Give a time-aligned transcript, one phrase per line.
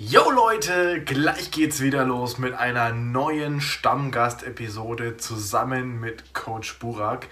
[0.00, 7.26] Yo Leute, gleich geht's wieder los mit einer neuen Stammgast-Episode zusammen mit Coach Burak.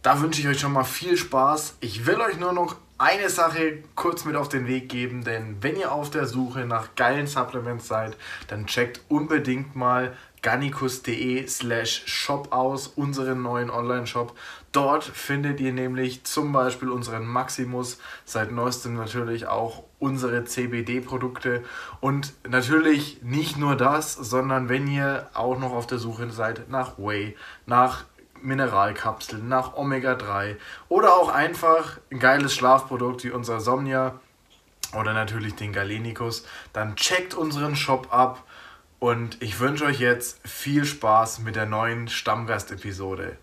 [0.00, 1.78] Da wünsche ich euch schon mal viel Spaß.
[1.80, 5.74] Ich will euch nur noch eine Sache kurz mit auf den Weg geben, denn wenn
[5.74, 12.52] ihr auf der Suche nach geilen Supplements seid, dann checkt unbedingt mal gannikus.de slash shop
[12.52, 14.36] aus, unseren neuen Online-Shop.
[14.74, 21.62] Dort findet ihr nämlich zum Beispiel unseren Maximus, seit neuestem natürlich auch unsere CBD-Produkte
[22.00, 26.98] und natürlich nicht nur das, sondern wenn ihr auch noch auf der Suche seid nach
[26.98, 28.04] Whey, nach
[28.42, 30.56] Mineralkapseln, nach Omega-3
[30.88, 34.18] oder auch einfach ein geiles Schlafprodukt wie unser Somnia
[34.98, 38.42] oder natürlich den Galenicus, dann checkt unseren Shop ab
[38.98, 43.38] und ich wünsche euch jetzt viel Spaß mit der neuen Stammgast-Episode.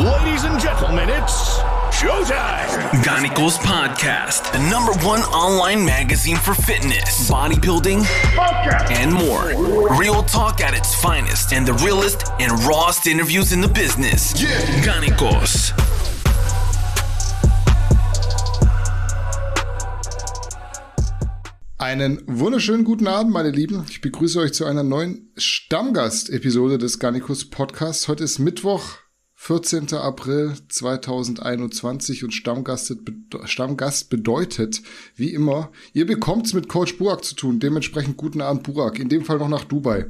[0.00, 1.58] Ladies and gentlemen, it's
[1.92, 2.68] showtime!
[3.04, 8.06] Ganicos Podcast, the number one online magazine for fitness, bodybuilding,
[8.92, 9.52] and more.
[9.98, 14.32] Real talk at its finest and the realest and rawest interviews in the business.
[14.40, 14.48] Yeah.
[14.82, 15.74] Ganicos.
[21.76, 23.84] Einen wunderschönen guten Abend, meine Lieben.
[23.90, 28.08] Ich begrüße euch zu einer neuen Stammgast-Episode des Garnicus Podcasts.
[28.08, 28.99] Heute ist Mittwoch,
[29.42, 29.94] 14.
[29.94, 32.94] April 2021 und Stammgast,
[33.44, 34.82] Stammgast bedeutet,
[35.16, 37.58] wie immer, ihr bekommt's mit Coach Burak zu tun.
[37.58, 38.98] Dementsprechend guten Abend, Burak.
[38.98, 40.04] In dem Fall noch nach Dubai.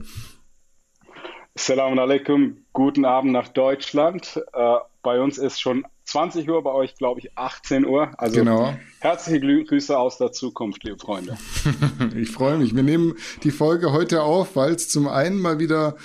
[1.54, 4.42] Assalamu alaikum, guten Abend nach Deutschland.
[4.52, 8.10] Äh, bei uns ist schon 20 Uhr, bei euch glaube ich 18 Uhr.
[8.18, 8.74] Also Genau.
[8.98, 11.38] herzliche Grüße aus der Zukunft, liebe Freunde.
[12.16, 12.74] Ich freue mich.
[12.74, 13.14] Wir nehmen
[13.44, 15.96] die Folge heute auf, weil es zum einen mal wieder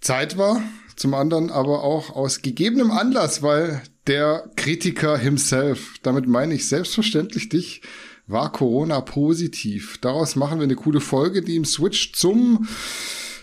[0.00, 0.60] Zeit war,
[1.02, 7.48] zum anderen aber auch aus gegebenem Anlass, weil der Kritiker himself, damit meine ich selbstverständlich
[7.48, 7.82] dich,
[8.28, 9.98] war Corona positiv.
[10.00, 12.68] Daraus machen wir eine coole Folge, die im Switch zum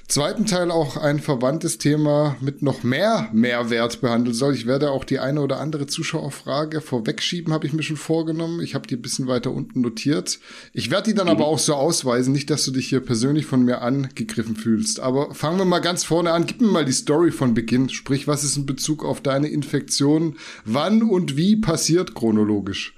[0.09, 4.55] zweiten Teil auch ein verwandtes Thema mit noch mehr Mehrwert behandeln soll.
[4.55, 8.59] Ich werde auch die eine oder andere Zuschauerfrage vorwegschieben, habe ich mir schon vorgenommen.
[8.59, 10.39] Ich habe die ein bisschen weiter unten notiert.
[10.73, 13.63] Ich werde die dann aber auch so ausweisen, nicht, dass du dich hier persönlich von
[13.63, 14.99] mir angegriffen fühlst.
[14.99, 16.47] Aber fangen wir mal ganz vorne an.
[16.47, 17.89] Gib mir mal die Story von Beginn.
[17.89, 20.37] Sprich, was ist in Bezug auf deine Infektion?
[20.65, 22.95] Wann und wie passiert chronologisch?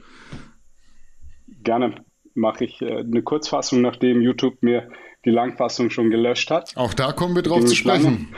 [1.63, 4.89] Gerne mache ich äh, eine Kurzfassung, nachdem YouTube mir
[5.25, 6.75] die Langfassung schon gelöscht hat.
[6.75, 8.33] Auch da kommen wir drauf zu sprechen.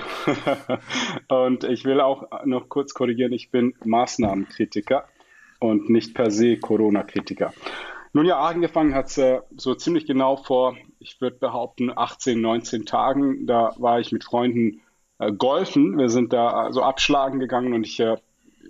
[1.29, 5.05] und ich will auch noch kurz korrigieren, ich bin Maßnahmenkritiker
[5.59, 7.53] und nicht per se Corona-Kritiker.
[8.11, 12.85] Nun ja, angefangen hat es äh, so ziemlich genau vor, ich würde behaupten, 18, 19
[12.85, 13.47] Tagen.
[13.47, 14.81] Da war ich mit Freunden
[15.17, 15.97] äh, golfen.
[15.97, 18.17] Wir sind da so abschlagen gegangen und ich, äh,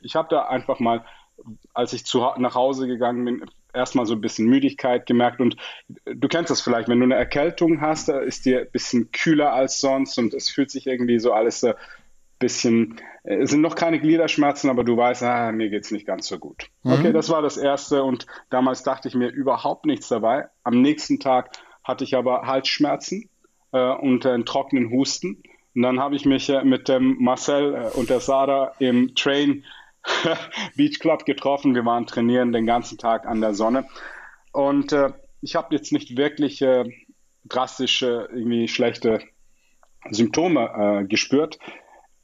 [0.02, 1.04] ich habe da einfach mal,
[1.74, 5.42] als ich zu, nach Hause gegangen bin, erstmal so ein bisschen Müdigkeit gemerkt.
[5.42, 5.58] Und
[6.06, 9.54] du kennst das vielleicht, wenn du eine Erkältung hast, da ist dir ein bisschen kühler
[9.54, 11.74] als sonst und es fühlt sich irgendwie so alles äh,
[12.40, 16.28] bisschen, äh, es sind noch keine Gliederschmerzen, aber du weißt, ah, mir geht's nicht ganz
[16.28, 16.68] so gut.
[16.84, 20.48] Okay, das war das Erste und damals dachte ich mir überhaupt nichts dabei.
[20.64, 21.52] Am nächsten Tag
[21.84, 23.30] hatte ich aber Halsschmerzen
[23.72, 25.42] äh, und einen trockenen Husten.
[25.76, 29.64] Und dann habe ich mich äh, mit dem Marcel äh, und der Sarah im Train
[30.76, 31.76] Beach Club getroffen.
[31.76, 33.88] Wir waren trainieren den ganzen Tag an der Sonne.
[34.52, 36.86] Und äh, ich habe jetzt nicht wirklich äh,
[37.46, 39.20] drastische, irgendwie schlechte
[40.10, 41.60] Symptome äh, gespürt.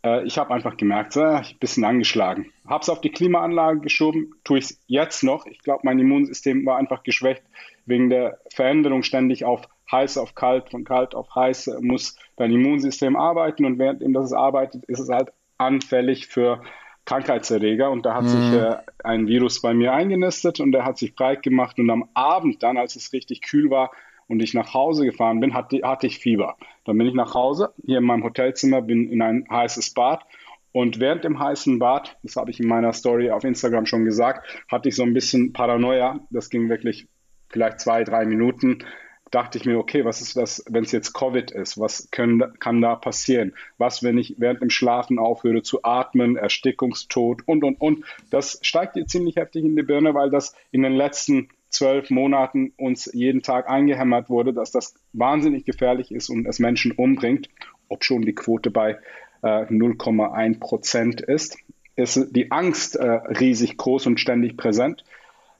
[0.03, 2.51] Äh, ich habe einfach gemerkt, äh, ich bin ein bisschen angeschlagen.
[2.67, 5.45] Habe es auf die Klimaanlage geschoben, tue ich es jetzt noch.
[5.45, 7.43] Ich glaube, mein Immunsystem war einfach geschwächt
[7.85, 12.51] wegen der Veränderung ständig auf heiß auf kalt, von kalt auf heiß äh, muss dein
[12.51, 16.61] Immunsystem arbeiten und währenddem das arbeitet, ist es halt anfällig für
[17.09, 21.15] Krankheitserreger und da hat sich äh, ein Virus bei mir eingenistet und der hat sich
[21.15, 23.89] breit gemacht und am Abend dann, als es richtig kühl war
[24.27, 26.55] und ich nach Hause gefahren bin, hatte, hatte ich Fieber.
[26.85, 30.23] Dann bin ich nach Hause, hier in meinem Hotelzimmer, bin in ein heißes Bad
[30.71, 34.63] und während dem heißen Bad, das habe ich in meiner Story auf Instagram schon gesagt,
[34.71, 36.19] hatte ich so ein bisschen Paranoia.
[36.29, 37.07] Das ging wirklich
[37.49, 38.85] vielleicht zwei, drei Minuten.
[39.31, 41.79] Dachte ich mir, okay, was ist das, wenn es jetzt Covid ist?
[41.79, 43.53] Was können, kann da passieren?
[43.77, 48.05] Was, wenn ich während dem Schlafen aufhöre zu atmen, Erstickungstod und, und, und.
[48.31, 52.73] Das steigt dir ziemlich heftig in die Birne, weil das in den letzten zwölf Monaten
[52.77, 57.49] uns jeden Tag eingehämmert wurde, dass das wahnsinnig gefährlich ist und es Menschen umbringt,
[57.87, 58.97] ob schon die Quote bei
[59.43, 61.57] äh, 0,1 Prozent ist,
[61.95, 65.03] ist die Angst äh, riesig groß und ständig präsent.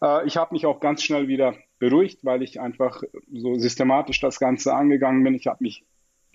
[0.02, 4.40] Äh, ich habe mich auch ganz schnell wieder beruhigt, weil ich einfach so systematisch das
[4.40, 5.34] Ganze angegangen bin.
[5.34, 5.86] Ich habe mich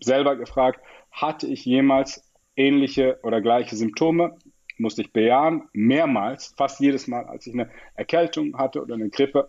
[0.01, 0.81] selber gefragt,
[1.13, 4.37] hatte ich jemals ähnliche oder gleiche Symptome?
[4.77, 9.49] Musste ich bejahen, mehrmals, fast jedes Mal, als ich eine Erkältung hatte oder eine Grippe,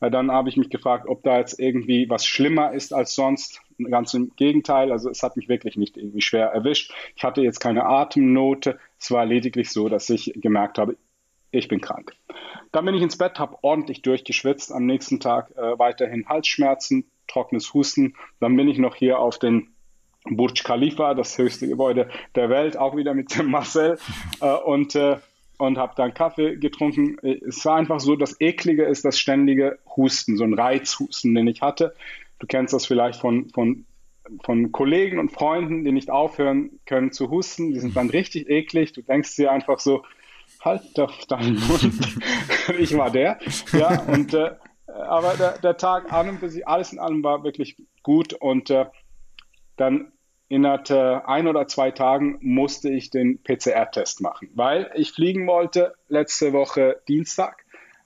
[0.00, 3.62] Dann habe ich mich gefragt, ob da jetzt irgendwie was schlimmer ist als sonst.
[3.90, 6.92] Ganz im Gegenteil, also es hat mich wirklich nicht irgendwie schwer erwischt.
[7.14, 8.78] Ich hatte jetzt keine Atemnote.
[8.98, 10.96] Es war lediglich so, dass ich gemerkt habe,
[11.56, 12.12] ich bin krank.
[12.72, 14.72] Dann bin ich ins Bett, habe ordentlich durchgeschwitzt.
[14.72, 18.14] Am nächsten Tag äh, weiterhin Halsschmerzen, trockenes Husten.
[18.40, 19.74] Dann bin ich noch hier auf den
[20.28, 23.98] Burj Khalifa, das höchste Gebäude der Welt, auch wieder mit dem Marcel
[24.40, 25.18] äh, und, äh,
[25.58, 27.16] und habe dann Kaffee getrunken.
[27.22, 31.62] Es war einfach so, das Eklige ist das ständige Husten, so ein Reizhusten, den ich
[31.62, 31.94] hatte.
[32.38, 33.86] Du kennst das vielleicht von, von,
[34.44, 37.72] von Kollegen und Freunden, die nicht aufhören können zu husten.
[37.72, 38.92] Die sind dann richtig eklig.
[38.92, 40.02] Du denkst dir einfach so,
[40.66, 41.90] halt doch deinen Mund.
[42.78, 43.38] ich war der.
[43.72, 44.50] Ja, und äh,
[44.86, 48.68] aber der, der Tag an und für sich, alles in allem war wirklich gut und
[48.68, 48.84] äh,
[49.76, 50.12] dann
[50.48, 50.90] innerhalb
[51.26, 57.00] ein oder zwei Tagen musste ich den PCR-Test machen, weil ich fliegen wollte letzte Woche
[57.08, 57.64] Dienstag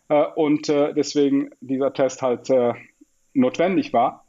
[0.09, 2.75] äh, und äh, deswegen dieser Test halt äh,
[3.33, 4.27] notwendig war.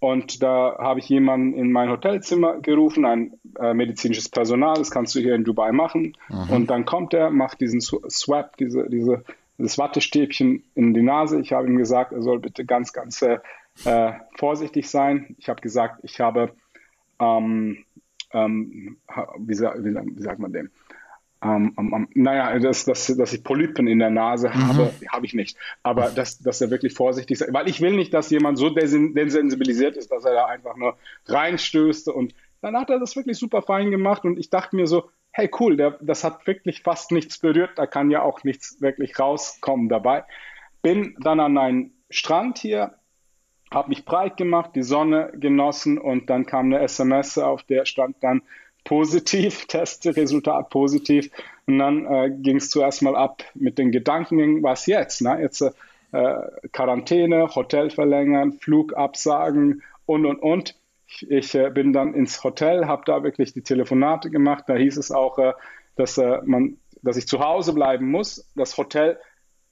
[0.00, 5.14] Und da habe ich jemanden in mein Hotelzimmer gerufen, ein äh, medizinisches Personal, das kannst
[5.14, 6.16] du hier in Dubai machen.
[6.28, 6.50] Mhm.
[6.50, 9.24] Und dann kommt er, macht diesen Swap, diese, diese,
[9.56, 11.40] das Wattestäbchen in die Nase.
[11.40, 13.38] Ich habe ihm gesagt, er soll bitte ganz, ganz äh,
[13.84, 15.36] äh vorsichtig sein.
[15.38, 16.50] Ich habe gesagt, ich habe,
[17.18, 17.84] ähm,
[18.32, 18.98] ähm,
[19.38, 20.70] wie, wie, wie sagt man dem?
[21.44, 24.68] Ähm, ähm, naja, dass, dass, dass ich Polypen in der Nase mhm.
[24.68, 25.56] habe, habe ich nicht.
[25.82, 29.96] Aber dass, dass er wirklich vorsichtig ist, weil ich will nicht, dass jemand so desensibilisiert
[29.96, 30.96] ist, dass er da einfach nur
[31.26, 35.10] reinstößt und dann hat er das wirklich super fein gemacht und ich dachte mir so,
[35.32, 39.18] hey cool, der, das hat wirklich fast nichts berührt, da kann ja auch nichts wirklich
[39.18, 40.24] rauskommen dabei.
[40.80, 42.94] Bin dann an einen Strand hier,
[43.70, 48.16] habe mich breit gemacht, die Sonne genossen und dann kam eine SMS, auf der stand
[48.22, 48.42] dann,
[48.84, 51.30] positiv, Testresultat positiv.
[51.66, 55.22] Und dann äh, ging es zuerst mal ab mit den Gedanken, was jetzt?
[55.22, 55.40] Ne?
[55.40, 55.70] Jetzt äh,
[56.72, 60.76] Quarantäne, Hotel verlängern, Flug absagen und, und, und.
[61.06, 64.64] Ich, ich äh, bin dann ins Hotel, habe da wirklich die Telefonate gemacht.
[64.68, 65.52] Da hieß es auch, äh,
[65.96, 68.50] dass, äh, man, dass ich zu Hause bleiben muss.
[68.54, 69.18] Das Hotel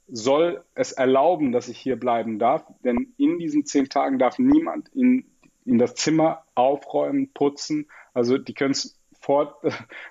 [0.08, 4.88] soll es erlauben, dass ich hier bleiben darf, denn in diesen zehn Tagen darf niemand
[4.90, 5.24] in,
[5.64, 7.88] in das Zimmer aufräumen, putzen.
[8.12, 9.60] Also die können es vor,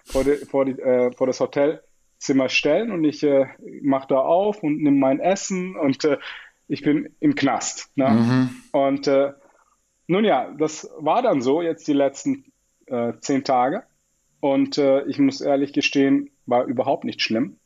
[0.05, 3.45] vor, die, vor, die, äh, vor das Hotelzimmer stellen und ich äh,
[3.81, 6.17] mache da auf und nehme mein Essen und äh,
[6.67, 7.91] ich bin im Knast.
[7.95, 8.09] Ne?
[8.09, 8.49] Mhm.
[8.71, 9.33] Und äh,
[10.07, 12.51] nun ja, das war dann so jetzt die letzten
[12.87, 13.83] äh, zehn Tage
[14.39, 17.57] und äh, ich muss ehrlich gestehen, war überhaupt nicht schlimm.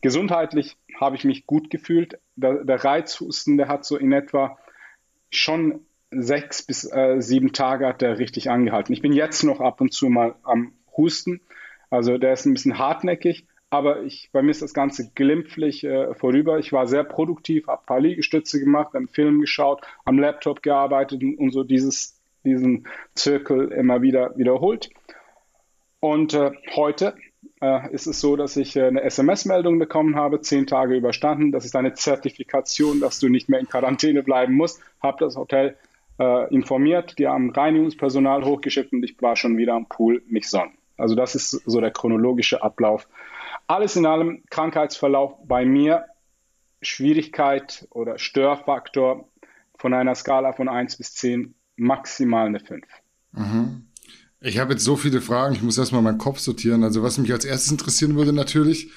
[0.00, 2.18] Gesundheitlich habe ich mich gut gefühlt.
[2.36, 4.58] Der, der Reizhusten, der hat so in etwa
[5.30, 5.80] schon
[6.10, 8.92] sechs bis äh, sieben Tage hat der richtig angehalten.
[8.92, 11.40] Ich bin jetzt noch ab und zu mal am Husten.
[11.90, 16.14] Also der ist ein bisschen hartnäckig, aber ich, bei mir ist das Ganze glimpflich äh,
[16.14, 16.58] vorüber.
[16.58, 21.22] Ich war sehr produktiv, habe ein paar Liegestütze gemacht, einen Film geschaut, am Laptop gearbeitet
[21.22, 24.90] und so dieses, diesen Zirkel immer wieder wiederholt.
[26.00, 27.14] Und äh, heute
[27.60, 31.50] äh, ist es so, dass ich äh, eine SMS-Meldung bekommen habe, zehn Tage überstanden.
[31.50, 34.80] Das ist eine Zertifikation, dass du nicht mehr in Quarantäne bleiben musst.
[35.02, 35.76] Habe das Hotel
[36.18, 40.74] äh, informiert, die haben Reinigungspersonal hochgeschickt und ich war schon wieder am Pool, mich sonnen.
[40.96, 43.08] Also das ist so der chronologische Ablauf.
[43.66, 46.04] Alles in allem Krankheitsverlauf bei mir,
[46.82, 49.28] Schwierigkeit oder Störfaktor
[49.78, 52.86] von einer Skala von 1 bis 10 maximal eine 5.
[53.32, 53.86] Mhm.
[54.40, 56.84] Ich habe jetzt so viele Fragen, ich muss erstmal meinen Kopf sortieren.
[56.84, 58.90] Also was mich als erstes interessieren würde natürlich,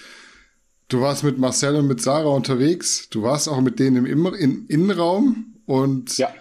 [0.89, 4.66] du warst mit Marcel und mit Sarah unterwegs, du warst auch mit denen im, im
[4.68, 6.34] Innenraum und ja.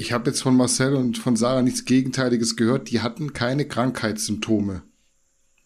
[0.00, 2.88] Ich habe jetzt von Marcel und von Sarah nichts Gegenteiliges gehört.
[2.88, 4.82] Die hatten keine Krankheitssymptome.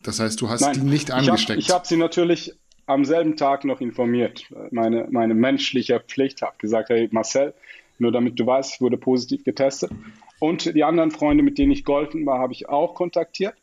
[0.02, 1.58] Das heißt, du hast Nein, die nicht angesteckt.
[1.58, 2.54] Ich habe hab sie natürlich
[2.86, 4.46] am selben Tag noch informiert.
[4.70, 7.52] Meine, meine menschliche Pflicht habe gesagt, hey Marcel,
[7.98, 9.90] nur damit du weißt, ich wurde positiv getestet.
[10.38, 13.54] Und die anderen Freunde, mit denen ich golfen war, habe ich auch kontaktiert.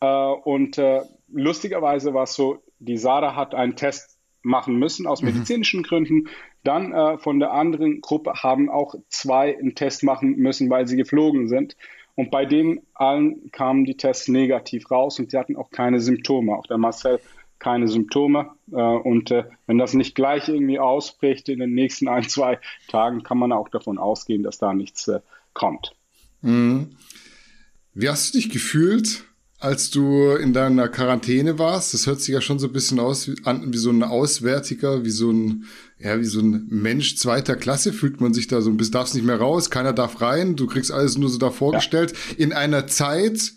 [0.00, 1.00] Äh, und äh,
[1.32, 5.28] lustigerweise war es so, die Sarah hat einen Test machen müssen aus mhm.
[5.28, 5.84] medizinischen mhm.
[5.84, 6.28] Gründen.
[6.64, 10.96] Dann äh, von der anderen Gruppe haben auch zwei einen Test machen müssen, weil sie
[10.96, 11.76] geflogen sind.
[12.14, 16.54] Und bei denen allen kamen die Tests negativ raus und sie hatten auch keine Symptome.
[16.54, 17.20] Auch der Marcel
[17.58, 18.50] keine Symptome.
[18.72, 23.22] Äh, und äh, wenn das nicht gleich irgendwie ausbricht in den nächsten ein, zwei Tagen,
[23.22, 25.20] kann man auch davon ausgehen, dass da nichts äh,
[25.54, 25.94] kommt.
[26.42, 26.96] Mhm.
[27.94, 29.24] Wie hast du dich gefühlt,
[29.60, 31.92] als du in deiner Quarantäne warst.
[31.92, 35.04] Das hört sich ja schon so ein bisschen aus wie, an wie so ein Auswärtiger,
[35.04, 35.66] wie so ein,
[36.02, 39.26] ja, wie so ein Mensch zweiter Klasse fühlt man sich da so bisschen, darfst nicht
[39.26, 42.12] mehr raus, keiner darf rein, du kriegst alles nur so da vorgestellt.
[42.12, 42.44] Ja.
[42.44, 43.52] In einer Zeit,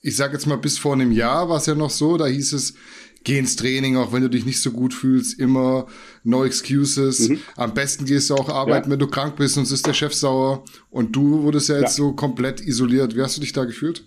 [0.00, 2.52] ich sag jetzt mal bis vor einem Jahr war es ja noch so, da hieß
[2.54, 2.74] es,
[3.22, 5.86] geh ins Training, auch wenn du dich nicht so gut fühlst, immer
[6.24, 7.28] no excuses.
[7.28, 7.40] Mhm.
[7.56, 8.92] Am besten gehst du auch arbeiten, ja.
[8.92, 10.64] wenn du krank bist, sonst ist der Chef sauer.
[10.90, 12.04] Und du wurdest ja jetzt ja.
[12.04, 13.16] so komplett isoliert.
[13.16, 14.04] Wie hast du dich da gefühlt?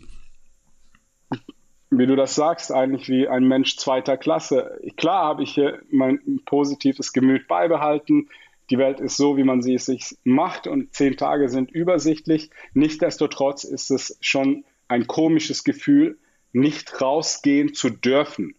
[1.92, 4.80] Wie du das sagst, eigentlich wie ein Mensch zweiter Klasse.
[4.96, 8.30] Klar habe ich hier mein positives Gemüt beibehalten.
[8.70, 12.52] Die Welt ist so, wie man sie sich macht und zehn Tage sind übersichtlich.
[12.74, 16.20] Nichtsdestotrotz ist es schon ein komisches Gefühl,
[16.52, 18.56] nicht rausgehen zu dürfen.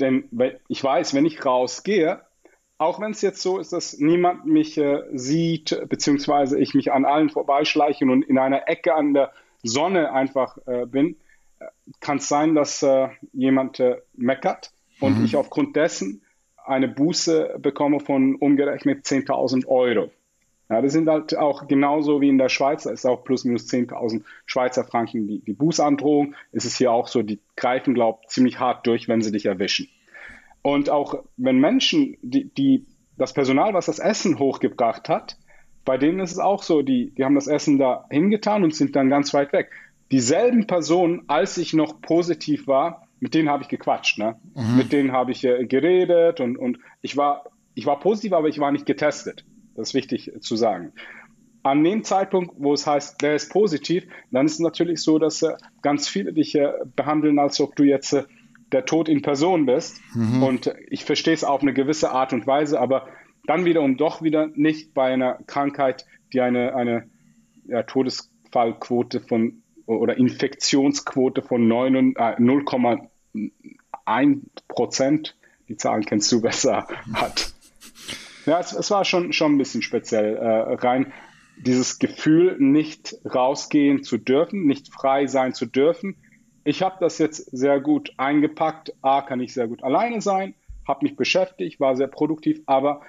[0.00, 0.28] Denn
[0.68, 2.22] ich weiß, wenn ich rausgehe,
[2.78, 7.04] auch wenn es jetzt so ist, dass niemand mich äh, sieht, beziehungsweise ich mich an
[7.04, 11.16] allen vorbeischleiche und in einer Ecke an der Sonne einfach äh, bin,
[12.00, 15.24] kann es sein, dass äh, jemand äh, meckert und mhm.
[15.24, 16.22] ich aufgrund dessen
[16.64, 20.10] eine Buße bekomme von umgerechnet 10.000 Euro.
[20.70, 23.68] Ja, das sind halt auch genauso wie in der Schweiz, da ist auch plus minus
[23.68, 26.34] 10.000 Schweizer Franken die, die Bußandrohung.
[26.52, 29.44] Es ist hier auch so, die greifen, glaube ich, ziemlich hart durch, wenn sie dich
[29.44, 29.88] erwischen.
[30.62, 32.86] Und auch wenn Menschen, die, die
[33.18, 35.36] das Personal, was das Essen hochgebracht hat,
[35.84, 38.96] bei denen ist es auch so, die, die haben das Essen da hingetan und sind
[38.96, 39.70] dann ganz weit weg.
[40.14, 44.16] Dieselben Personen, als ich noch positiv war, mit denen habe ich gequatscht.
[44.16, 44.36] Ne?
[44.54, 44.76] Mhm.
[44.76, 48.60] Mit denen habe ich äh, geredet und, und ich, war, ich war positiv, aber ich
[48.60, 49.44] war nicht getestet.
[49.74, 50.92] Das ist wichtig zu sagen.
[51.64, 55.42] An dem Zeitpunkt, wo es heißt, der ist positiv, dann ist es natürlich so, dass
[55.42, 58.22] äh, ganz viele dich äh, behandeln, als ob du jetzt äh,
[58.70, 60.00] der Tod in Person bist.
[60.14, 60.44] Mhm.
[60.44, 63.08] Und ich verstehe es auf eine gewisse Art und Weise, aber
[63.48, 67.10] dann wiederum doch wieder nicht bei einer Krankheit, die eine, eine
[67.66, 73.08] ja, Todesfallquote von oder Infektionsquote von 0,1
[74.16, 74.36] äh,
[74.68, 75.36] Prozent,
[75.68, 77.52] die Zahlen kennst du besser, hat.
[78.46, 81.12] Ja, es, es war schon, schon ein bisschen speziell äh, rein.
[81.56, 86.16] Dieses Gefühl, nicht rausgehen zu dürfen, nicht frei sein zu dürfen.
[86.64, 88.92] Ich habe das jetzt sehr gut eingepackt.
[89.02, 90.54] A, kann ich sehr gut alleine sein,
[90.86, 93.02] habe mich beschäftigt, war sehr produktiv, aber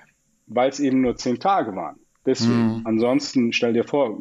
[0.47, 1.97] weil es eben nur zehn Tage waren.
[2.25, 2.81] Deswegen, mhm.
[2.85, 4.17] ansonsten stell dir vor,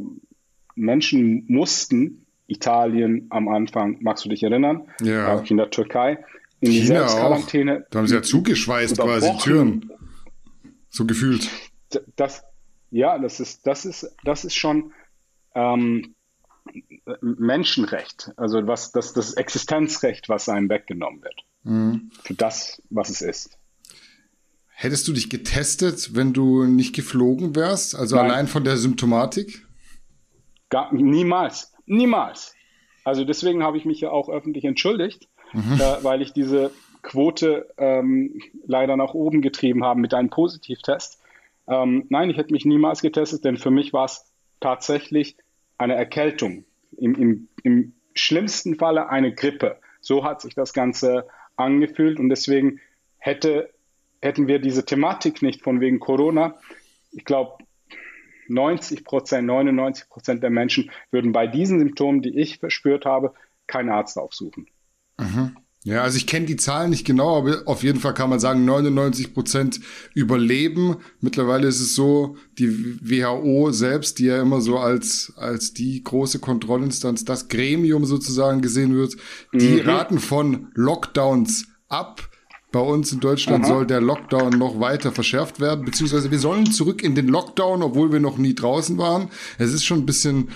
[0.74, 4.88] Menschen mussten Italien am Anfang, magst du dich erinnern?
[5.00, 5.34] Ja.
[5.34, 6.24] Auch in der Türkei,
[6.60, 7.86] in China die Selbstquarantäne.
[7.90, 9.90] Da haben sie ja zugeschweißt quasi Türen.
[10.90, 11.48] So gefühlt.
[12.16, 12.42] Das,
[12.90, 14.92] ja, das ist, das ist, das ist schon
[15.54, 16.14] ähm,
[17.20, 21.40] Menschenrecht, also was, das, das Existenzrecht, was einem weggenommen wird.
[21.62, 22.10] Mhm.
[22.22, 23.58] Für das, was es ist.
[24.68, 27.94] Hättest du dich getestet, wenn du nicht geflogen wärst?
[27.94, 28.30] Also Nein.
[28.30, 29.66] allein von der Symptomatik?
[30.68, 31.73] Gar, niemals.
[31.86, 32.54] Niemals.
[33.04, 35.74] Also deswegen habe ich mich ja auch öffentlich entschuldigt, mhm.
[35.74, 36.70] äh, weil ich diese
[37.02, 41.20] Quote ähm, leider nach oben getrieben haben mit einem Positivtest.
[41.68, 45.36] Ähm, nein, ich hätte mich niemals getestet, denn für mich war es tatsächlich
[45.78, 46.64] eine Erkältung.
[46.96, 49.78] Im, im, Im schlimmsten Falle eine Grippe.
[50.00, 51.26] So hat sich das Ganze
[51.56, 52.80] angefühlt und deswegen
[53.18, 53.70] hätte,
[54.20, 56.56] hätten wir diese Thematik nicht von wegen Corona.
[57.12, 57.58] Ich glaube,
[58.48, 63.34] 90 Prozent, 99 Prozent der Menschen würden bei diesen Symptomen, die ich verspürt habe,
[63.66, 64.66] keinen Arzt aufsuchen.
[65.18, 65.56] Mhm.
[65.86, 68.64] Ja, also ich kenne die Zahlen nicht genau, aber auf jeden Fall kann man sagen,
[68.64, 69.80] 99 Prozent
[70.14, 70.96] überleben.
[71.20, 76.38] Mittlerweile ist es so, die WHO selbst, die ja immer so als, als die große
[76.38, 79.16] Kontrollinstanz, das Gremium sozusagen gesehen wird,
[79.52, 79.88] die mhm.
[79.88, 82.30] raten von Lockdowns ab.
[82.74, 83.72] Bei uns in Deutschland Aha.
[83.72, 88.10] soll der Lockdown noch weiter verschärft werden, beziehungsweise wir sollen zurück in den Lockdown, obwohl
[88.10, 89.28] wir noch nie draußen waren.
[89.58, 90.48] Es ist schon ein bisschen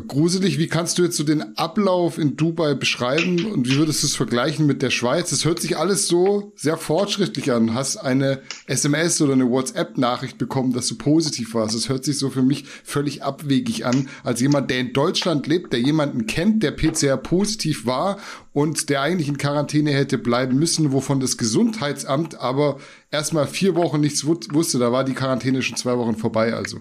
[0.00, 0.58] gruselig.
[0.58, 4.16] Wie kannst du jetzt so den Ablauf in Dubai beschreiben und wie würdest du es
[4.16, 5.30] vergleichen mit der Schweiz?
[5.32, 7.74] Es hört sich alles so sehr fortschrittlich an.
[7.74, 11.76] Hast eine SMS oder eine WhatsApp-Nachricht bekommen, dass du positiv warst.
[11.76, 15.72] Es hört sich so für mich völlig abwegig an, als jemand, der in Deutschland lebt,
[15.72, 18.18] der jemanden kennt, der PCR positiv war
[18.52, 22.78] und der eigentlich in Quarantäne hätte bleiben müssen, wovon das Gesundheitsamt aber
[23.10, 24.78] erstmal vier Wochen nichts wusste.
[24.78, 26.78] Da war die Quarantäne schon zwei Wochen vorbei, also.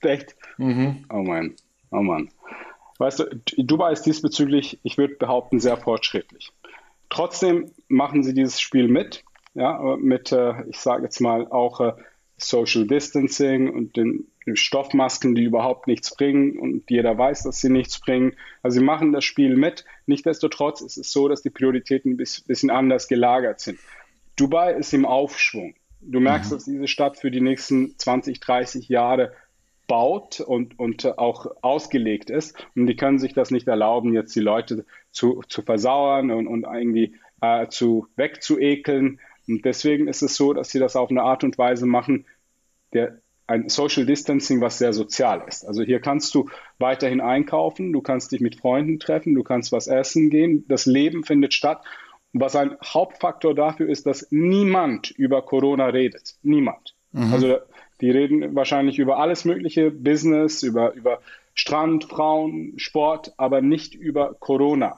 [0.00, 0.36] Echt?
[0.58, 1.04] Mhm.
[1.10, 1.54] Oh mein.
[1.94, 2.28] Oh Mann.
[2.98, 3.24] Weißt du,
[3.56, 6.52] Dubai ist diesbezüglich, ich würde behaupten, sehr fortschrittlich.
[7.08, 9.24] Trotzdem machen sie dieses Spiel mit,
[9.54, 11.92] ja, mit, äh, ich sage jetzt mal auch äh,
[12.36, 17.70] Social Distancing und den, den, Stoffmasken, die überhaupt nichts bringen und jeder weiß, dass sie
[17.70, 18.34] nichts bringen.
[18.62, 19.84] Also sie machen das Spiel mit.
[20.06, 23.78] Nichtsdestotrotz ist es so, dass die Prioritäten ein bisschen anders gelagert sind.
[24.34, 25.74] Dubai ist im Aufschwung.
[26.00, 26.56] Du merkst, mhm.
[26.56, 29.32] dass diese Stadt für die nächsten 20, 30 Jahre
[29.86, 32.66] baut und, und auch ausgelegt ist.
[32.74, 36.64] Und die können sich das nicht erlauben, jetzt die Leute zu, zu versauern und, und
[36.64, 39.20] irgendwie äh, zu wegzuekeln.
[39.46, 42.26] Und deswegen ist es so, dass sie das auf eine Art und Weise machen,
[42.92, 45.66] der ein Social Distancing, was sehr sozial ist.
[45.66, 46.48] Also hier kannst du
[46.78, 51.24] weiterhin einkaufen, du kannst dich mit Freunden treffen, du kannst was essen gehen, das Leben
[51.24, 51.84] findet statt
[52.34, 56.34] was ein Hauptfaktor dafür ist, dass niemand über Corona redet.
[56.42, 56.93] Niemand.
[57.14, 57.32] Mhm.
[57.32, 57.58] Also
[58.00, 61.20] die reden wahrscheinlich über alles mögliche, Business, über, über
[61.54, 64.96] Strand, Frauen, Sport, aber nicht über Corona.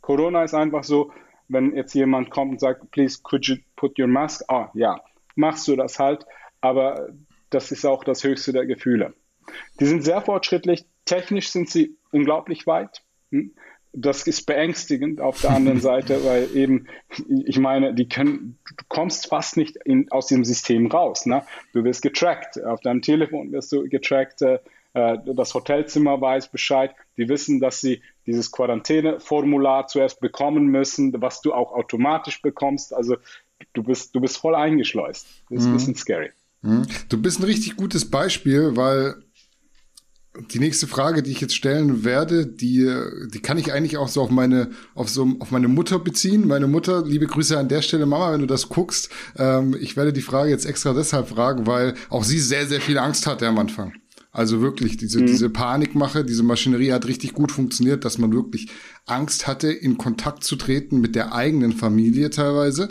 [0.00, 1.12] Corona ist einfach so,
[1.48, 4.42] wenn jetzt jemand kommt und sagt, please could you put your mask?
[4.48, 5.00] Ah, ja,
[5.36, 6.26] machst du das halt,
[6.60, 7.08] aber
[7.50, 9.14] das ist auch das höchste der Gefühle.
[9.78, 13.02] Die sind sehr fortschrittlich, technisch sind sie unglaublich weit.
[13.30, 13.54] Hm?
[13.92, 16.86] Das ist beängstigend auf der anderen Seite, weil eben,
[17.44, 21.26] ich meine, die können, du kommst fast nicht in, aus dem System raus.
[21.26, 21.42] Ne?
[21.72, 24.58] Du wirst getrackt, auf deinem Telefon wirst du getrackt, äh,
[24.92, 26.94] das Hotelzimmer weiß Bescheid.
[27.16, 32.94] Die wissen, dass sie dieses Quarantäneformular zuerst bekommen müssen, was du auch automatisch bekommst.
[32.94, 33.16] Also
[33.72, 35.26] du bist, du bist voll eingeschleust.
[35.48, 35.70] Das ist mhm.
[35.70, 36.30] ein bisschen scary.
[36.62, 36.86] Mhm.
[37.08, 39.14] Du bist ein richtig gutes Beispiel, weil
[40.52, 42.90] die nächste Frage, die ich jetzt stellen werde, die,
[43.32, 46.46] die kann ich eigentlich auch so auf meine, auf so, auf meine Mutter beziehen.
[46.46, 49.10] Meine Mutter, liebe Grüße an der Stelle, Mama, wenn du das guckst.
[49.36, 52.98] Ähm, ich werde die Frage jetzt extra deshalb fragen, weil auch sie sehr, sehr viel
[52.98, 53.92] Angst hatte am Anfang.
[54.32, 55.26] Also wirklich, diese, mhm.
[55.26, 58.68] diese Panikmache, diese Maschinerie hat richtig gut funktioniert, dass man wirklich
[59.06, 62.90] Angst hatte, in Kontakt zu treten mit der eigenen Familie teilweise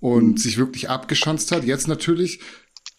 [0.00, 0.36] und mhm.
[0.36, 1.64] sich wirklich abgeschanzt hat.
[1.64, 2.40] Jetzt natürlich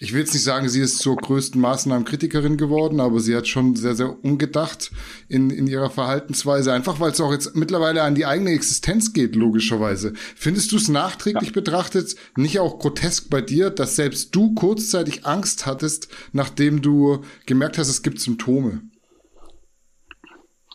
[0.01, 3.75] ich will jetzt nicht sagen, sie ist zur größten Maßnahmenkritikerin geworden, aber sie hat schon
[3.75, 4.91] sehr, sehr ungedacht
[5.29, 9.35] in, in ihrer Verhaltensweise, einfach weil es auch jetzt mittlerweile an die eigene Existenz geht,
[9.35, 10.13] logischerweise.
[10.15, 11.53] Findest du es nachträglich ja.
[11.53, 17.77] betrachtet nicht auch grotesk bei dir, dass selbst du kurzzeitig Angst hattest, nachdem du gemerkt
[17.77, 18.81] hast, es gibt Symptome?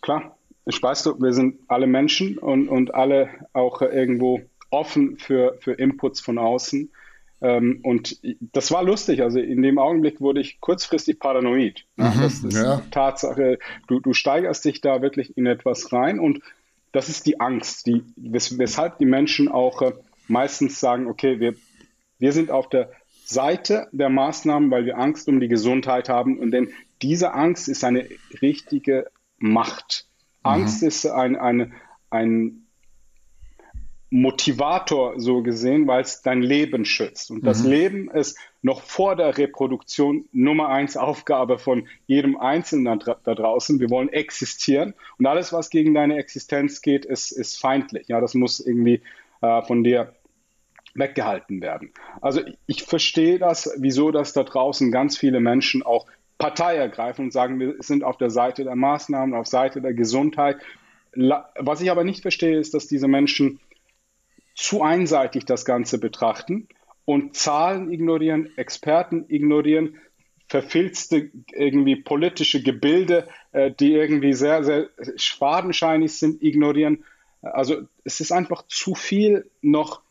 [0.02, 5.56] Klar, ich weiß du, wir sind alle Menschen und, und alle auch irgendwo offen für,
[5.58, 6.92] für Inputs von außen.
[7.40, 8.18] Ähm, und
[8.52, 9.22] das war lustig.
[9.22, 11.84] Also in dem Augenblick wurde ich kurzfristig paranoid.
[11.96, 12.82] Mhm, das ist ja.
[12.90, 13.58] Tatsache.
[13.88, 16.40] Du, du steigerst dich da wirklich in etwas rein und
[16.92, 19.92] das ist die Angst, die, wes weshalb die Menschen auch äh,
[20.28, 21.54] meistens sagen, okay, wir,
[22.18, 22.90] wir sind auf der
[23.24, 26.38] Seite der Maßnahmen, weil wir Angst um die Gesundheit haben.
[26.38, 26.70] Und denn
[27.02, 28.08] diese Angst ist eine
[28.40, 30.06] richtige Macht.
[30.42, 30.50] Mhm.
[30.50, 31.74] Angst ist ein, ein,
[32.08, 32.65] ein
[34.10, 37.30] Motivator so gesehen, weil es dein Leben schützt.
[37.30, 37.70] Und das mhm.
[37.70, 43.80] Leben ist noch vor der Reproduktion Nummer eins Aufgabe von jedem Einzelnen da, da, draußen.
[43.80, 48.06] Wir wollen existieren und alles, was gegen deine Existenz geht, ist, ist feindlich.
[48.08, 49.02] Ja, das muss irgendwie
[49.40, 50.14] äh, von dir
[50.94, 51.90] weggehalten werden.
[52.20, 56.06] Also ich verstehe das, wieso das da draußen ganz viele Menschen auch
[56.38, 60.58] Partei ergreifen und sagen, wir sind auf der Seite der Maßnahmen, auf Seite der Gesundheit.
[61.14, 63.58] Was ich aber nicht verstehe, ist, dass diese Menschen
[64.56, 66.66] zu einseitig das Ganze betrachten
[67.04, 69.98] und Zahlen ignorieren, Experten ignorieren,
[70.48, 77.04] verfilzte irgendwie politische Gebilde, äh, die irgendwie sehr, sehr schwadenscheinig sind, ignorieren.
[77.42, 80.02] Also es ist einfach zu viel noch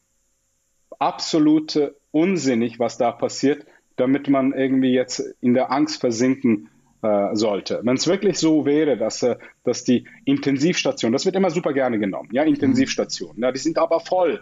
[1.00, 6.70] absolute unsinnig, was da passiert, damit man irgendwie jetzt in der Angst versinken
[7.06, 7.82] äh, sollte.
[7.84, 12.00] Wenn es wirklich so wäre, dass, äh, dass die Intensivstation, das wird immer super gerne
[12.00, 14.42] genommen, ja, Intensivstationen, ja, die sind aber voll.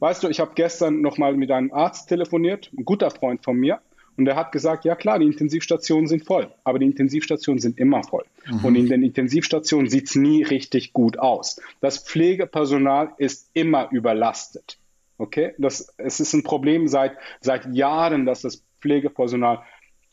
[0.00, 3.80] Weißt du, ich habe gestern nochmal mit einem Arzt telefoniert, ein guter Freund von mir,
[4.16, 8.04] und der hat gesagt, ja klar, die Intensivstationen sind voll, aber die Intensivstationen sind immer
[8.04, 8.24] voll.
[8.46, 8.64] Mhm.
[8.64, 11.60] Und in den Intensivstationen sieht es nie richtig gut aus.
[11.80, 14.78] Das Pflegepersonal ist immer überlastet.
[15.18, 19.62] Okay, das, es ist ein Problem seit, seit Jahren, dass das Pflegepersonal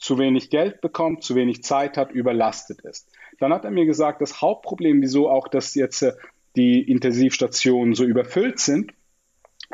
[0.01, 3.09] zu wenig Geld bekommt, zu wenig Zeit hat, überlastet ist.
[3.39, 6.13] Dann hat er mir gesagt, das Hauptproblem, wieso auch dass jetzt äh,
[6.55, 8.93] die Intensivstationen so überfüllt sind,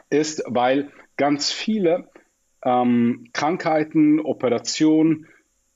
[0.10, 2.10] ist, weil ganz viele
[2.64, 5.28] ähm, Krankheiten, Operationen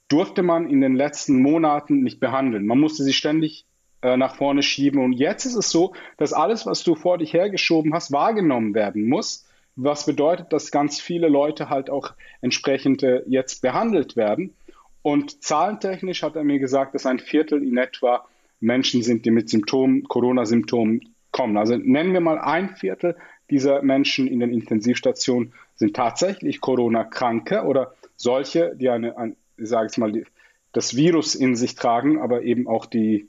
[0.10, 2.66] durfte man in den letzten Monaten nicht behandeln.
[2.68, 3.66] Man musste sie ständig
[4.02, 5.02] äh, nach vorne schieben.
[5.02, 9.08] Und jetzt ist es so, dass alles, was du vor dich hergeschoben hast, wahrgenommen werden
[9.08, 9.46] muss
[9.84, 14.54] was bedeutet, dass ganz viele Leute halt auch entsprechend äh, jetzt behandelt werden.
[15.02, 18.26] Und zahlentechnisch hat er mir gesagt, dass ein Viertel in etwa
[18.60, 21.58] Menschen sind, die mit Symptomen, Corona-Symptomen kommen.
[21.58, 23.16] Also nennen wir mal ein Viertel
[23.50, 29.88] dieser Menschen in den Intensivstationen sind tatsächlich Corona-Kranke oder solche, die eine, ein, ich sage
[29.88, 30.24] jetzt mal, die,
[30.72, 33.28] das Virus in sich tragen, aber eben auch die,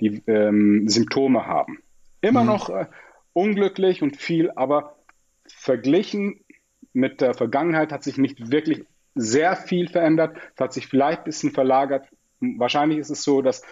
[0.00, 1.82] die ähm, Symptome haben.
[2.20, 2.46] Immer mhm.
[2.46, 2.86] noch äh,
[3.32, 4.93] unglücklich und viel, aber
[5.64, 6.44] verglichen
[6.92, 10.36] mit der Vergangenheit hat sich nicht wirklich sehr viel verändert.
[10.54, 12.06] Es hat sich vielleicht ein bisschen verlagert.
[12.40, 13.62] Wahrscheinlich ist es so, dass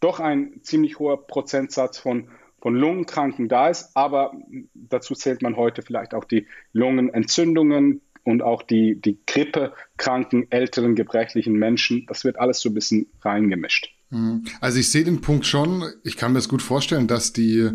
[0.00, 2.28] doch ein ziemlich hoher Prozentsatz von,
[2.60, 4.32] von Lungenkranken da ist, aber
[4.74, 11.54] dazu zählt man heute vielleicht auch die Lungenentzündungen und auch die, die grippekranken, älteren, gebrechlichen
[11.54, 12.06] Menschen.
[12.08, 13.94] Das wird alles so ein bisschen reingemischt.
[14.10, 14.44] Mhm.
[14.60, 15.84] Also ich sehe den Punkt schon.
[16.02, 17.70] Ich kann mir das gut vorstellen, dass die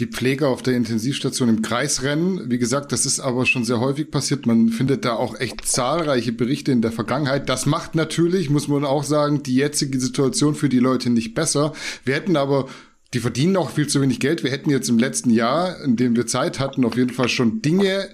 [0.00, 2.50] die Pfleger auf der Intensivstation im Kreis rennen.
[2.50, 4.46] Wie gesagt, das ist aber schon sehr häufig passiert.
[4.46, 7.48] Man findet da auch echt zahlreiche Berichte in der Vergangenheit.
[7.48, 11.74] Das macht natürlich, muss man auch sagen, die jetzige Situation für die Leute nicht besser.
[12.04, 12.66] Wir hätten aber
[13.12, 14.42] die verdienen auch viel zu wenig Geld.
[14.42, 17.60] Wir hätten jetzt im letzten Jahr, in dem wir Zeit hatten, auf jeden Fall schon
[17.60, 18.08] Dinge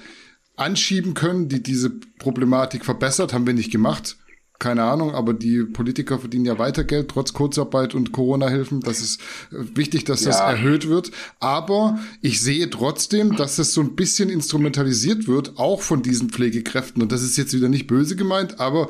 [0.57, 3.33] anschieben können, die diese Problematik verbessert.
[3.33, 4.16] Haben wir nicht gemacht
[4.59, 8.81] keine Ahnung, aber die Politiker verdienen ja weiter Geld, trotz Kurzarbeit und Corona-Hilfen.
[8.81, 9.21] Das ist
[9.53, 10.51] äh, wichtig, dass das ja.
[10.51, 11.11] erhöht wird.
[11.40, 17.03] Aber ich sehe trotzdem, dass es so ein bisschen instrumentalisiert wird, auch von diesen Pflegekräften.
[17.03, 18.88] Und das ist jetzt wieder nicht böse gemeint, aber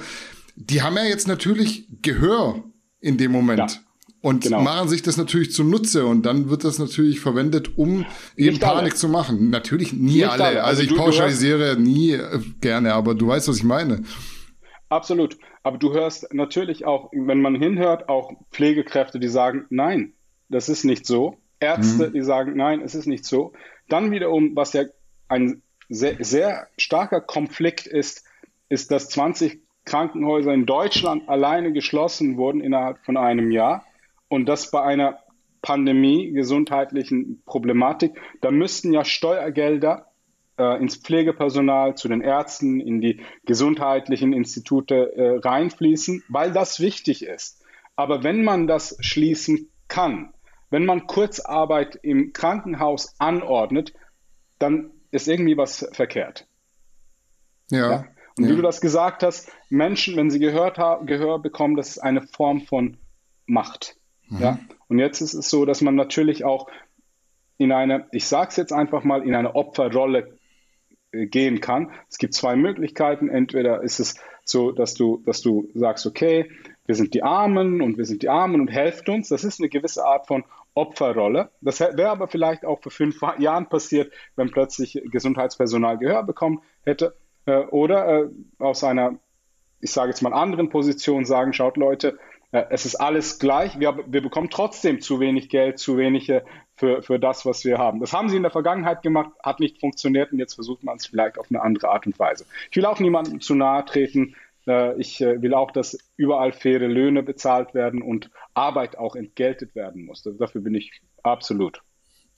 [0.56, 2.62] die haben ja jetzt natürlich Gehör
[3.00, 3.58] in dem Moment.
[3.58, 3.78] Ja.
[4.22, 4.62] Und genau.
[4.62, 8.92] machen sich das natürlich zunutze und dann wird das natürlich verwendet, um eben nicht Panik
[8.92, 8.94] alle.
[8.94, 9.50] zu machen.
[9.50, 10.44] Natürlich nie nicht alle.
[10.44, 10.64] alle.
[10.64, 14.02] Also, also ich pauschalisiere nie äh, gerne, aber du weißt, was ich meine.
[14.88, 15.38] Absolut.
[15.62, 20.12] Aber du hörst natürlich auch, wenn man hinhört, auch Pflegekräfte, die sagen, nein,
[20.48, 21.38] das ist nicht so.
[21.58, 22.12] Ärzte, mhm.
[22.12, 23.52] die sagen, nein, es ist nicht so.
[23.88, 24.84] Dann wiederum, was ja
[25.28, 28.24] ein sehr, sehr starker Konflikt ist,
[28.68, 33.84] ist, dass 20 Krankenhäuser in Deutschland alleine geschlossen wurden innerhalb von einem Jahr.
[34.28, 35.18] Und das bei einer
[35.62, 38.12] Pandemie, gesundheitlichen Problematik.
[38.40, 40.05] Da müssten ja Steuergelder
[40.58, 47.24] äh, ins Pflegepersonal, zu den Ärzten, in die gesundheitlichen Institute äh, reinfließen, weil das wichtig
[47.24, 47.64] ist.
[47.96, 50.32] Aber wenn man das schließen kann,
[50.70, 53.94] wenn man Kurzarbeit im Krankenhaus anordnet,
[54.58, 56.46] dann ist irgendwie was verkehrt.
[57.70, 57.90] Ja.
[57.90, 58.04] ja?
[58.38, 58.50] Und ja.
[58.50, 62.22] wie du das gesagt hast, Menschen, wenn sie gehört haben, Gehör bekommen, das ist eine
[62.22, 62.98] Form von
[63.46, 63.96] Macht.
[64.28, 64.40] Mhm.
[64.40, 64.58] Ja?
[64.88, 66.68] Und jetzt ist es so, dass man natürlich auch
[67.58, 70.35] in eine, ich sage es jetzt einfach mal, in eine Opferrolle
[71.24, 71.90] gehen kann.
[72.10, 73.28] Es gibt zwei Möglichkeiten.
[73.28, 76.50] Entweder ist es so, dass du, dass du sagst, okay,
[76.84, 79.28] wir sind die Armen und wir sind die Armen und helft uns.
[79.28, 81.50] Das ist eine gewisse Art von Opferrolle.
[81.60, 87.16] Das wäre aber vielleicht auch vor fünf Jahren passiert, wenn plötzlich Gesundheitspersonal Gehör bekommen hätte.
[87.46, 89.18] Äh, oder äh, aus einer,
[89.80, 92.18] ich sage jetzt mal, anderen Position sagen, schaut Leute,
[92.70, 93.78] es ist alles gleich.
[93.78, 98.00] Wir, wir bekommen trotzdem zu wenig Geld, zu wenige für, für das, was wir haben.
[98.00, 101.06] Das haben sie in der Vergangenheit gemacht, hat nicht funktioniert und jetzt versucht man es
[101.06, 102.46] vielleicht auf eine andere Art und Weise.
[102.70, 104.36] Ich will auch niemandem zu nahe treten.
[104.66, 109.74] Äh, ich äh, will auch, dass überall faire Löhne bezahlt werden und Arbeit auch entgeltet
[109.74, 110.22] werden muss.
[110.22, 111.82] Dafür bin ich absolut.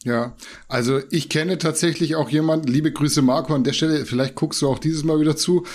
[0.05, 0.37] Ja,
[0.69, 4.69] also ich kenne tatsächlich auch jemanden, liebe Grüße Marco an der Stelle, vielleicht guckst du
[4.69, 5.67] auch dieses Mal wieder zu,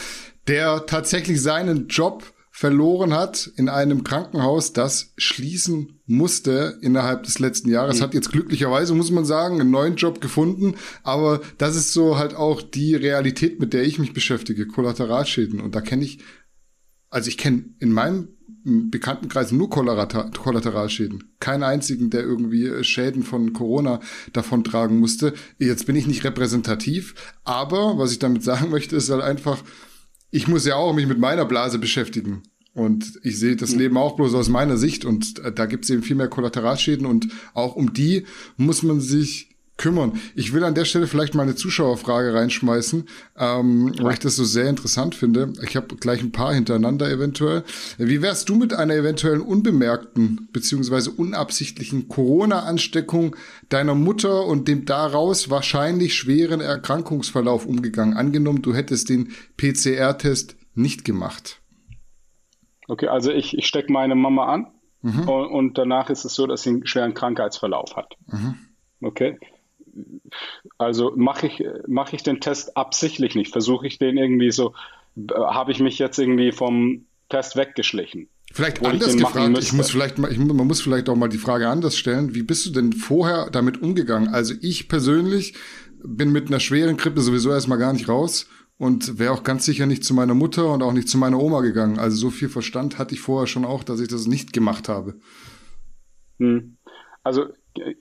[0.48, 2.24] der tatsächlich seinen Job
[2.56, 7.98] verloren hat in einem Krankenhaus, das schließen musste innerhalb des letzten Jahres.
[7.98, 8.04] Mhm.
[8.04, 10.76] Hat jetzt glücklicherweise, muss man sagen, einen neuen Job gefunden.
[11.02, 15.60] Aber das ist so halt auch die Realität, mit der ich mich beschäftige, Kollateralschäden.
[15.60, 16.20] Und da kenne ich,
[17.10, 18.28] also ich kenne in meinem
[18.64, 21.34] Bekanntenkreis nur Kollateralschäden.
[21.40, 24.00] Keinen einzigen, der irgendwie Schäden von Corona
[24.32, 25.34] davon tragen musste.
[25.58, 29.64] Jetzt bin ich nicht repräsentativ, aber was ich damit sagen möchte, ist halt einfach,
[30.34, 32.42] ich muss ja auch mich mit meiner Blase beschäftigen.
[32.74, 35.06] Und ich sehe das Leben auch bloß aus meiner Sicht.
[35.06, 37.06] Und äh, da gibt es eben viel mehr Kollateralschäden.
[37.06, 38.26] Und auch um die
[38.58, 40.20] muss man sich kümmern.
[40.36, 43.08] Ich will an der Stelle vielleicht mal eine Zuschauerfrage reinschmeißen,
[43.38, 45.54] ähm, weil ich das so sehr interessant finde.
[45.64, 47.64] Ich habe gleich ein paar hintereinander eventuell.
[47.98, 53.36] Wie wärst du mit einer eventuellen unbemerkten beziehungsweise unabsichtlichen Corona-Ansteckung
[53.70, 58.16] deiner Mutter und dem daraus wahrscheinlich schweren Erkrankungsverlauf umgegangen?
[58.16, 61.62] Angenommen, du hättest den PCR-Test nicht gemacht.
[62.88, 64.68] Okay, also ich, ich stecke meine Mama an
[65.02, 65.28] mhm.
[65.28, 68.14] und, und, danach ist es so, dass sie einen schweren Krankheitsverlauf hat.
[68.28, 68.56] Mhm.
[69.02, 69.38] Okay.
[70.78, 73.52] Also mache ich, mach ich den Test absichtlich nicht.
[73.52, 74.74] Versuche ich den irgendwie so,
[75.36, 78.30] habe ich mich jetzt irgendwie vom Test weggeschlichen.
[78.52, 81.98] Vielleicht anders gefragt, ich muss vielleicht ich, man muss vielleicht auch mal die Frage anders
[81.98, 82.36] stellen.
[82.36, 84.30] Wie bist du denn vorher damit umgegangen?
[84.30, 85.56] Also ich persönlich
[86.04, 89.86] bin mit einer schweren Grippe sowieso erstmal gar nicht raus und wäre auch ganz sicher
[89.86, 91.98] nicht zu meiner Mutter und auch nicht zu meiner Oma gegangen.
[91.98, 95.16] Also so viel Verstand hatte ich vorher schon auch, dass ich das nicht gemacht habe.
[96.40, 96.78] Hm.
[97.24, 97.48] Also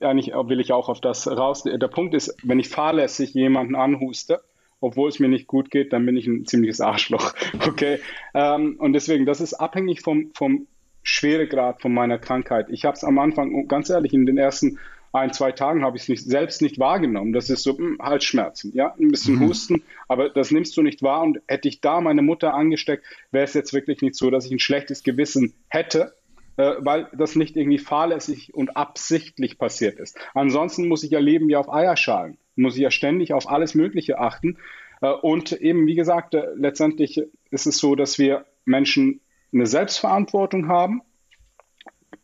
[0.01, 1.63] eigentlich will ich auch auf das raus.
[1.63, 4.41] Der Punkt ist, wenn ich fahrlässig jemanden anhuste,
[4.79, 7.33] obwohl es mir nicht gut geht, dann bin ich ein ziemliches Arschloch.
[7.67, 7.99] Okay.
[8.33, 10.67] Ähm, und deswegen, das ist abhängig vom, vom
[11.01, 12.67] Schweregrad von meiner Krankheit.
[12.69, 14.79] Ich habe es am Anfang, ganz ehrlich, in den ersten
[15.13, 17.33] ein, zwei Tagen habe ich es nicht, selbst nicht wahrgenommen.
[17.33, 19.47] Das ist so mh, hm, Halsschmerzen, ja, ein bisschen mhm.
[19.47, 21.21] Husten, aber das nimmst du nicht wahr.
[21.21, 24.51] Und hätte ich da meine Mutter angesteckt, wäre es jetzt wirklich nicht so, dass ich
[24.51, 26.13] ein schlechtes Gewissen hätte,
[26.57, 30.17] äh, weil das nicht irgendwie fahrlässig und absichtlich passiert ist.
[30.33, 34.19] Ansonsten muss ich ja leben wie auf Eierschalen, muss ich ja ständig auf alles Mögliche
[34.19, 34.57] achten.
[35.01, 39.21] Äh, und eben, wie gesagt, äh, letztendlich ist es so, dass wir Menschen
[39.53, 41.01] eine Selbstverantwortung haben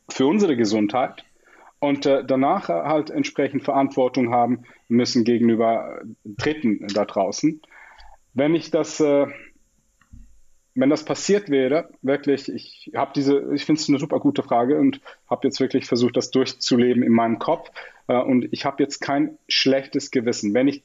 [0.10, 1.24] für unsere Gesundheit
[1.80, 7.62] und äh, danach halt entsprechend Verantwortung haben müssen gegenüber Dritten da draußen.
[8.34, 9.28] Wenn ich das, äh,
[10.80, 14.78] wenn das passiert wäre, wirklich, ich habe diese, ich finde es eine super gute Frage
[14.80, 17.70] und habe jetzt wirklich versucht, das durchzuleben in meinem Kopf.
[18.08, 20.54] Äh, und ich habe jetzt kein schlechtes Gewissen.
[20.54, 20.84] Wenn ich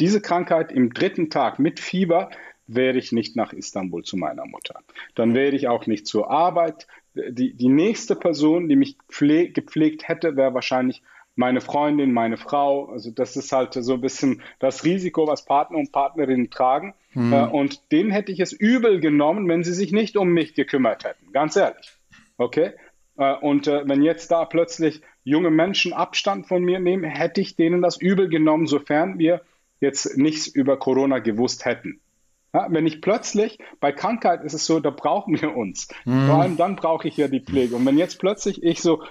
[0.00, 2.30] diese Krankheit im dritten Tag mit Fieber
[2.66, 4.80] wäre ich nicht nach Istanbul zu meiner Mutter.
[5.14, 6.86] Dann wäre ich auch nicht zur Arbeit.
[7.14, 11.02] Die, die nächste Person, die mich pfleg, gepflegt hätte, wäre wahrscheinlich
[11.36, 12.86] meine Freundin, meine Frau.
[12.86, 16.94] Also das ist halt so ein bisschen das Risiko, was Partner und Partnerinnen tragen.
[17.16, 17.32] Mhm.
[17.32, 21.30] und denen hätte ich es übel genommen, wenn sie sich nicht um mich gekümmert hätten.
[21.32, 21.92] Ganz ehrlich.
[22.38, 22.72] Okay?
[23.16, 27.56] Äh, und äh, wenn jetzt da plötzlich junge Menschen Abstand von mir nehmen, hätte ich
[27.56, 29.42] denen das übel genommen, sofern wir
[29.80, 32.00] jetzt nichts über Corona gewusst hätten.
[32.52, 35.88] Ja, wenn ich plötzlich, bei Krankheit ist es so, da brauchen wir uns.
[36.04, 36.26] Mhm.
[36.26, 37.74] Vor allem dann brauche ich ja die Pflege.
[37.74, 39.02] Und wenn jetzt plötzlich ich so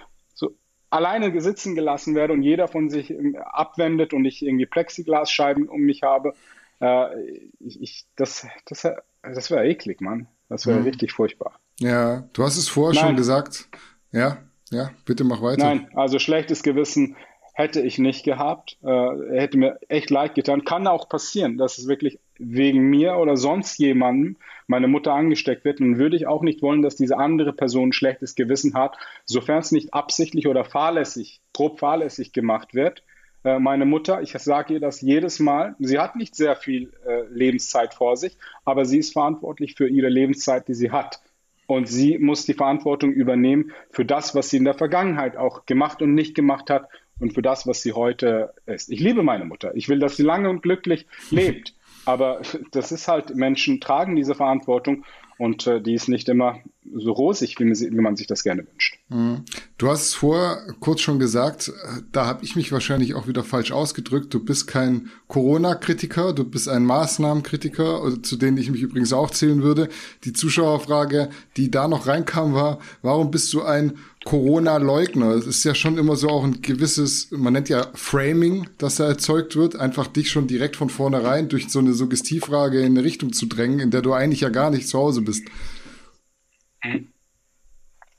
[0.94, 5.82] alleine sitzen gelassen werde und jeder von sich ähm, abwendet und ich irgendwie Plexiglasscheiben um
[5.82, 6.34] mich habe,
[6.80, 7.20] äh,
[7.60, 8.88] ich, ich, das, das,
[9.22, 10.28] das wäre eklig, Mann.
[10.50, 10.86] Das wäre mhm.
[10.86, 11.60] richtig furchtbar.
[11.80, 13.10] Ja, du hast es vorher Nein.
[13.10, 13.68] schon gesagt.
[14.12, 14.38] Ja,
[14.70, 15.64] ja, bitte mach weiter.
[15.64, 17.16] Nein, also schlechtes Gewissen
[17.54, 18.78] hätte ich nicht gehabt.
[18.84, 20.64] Äh, hätte mir echt leid getan.
[20.64, 25.82] Kann auch passieren, dass es wirklich wegen mir oder sonst jemandem meine Mutter angesteckt wird.
[25.82, 29.60] Und würde ich auch nicht wollen, dass diese andere Person ein schlechtes Gewissen hat, sofern
[29.60, 33.04] es nicht absichtlich oder fahrlässig, grob fahrlässig gemacht wird.
[33.44, 37.24] Äh, meine Mutter, ich sage ihr das jedes Mal, sie hat nicht sehr viel äh,
[37.30, 41.22] Lebenszeit vor sich, aber sie ist verantwortlich für ihre Lebenszeit, die sie hat.
[41.66, 46.02] Und sie muss die Verantwortung übernehmen für das, was sie in der Vergangenheit auch gemacht
[46.02, 48.92] und nicht gemacht hat und für das, was sie heute ist.
[48.92, 49.76] Ich liebe meine Mutter.
[49.76, 51.74] Ich will, dass sie lange und glücklich lebt.
[52.06, 55.04] Aber das ist halt, Menschen tragen diese Verantwortung
[55.38, 56.60] und äh, die ist nicht immer
[56.96, 59.00] so rosig, wie man, sich das gerne wünscht.
[59.10, 59.44] Mhm.
[59.78, 61.72] Du hast es vorher kurz schon gesagt,
[62.12, 64.34] da habe ich mich wahrscheinlich auch wieder falsch ausgedrückt.
[64.34, 69.64] Du bist kein Corona-Kritiker, du bist ein Maßnahmenkritiker, zu denen ich mich übrigens auch zählen
[69.64, 69.90] würde.
[70.24, 73.94] Die Zuschauerfrage, die da noch reinkam, war, warum bist du ein
[74.26, 75.32] Corona-Leugner.
[75.32, 79.08] Es ist ja schon immer so auch ein gewisses, man nennt ja Framing, das da
[79.08, 83.34] erzeugt wird, einfach dich schon direkt von vornherein durch so eine Suggestivfrage in eine Richtung
[83.34, 85.44] zu drängen, in der du eigentlich ja gar nicht zu Hause bist.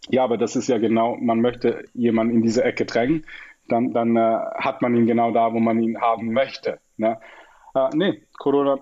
[0.08, 3.26] Ja, aber das ist ja genau, man möchte jemanden in diese Ecke drängen,
[3.68, 6.80] dann, dann äh, hat man ihn genau da, wo man ihn haben möchte.
[6.96, 7.18] Ne?
[7.74, 8.78] Äh, nee, Corona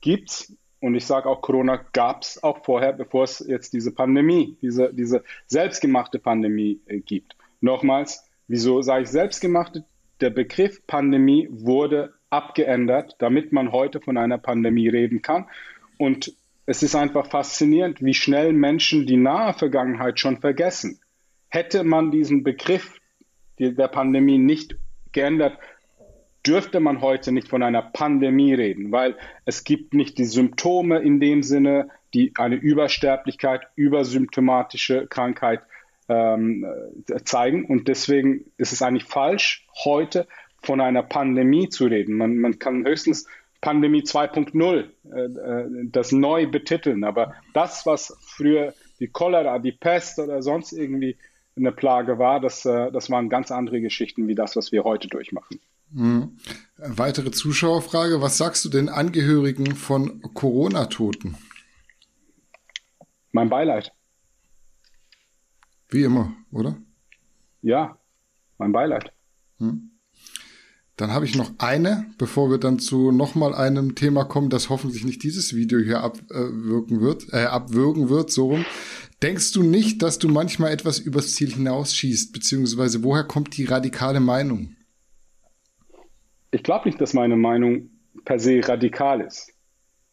[0.00, 4.58] gibt's und ich sage auch, Corona gab es auch vorher, bevor es jetzt diese Pandemie,
[4.60, 7.36] diese, diese selbstgemachte Pandemie äh, gibt.
[7.60, 9.84] Nochmals, wieso sage ich selbstgemachte?
[10.20, 15.46] Der Begriff Pandemie wurde abgeändert, damit man heute von einer Pandemie reden kann.
[15.96, 16.34] Und
[16.66, 21.00] es ist einfach faszinierend, wie schnell Menschen die nahe Vergangenheit schon vergessen.
[21.48, 22.98] Hätte man diesen Begriff
[23.58, 24.76] der Pandemie nicht
[25.12, 25.58] geändert,
[26.46, 31.20] dürfte man heute nicht von einer Pandemie reden, weil es gibt nicht die Symptome in
[31.20, 35.62] dem Sinne, die eine Übersterblichkeit, übersymptomatische Krankheit
[36.08, 36.66] ähm,
[37.24, 37.64] zeigen.
[37.64, 40.26] Und deswegen ist es eigentlich falsch, heute
[40.62, 42.16] von einer Pandemie zu reden.
[42.16, 43.26] Man, man kann höchstens
[43.64, 47.02] Pandemie 2.0 äh, äh, das neu betiteln.
[47.02, 51.16] Aber das, was früher die Cholera, die Pest oder sonst irgendwie
[51.56, 55.08] eine Plage war, das, äh, das waren ganz andere Geschichten wie das, was wir heute
[55.08, 55.60] durchmachen.
[55.90, 56.36] Mhm.
[56.76, 58.20] Weitere Zuschauerfrage.
[58.20, 61.36] Was sagst du den Angehörigen von Corona-Toten?
[63.32, 63.92] Mein Beileid.
[65.88, 66.76] Wie immer, oder?
[67.62, 67.96] Ja,
[68.58, 69.10] mein Beileid.
[69.58, 69.93] Hm.
[70.96, 75.04] Dann habe ich noch eine, bevor wir dann zu nochmal einem Thema kommen, das hoffentlich
[75.04, 78.64] nicht dieses Video hier abwirken wird, äh, abwürgen wird, so rum.
[79.22, 84.20] Denkst du nicht, dass du manchmal etwas übers Ziel hinausschießt, beziehungsweise woher kommt die radikale
[84.20, 84.76] Meinung?
[86.54, 87.90] ich glaube nicht, dass meine Meinung
[88.24, 89.52] per se radikal ist.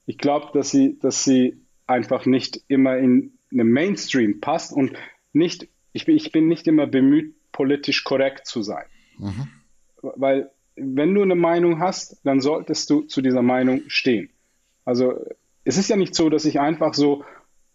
[0.07, 4.93] Ich glaube, dass sie, dass sie einfach nicht immer in einem Mainstream passt und
[5.33, 8.85] nicht, ich bin, ich bin nicht immer bemüht, politisch korrekt zu sein.
[9.19, 9.47] Mhm.
[10.01, 14.29] Weil wenn du eine Meinung hast, dann solltest du zu dieser Meinung stehen.
[14.85, 15.13] Also
[15.63, 17.23] es ist ja nicht so, dass ich einfach so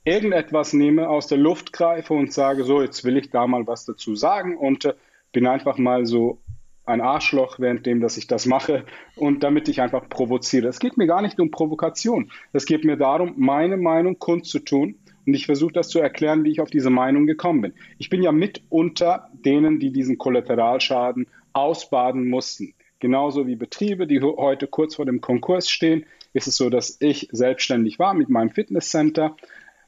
[0.04, 3.84] irgendetwas nehme, aus der Luft greife und sage, so, jetzt will ich da mal was
[3.84, 4.94] dazu sagen und äh,
[5.32, 6.40] bin einfach mal so
[6.84, 8.84] ein Arschloch, währenddem, dass ich das mache
[9.16, 10.68] und damit ich einfach provoziere.
[10.68, 12.30] Es geht mir gar nicht um Provokation.
[12.52, 14.94] Es geht mir darum, meine Meinung kundzutun
[15.26, 17.74] und ich versuche das zu erklären, wie ich auf diese Meinung gekommen bin.
[17.98, 22.74] Ich bin ja mit unter denen, die diesen Kollateralschaden ausbaden mussten.
[22.98, 27.28] Genauso wie Betriebe, die heute kurz vor dem Konkurs stehen, ist es so, dass ich
[27.32, 29.36] selbstständig war mit meinem Fitnesscenter.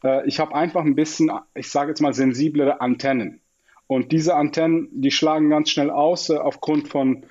[0.02, 3.40] Äh, ich habe einfach ein bisschen, ich sage jetzt mal, sensiblere Antennen.
[3.86, 7.24] Und diese Antennen, die schlagen ganz schnell aus äh, aufgrund von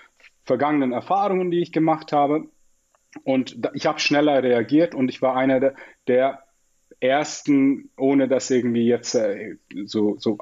[0.44, 2.48] vergangenen Erfahrungen, die ich gemacht habe.
[3.24, 5.74] Und ich habe schneller reagiert und ich war einer
[6.08, 6.44] der,
[7.00, 10.38] ersten, ohne das irgendwie jetzt äh, so, so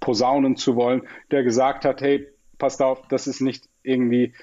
[0.00, 4.34] posaunen zu wollen, der gesagt hat, hey, passt auf, das ist nicht irgendwie,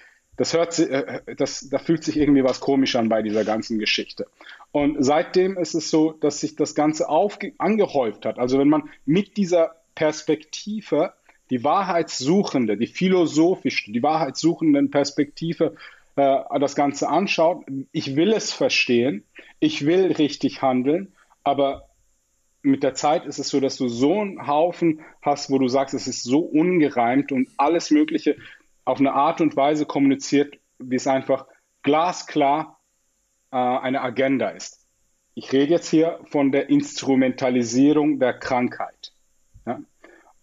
[0.41, 3.77] das hört sich, äh, das, da fühlt sich irgendwie was komisch an bei dieser ganzen
[3.77, 4.25] Geschichte.
[4.71, 8.39] Und seitdem ist es so, dass sich das Ganze aufge angehäuft hat.
[8.39, 11.13] Also wenn man mit dieser Perspektive,
[11.51, 15.75] die Wahrheitssuchende, die philosophische, die wahrheitssuchenden Perspektive
[16.15, 19.23] äh, das Ganze anschaut, ich will es verstehen,
[19.59, 21.89] ich will richtig handeln aber
[22.63, 25.95] mit der Zeit ist es so, dass du so einen Haufen hast, wo du sagst,
[25.95, 28.37] es ist so ungereimt und alles Mögliche
[28.85, 31.45] auf eine Art und Weise kommuniziert, wie es einfach
[31.83, 32.79] glasklar
[33.51, 34.87] äh, eine Agenda ist.
[35.33, 39.13] Ich rede jetzt hier von der Instrumentalisierung der Krankheit.
[39.65, 39.79] Ja?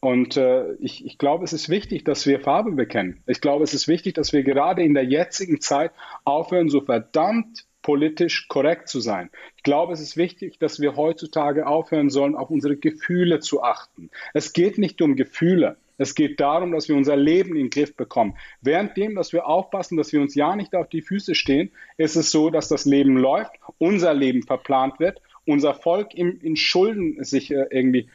[0.00, 3.22] Und äh, ich, ich glaube, es ist wichtig, dass wir Farbe bekennen.
[3.26, 5.92] Ich glaube, es ist wichtig, dass wir gerade in der jetzigen Zeit
[6.24, 9.30] aufhören, so verdammt politisch korrekt zu sein.
[9.56, 14.10] Ich glaube, es ist wichtig, dass wir heutzutage aufhören sollen, auf unsere Gefühle zu achten.
[14.34, 15.76] Es geht nicht um Gefühle.
[15.98, 18.36] Es geht darum, dass wir unser Leben in den Griff bekommen.
[18.62, 22.30] Währenddem, dass wir aufpassen, dass wir uns ja nicht auf die Füße stehen, ist es
[22.30, 27.50] so, dass das Leben läuft, unser Leben verplant wird, unser Volk in, in Schulden sich
[27.50, 28.08] äh, irgendwie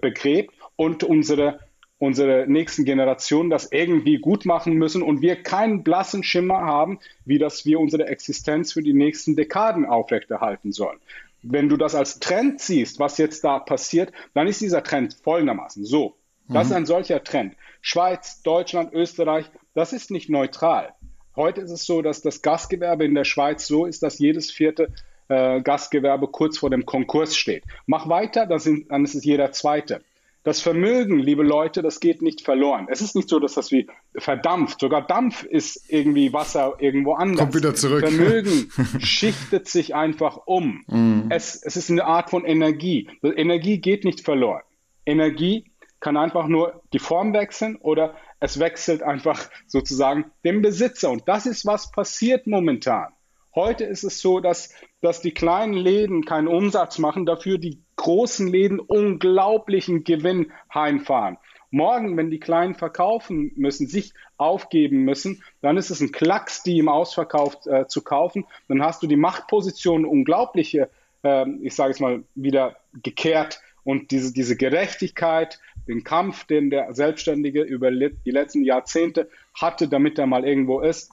[0.00, 1.60] begräbt und unsere
[1.98, 7.38] unsere nächsten Generationen das irgendwie gut machen müssen und wir keinen blassen Schimmer haben, wie
[7.38, 10.98] das wir unsere Existenz für die nächsten Dekaden aufrechterhalten sollen.
[11.42, 15.84] Wenn du das als Trend siehst, was jetzt da passiert, dann ist dieser Trend folgendermaßen
[15.84, 16.16] so.
[16.48, 16.70] Das mhm.
[16.70, 17.56] ist ein solcher Trend.
[17.80, 20.94] Schweiz, Deutschland, Österreich, das ist nicht neutral.
[21.34, 24.88] Heute ist es so, dass das Gastgewerbe in der Schweiz so ist, dass jedes vierte
[25.28, 27.64] äh, Gastgewerbe kurz vor dem Konkurs steht.
[27.86, 30.00] Mach weiter, dann, sind, dann ist es jeder zweite.
[30.44, 32.86] Das Vermögen, liebe Leute, das geht nicht verloren.
[32.88, 34.78] Es ist nicht so, dass das wie verdampft.
[34.78, 37.40] Sogar Dampf ist irgendwie Wasser irgendwo anders.
[37.40, 38.06] Kommt wieder zurück.
[38.06, 40.84] Vermögen schichtet sich einfach um.
[40.86, 41.22] Mm.
[41.30, 43.10] Es, es ist eine Art von Energie.
[43.24, 44.62] Energie geht nicht verloren.
[45.04, 45.64] Energie
[46.00, 51.10] kann einfach nur die Form wechseln oder es wechselt einfach sozusagen den Besitzer.
[51.10, 53.12] Und das ist, was passiert momentan.
[53.54, 58.46] Heute ist es so, dass, dass die kleinen Läden keinen Umsatz machen, dafür die großen
[58.48, 61.38] Läden unglaublichen Gewinn heimfahren.
[61.70, 66.78] Morgen, wenn die Kleinen verkaufen müssen, sich aufgeben müssen, dann ist es ein Klacks, die
[66.78, 68.44] im Ausverkauf äh, zu kaufen.
[68.68, 70.90] Dann hast du die Machtposition unglaubliche,
[71.24, 73.60] äh, ich sage es mal, wieder gekehrt.
[73.84, 80.18] Und diese, diese Gerechtigkeit, den Kampf, den der Selbstständige über die letzten Jahrzehnte hatte, damit
[80.18, 81.10] er mal irgendwo ist,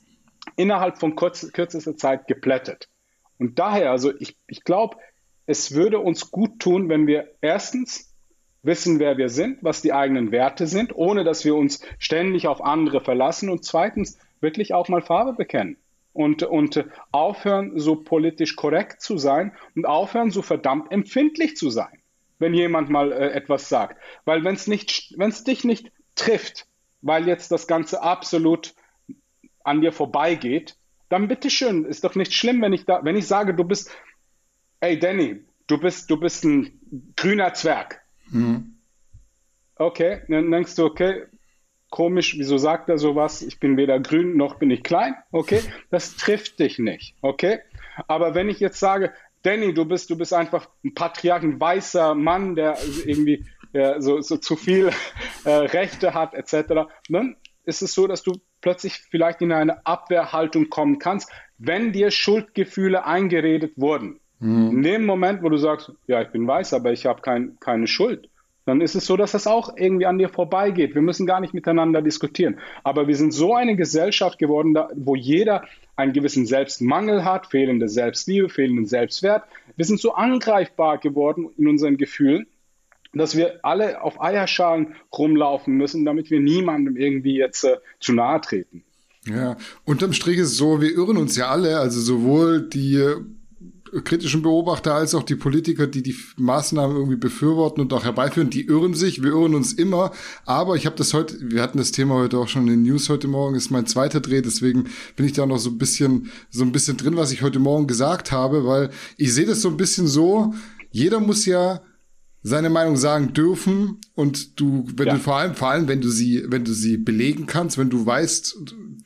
[0.55, 2.89] innerhalb von kurz, kürzester Zeit geplättet.
[3.37, 4.97] Und daher, also ich, ich glaube,
[5.45, 8.13] es würde uns gut tun, wenn wir erstens
[8.61, 12.63] wissen, wer wir sind, was die eigenen Werte sind, ohne dass wir uns ständig auf
[12.63, 15.77] andere verlassen und zweitens wirklich auch mal Farbe bekennen
[16.13, 22.01] und, und aufhören, so politisch korrekt zu sein und aufhören, so verdammt empfindlich zu sein,
[22.39, 24.01] wenn jemand mal äh, etwas sagt.
[24.25, 26.67] Weil wenn es dich nicht trifft,
[27.01, 28.73] weil jetzt das Ganze absolut
[29.63, 30.77] an dir vorbeigeht,
[31.09, 33.91] dann bitteschön, ist doch nicht schlimm, wenn ich da, wenn ich sage, du bist
[34.81, 38.01] Hey Danny, du bist, du bist ein grüner Zwerg.
[38.29, 38.79] Mhm.
[39.75, 41.23] Okay, dann denkst du, okay,
[41.89, 43.41] komisch, wieso sagt er sowas?
[43.41, 45.15] Ich bin weder grün noch bin ich klein.
[45.31, 47.15] Okay, das trifft dich nicht.
[47.21, 47.59] Okay,
[48.07, 52.15] aber wenn ich jetzt sage, Danny, du bist, du bist einfach ein Patriarch, ein weißer
[52.15, 54.91] Mann, der irgendwie ja, so, so zu viel
[55.43, 60.69] äh, Rechte hat, etc., dann ist es so, dass du plötzlich vielleicht in eine Abwehrhaltung
[60.69, 64.19] kommen kannst, wenn dir Schuldgefühle eingeredet wurden.
[64.39, 64.71] Mhm.
[64.71, 67.87] In dem Moment, wo du sagst, ja, ich bin weiß, aber ich habe kein, keine
[67.87, 68.29] Schuld,
[68.65, 70.95] dann ist es so, dass das auch irgendwie an dir vorbeigeht.
[70.95, 72.59] Wir müssen gar nicht miteinander diskutieren.
[72.83, 75.63] Aber wir sind so eine Gesellschaft geworden, wo jeder
[75.95, 79.43] einen gewissen Selbstmangel hat, fehlende Selbstliebe, fehlenden Selbstwert.
[79.75, 82.47] Wir sind so angreifbar geworden in unseren Gefühlen,
[83.13, 88.41] dass wir alle auf Eierschalen rumlaufen müssen, damit wir niemandem irgendwie jetzt äh, zu nahe
[88.41, 88.83] treten.
[89.25, 93.01] Ja, unterm Strich ist es so, wir irren uns ja alle, also sowohl die
[94.01, 98.65] kritischen Beobachter als auch die Politiker, die die Maßnahmen irgendwie befürworten und auch herbeiführen, die
[98.65, 99.21] irren sich.
[99.21, 100.11] Wir irren uns immer.
[100.45, 103.09] Aber ich habe das heute, wir hatten das Thema heute auch schon in den News
[103.09, 104.85] heute Morgen, ist mein zweiter Dreh, deswegen
[105.15, 107.87] bin ich da noch so ein bisschen, so ein bisschen drin, was ich heute Morgen
[107.87, 110.53] gesagt habe, weil ich sehe das so ein bisschen so,
[110.91, 111.81] jeder muss ja
[112.43, 115.13] seine Meinung sagen dürfen und du, wenn ja.
[115.13, 118.05] du vor allem, vor allem, wenn du sie, wenn du sie belegen kannst, wenn du
[118.05, 118.57] weißt,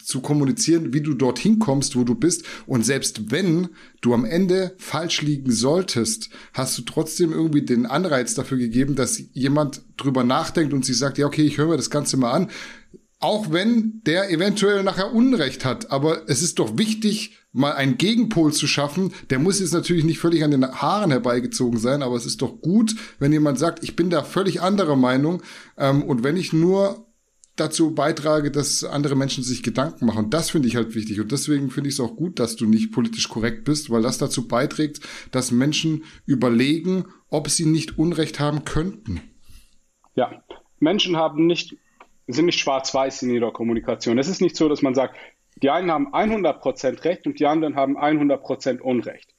[0.07, 2.45] zu kommunizieren, wie du dorthin kommst, wo du bist.
[2.65, 3.67] Und selbst wenn
[3.99, 9.21] du am Ende falsch liegen solltest, hast du trotzdem irgendwie den Anreiz dafür gegeben, dass
[9.33, 12.49] jemand drüber nachdenkt und sich sagt, ja, okay, ich höre mir das Ganze mal an.
[13.19, 15.91] Auch wenn der eventuell nachher Unrecht hat.
[15.91, 19.11] Aber es ist doch wichtig, mal einen Gegenpol zu schaffen.
[19.29, 22.61] Der muss jetzt natürlich nicht völlig an den Haaren herbeigezogen sein, aber es ist doch
[22.61, 25.41] gut, wenn jemand sagt, ich bin da völlig anderer Meinung.
[25.77, 27.06] Ähm, und wenn ich nur
[27.59, 30.29] dazu beitrage, dass andere Menschen sich Gedanken machen.
[30.29, 31.19] Das finde ich halt wichtig.
[31.19, 34.17] Und deswegen finde ich es auch gut, dass du nicht politisch korrekt bist, weil das
[34.17, 35.01] dazu beiträgt,
[35.31, 39.21] dass Menschen überlegen, ob sie nicht Unrecht haben könnten.
[40.15, 40.43] Ja,
[40.79, 41.77] Menschen haben nicht,
[42.27, 44.17] sind nicht schwarz-weiß in ihrer Kommunikation.
[44.17, 45.17] Es ist nicht so, dass man sagt,
[45.61, 49.33] die einen haben 100% Recht und die anderen haben 100% Unrecht.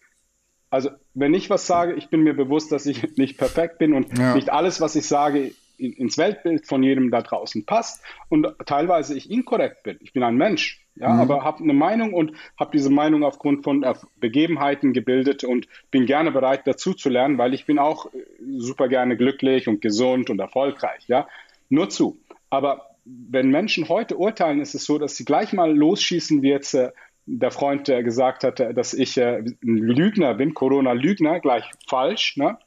[0.71, 4.19] Also, wenn ich was sage, ich bin mir bewusst, dass ich nicht perfekt bin und
[4.19, 4.35] ja.
[4.35, 9.17] nicht alles, was ich sage, in, ins Weltbild von jedem da draußen passt und teilweise
[9.17, 9.99] ich inkorrekt bin.
[10.01, 11.21] Ich bin ein Mensch, ja, mhm.
[11.21, 13.85] aber habe eine Meinung und habe diese Meinung aufgrund von
[14.17, 18.19] Begebenheiten gebildet und bin gerne bereit dazu zu lernen, weil ich bin auch äh,
[18.57, 21.29] super gerne glücklich und gesund und erfolgreich, ja.
[21.71, 22.19] Nur zu.
[22.51, 26.75] Aber wenn Menschen heute urteilen, ist es so, dass sie gleich mal losschießen, wie jetzt
[26.75, 26.91] äh,
[27.27, 32.59] der Freund äh, gesagt hat, dass ich äh, ein Lügner bin, Corona-Lügner, gleich falsch, ne?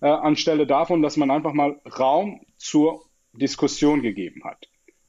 [0.00, 4.68] Äh, anstelle davon, dass man einfach mal Raum zur Diskussion gegeben hat.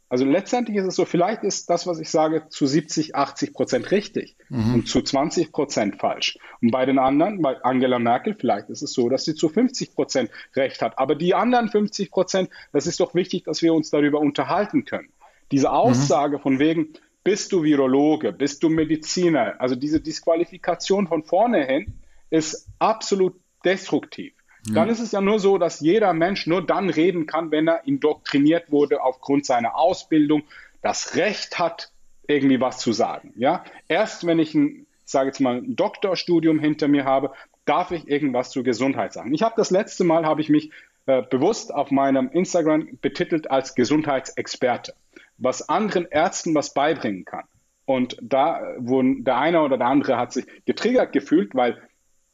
[0.09, 3.91] Also letztendlich ist es so, vielleicht ist das, was ich sage, zu 70, 80 Prozent
[3.91, 4.75] richtig mhm.
[4.75, 6.37] und zu 20 Prozent falsch.
[6.61, 9.95] Und bei den anderen, bei Angela Merkel, vielleicht ist es so, dass sie zu 50
[9.95, 10.97] Prozent recht hat.
[10.97, 15.09] Aber die anderen 50 Prozent, das ist doch wichtig, dass wir uns darüber unterhalten können.
[15.51, 16.41] Diese Aussage mhm.
[16.41, 16.93] von wegen,
[17.25, 21.95] bist du Virologe, bist du Mediziner, also diese Disqualifikation von vorne hin
[22.29, 23.35] ist absolut
[23.65, 24.33] destruktiv.
[24.73, 27.85] Dann ist es ja nur so, dass jeder Mensch nur dann reden kann, wenn er
[27.85, 30.43] indoktriniert wurde aufgrund seiner Ausbildung,
[30.81, 31.91] das Recht hat,
[32.27, 33.33] irgendwie was zu sagen.
[33.37, 33.63] Ja?
[33.87, 37.31] Erst wenn ich ein, sage jetzt mal, ein Doktorstudium hinter mir habe,
[37.65, 39.33] darf ich irgendwas zur Gesundheit sagen.
[39.33, 40.71] Ich habe das letzte Mal, habe ich mich
[41.05, 44.93] äh, bewusst auf meinem Instagram betitelt als Gesundheitsexperte,
[45.37, 47.45] was anderen Ärzten was beibringen kann.
[47.85, 51.81] Und da wurden der eine oder der andere hat sich getriggert gefühlt, weil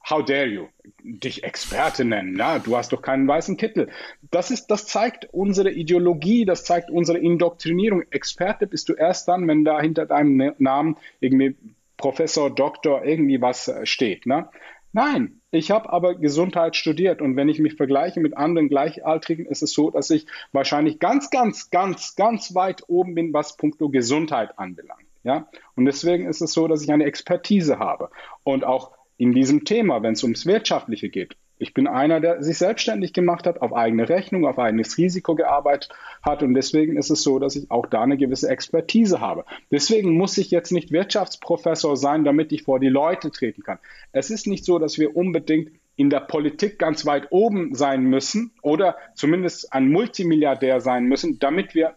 [0.10, 0.68] How dare you?
[1.02, 3.90] Dich Experte nennen, na, du hast doch keinen weißen Kittel.
[4.32, 8.04] Das ist, das zeigt unsere Ideologie, das zeigt unsere Indoktrinierung.
[8.12, 11.56] Experte bist du erst dann, wenn da hinter deinem Namen irgendwie
[11.98, 14.50] Professor, Doktor, irgendwie was äh, steht, ne?
[14.96, 19.64] Nein, ich habe aber Gesundheit studiert und wenn ich mich vergleiche mit anderen Gleichaltrigen, ist
[19.64, 24.60] es so, dass ich wahrscheinlich ganz, ganz, ganz, ganz weit oben bin, was puncto Gesundheit
[24.60, 25.08] anbelangt.
[25.24, 25.48] Ja?
[25.76, 28.12] Und deswegen ist es so, dass ich eine Expertise habe
[28.44, 31.36] und auch in diesem Thema, wenn es ums Wirtschaftliche geht.
[31.60, 35.90] Ich bin einer, der sich selbstständig gemacht hat, auf eigene Rechnung, auf eigenes Risiko gearbeitet
[36.22, 39.46] hat und deswegen ist es so, dass ich auch da eine gewisse Expertise habe.
[39.72, 43.80] Deswegen muss ich jetzt nicht Wirtschaftsprofessor sein, damit ich vor die Leute treten kann.
[44.12, 48.52] Es ist nicht so, dass wir unbedingt in der Politik ganz weit oben sein müssen
[48.62, 51.96] oder zumindest ein Multimilliardär sein müssen, damit wir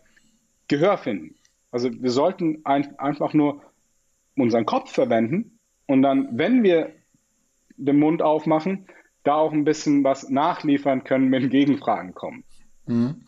[0.68, 1.34] Gehör finden.
[1.70, 3.62] Also wir sollten ein, einfach nur
[4.36, 6.92] unseren Kopf verwenden und dann, wenn wir
[7.76, 8.86] den Mund aufmachen,
[9.24, 12.44] da auch ein bisschen was nachliefern können, wenn Gegenfragen kommen.
[12.86, 13.26] Mhm.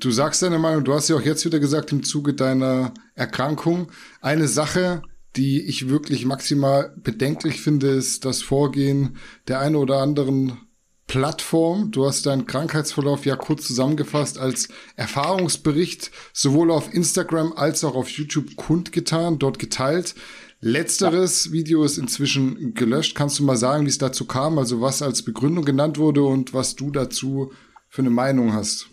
[0.00, 3.92] Du sagst deine Meinung, du hast ja auch jetzt wieder gesagt im Zuge deiner Erkrankung,
[4.20, 5.02] eine Sache,
[5.36, 9.16] die ich wirklich maximal bedenklich finde, ist das Vorgehen
[9.48, 10.58] der einen oder anderen
[11.06, 11.92] Plattform.
[11.92, 18.08] Du hast deinen Krankheitsverlauf ja kurz zusammengefasst als Erfahrungsbericht sowohl auf Instagram als auch auf
[18.08, 20.14] YouTube kundgetan, dort geteilt.
[20.60, 21.52] Letzteres ja.
[21.52, 23.14] Video ist inzwischen gelöscht.
[23.14, 24.58] Kannst du mal sagen, wie es dazu kam?
[24.58, 27.52] Also was als Begründung genannt wurde und was du dazu
[27.88, 28.88] für eine Meinung hast?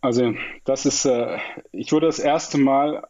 [0.00, 0.34] Also
[0.64, 1.38] das ist, äh,
[1.72, 3.08] ich wurde das erste Mal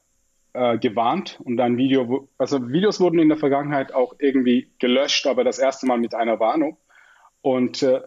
[0.53, 5.43] äh, gewarnt und ein Video, also Videos wurden in der Vergangenheit auch irgendwie gelöscht, aber
[5.43, 6.79] das erste Mal mit einer Warnung.
[7.43, 8.01] Und äh,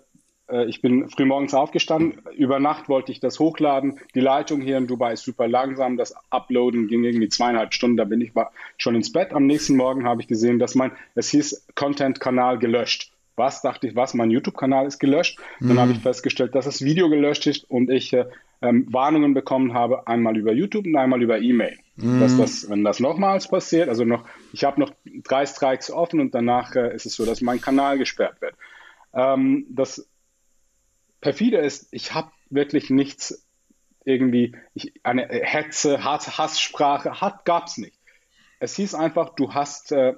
[0.68, 2.22] ich bin frühmorgens aufgestanden.
[2.36, 4.00] Über Nacht wollte ich das hochladen.
[4.16, 5.98] Die Leitung hier in Dubai ist super langsam.
[5.98, 7.98] Das Uploaden ging irgendwie zweieinhalb Stunden.
[7.98, 8.32] Da bin ich
[8.78, 9.34] schon ins Bett.
[9.34, 13.12] Am nächsten Morgen habe ich gesehen, dass mein, es hieß Content-Kanal gelöscht.
[13.36, 14.16] Was dachte ich, was?
[14.16, 15.39] Mein YouTube-Kanal ist gelöscht.
[15.60, 15.68] Mhm.
[15.68, 18.26] Dann habe ich festgestellt, dass das Video gelöscht ist und ich äh,
[18.62, 21.78] ähm, Warnungen bekommen habe, einmal über YouTube und einmal über E-Mail.
[21.98, 22.20] Mhm.
[22.20, 24.91] Dass das, wenn das nochmals passiert, also noch, ich habe noch
[25.24, 28.56] drei Strikes offen und danach äh, ist es so, dass mein Kanal gesperrt wird.
[29.14, 30.08] Ähm, das
[31.22, 33.45] perfide ist, ich habe wirklich nichts
[34.05, 37.99] irgendwie, ich, eine Hetze, Hass, Hasssprache, hat, gab es nicht.
[38.59, 40.13] Es hieß einfach, du hast äh,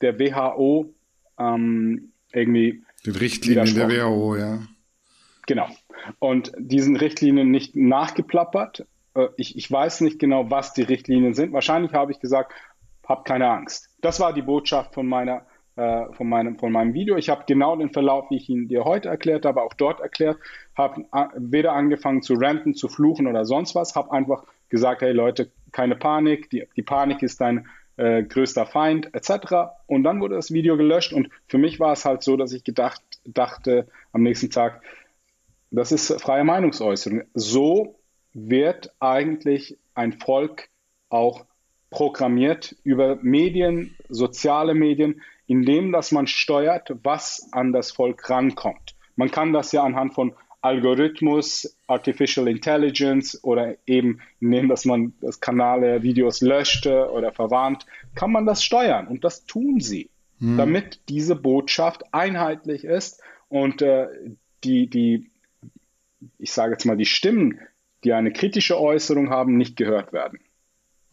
[0.00, 0.94] der WHO
[1.38, 2.82] ähm, irgendwie.
[3.04, 4.62] Den Richtlinien der WHO, ja.
[5.46, 5.68] Genau.
[6.18, 11.52] Und diesen Richtlinien nicht nachgeplappert äh, ich, ich weiß nicht genau, was die Richtlinien sind.
[11.52, 12.52] Wahrscheinlich habe ich gesagt,
[13.06, 13.90] hab keine Angst.
[14.00, 15.46] Das war die Botschaft von meiner
[15.76, 17.16] äh, von, meinem, von meinem Video.
[17.16, 20.38] Ich habe genau den Verlauf, wie ich ihn dir heute erklärt habe, auch dort erklärt.
[20.76, 23.94] Habe äh, weder angefangen zu ranten, zu fluchen oder sonst was.
[23.96, 26.50] Habe einfach gesagt, hey Leute, keine Panik.
[26.50, 27.66] Die, die Panik ist dein
[27.96, 29.74] äh, größter Feind etc.
[29.86, 31.12] Und dann wurde das Video gelöscht.
[31.12, 34.82] Und für mich war es halt so, dass ich gedacht, dachte am nächsten Tag,
[35.70, 37.22] das ist freie Meinungsäußerung.
[37.34, 37.96] So
[38.32, 40.68] wird eigentlich ein Volk
[41.08, 41.46] auch
[41.90, 48.94] programmiert über Medien, soziale Medien, indem dass man steuert, was an das Volk rankommt.
[49.16, 55.40] Man kann das ja anhand von Algorithmus, Artificial Intelligence oder eben indem dass man das
[55.40, 57.84] Kanale Videos löschte oder verwarnt,
[58.14, 60.56] kann man das steuern und das tun sie, hm.
[60.56, 64.06] damit diese Botschaft einheitlich ist und äh,
[64.64, 65.30] die, die,
[66.38, 67.60] ich sage jetzt mal, die Stimmen,
[68.02, 70.40] die eine kritische Äußerung haben, nicht gehört werden.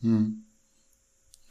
[0.01, 0.45] Hm.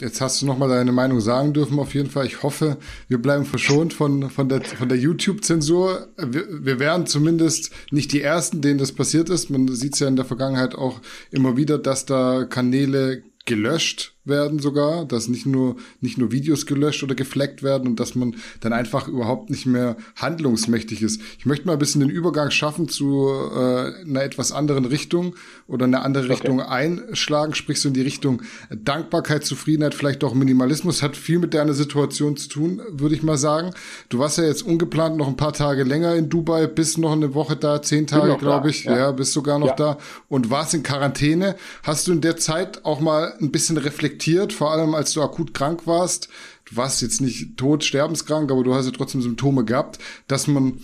[0.01, 2.27] Jetzt hast du noch mal deine Meinung sagen dürfen, auf jeden Fall.
[2.27, 2.79] Ich hoffe,
[3.09, 6.09] wir bleiben verschont von, von der, von der YouTube-Zensur.
[6.17, 9.51] Wir, wir wären zumindest nicht die Ersten, denen das passiert ist.
[9.51, 14.59] Man sieht es ja in der Vergangenheit auch immer wieder, dass da Kanäle gelöscht werden
[14.59, 18.73] sogar, dass nicht nur, nicht nur Videos gelöscht oder gefleckt werden und dass man dann
[18.73, 21.21] einfach überhaupt nicht mehr handlungsmächtig ist.
[21.39, 25.35] Ich möchte mal ein bisschen den Übergang schaffen zu äh, einer etwas anderen Richtung
[25.67, 26.35] oder eine andere okay.
[26.35, 31.55] Richtung einschlagen, sprich so in die Richtung Dankbarkeit, Zufriedenheit, vielleicht auch Minimalismus, hat viel mit
[31.55, 33.73] deiner Situation zu tun, würde ich mal sagen.
[34.11, 37.35] Du warst ja jetzt ungeplant noch ein paar Tage länger in Dubai, bist noch eine
[37.35, 38.97] Woche da, zehn Tage, glaube ich, ja.
[38.97, 39.13] ja.
[39.13, 39.77] bist sogar noch ja.
[39.77, 39.99] da
[40.29, 41.57] und warst in Quarantäne.
[41.83, 45.23] Hast du in der Zeit auch mal ein bisschen reflektiert, reflektiert, vor allem als du
[45.23, 46.29] akut krank warst.
[46.69, 49.99] Du warst jetzt nicht tot, sterbenskrank, aber du hast ja trotzdem Symptome gehabt,
[50.29, 50.81] dass man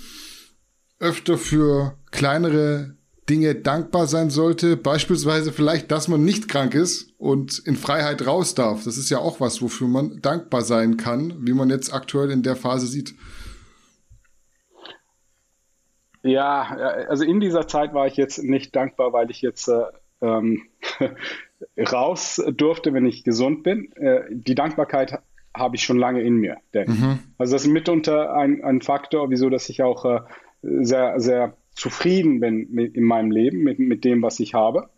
[0.99, 2.97] öfter für kleinere
[3.29, 4.77] Dinge dankbar sein sollte.
[4.77, 8.85] Beispielsweise vielleicht, dass man nicht krank ist und in Freiheit raus darf.
[8.85, 12.43] Das ist ja auch was, wofür man dankbar sein kann, wie man jetzt aktuell in
[12.43, 13.15] der Phase sieht.
[16.23, 16.63] Ja,
[17.09, 19.85] also in dieser Zeit war ich jetzt nicht dankbar, weil ich jetzt äh,
[20.23, 20.63] ähm,
[21.79, 23.93] raus durfte, wenn ich gesund bin.
[23.93, 25.19] Äh, die Dankbarkeit
[25.55, 27.19] habe ich schon lange in mir, mhm.
[27.39, 30.21] Also das ist mitunter ein, ein Faktor, wieso dass ich auch äh,
[30.63, 34.91] sehr, sehr zufrieden bin mit, in meinem Leben, mit, mit dem, was ich habe.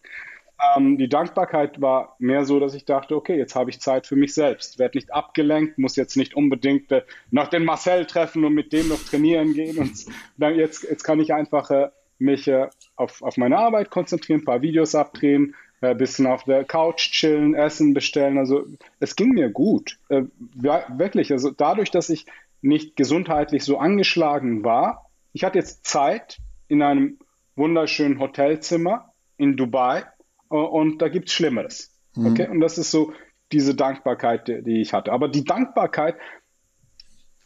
[0.76, 4.16] Ähm, die Dankbarkeit war mehr so, dass ich dachte, okay, jetzt habe ich Zeit für
[4.16, 8.54] mich selbst, werde nicht abgelenkt, muss jetzt nicht unbedingt äh, noch den Marcel treffen und
[8.54, 9.78] mit dem noch trainieren gehen.
[9.78, 10.06] Und
[10.36, 11.88] dann jetzt, jetzt kann ich einfach äh,
[12.18, 16.44] mich äh, auf, auf meine Arbeit konzentrieren, ein paar Videos abdrehen, ein äh, bisschen auf
[16.44, 18.38] der Couch chillen, Essen bestellen.
[18.38, 18.66] Also
[19.00, 19.98] es ging mir gut.
[20.08, 20.24] Äh,
[20.54, 21.32] wirklich.
[21.32, 22.26] Also dadurch, dass ich
[22.60, 27.18] nicht gesundheitlich so angeschlagen war, ich hatte jetzt Zeit in einem
[27.54, 30.04] wunderschönen Hotelzimmer in Dubai
[30.50, 31.94] äh, und da gibt es Schlimmeres.
[32.14, 32.26] Mhm.
[32.26, 32.48] Okay?
[32.48, 33.12] Und das ist so
[33.52, 35.12] diese Dankbarkeit, die, die ich hatte.
[35.12, 36.16] Aber die Dankbarkeit,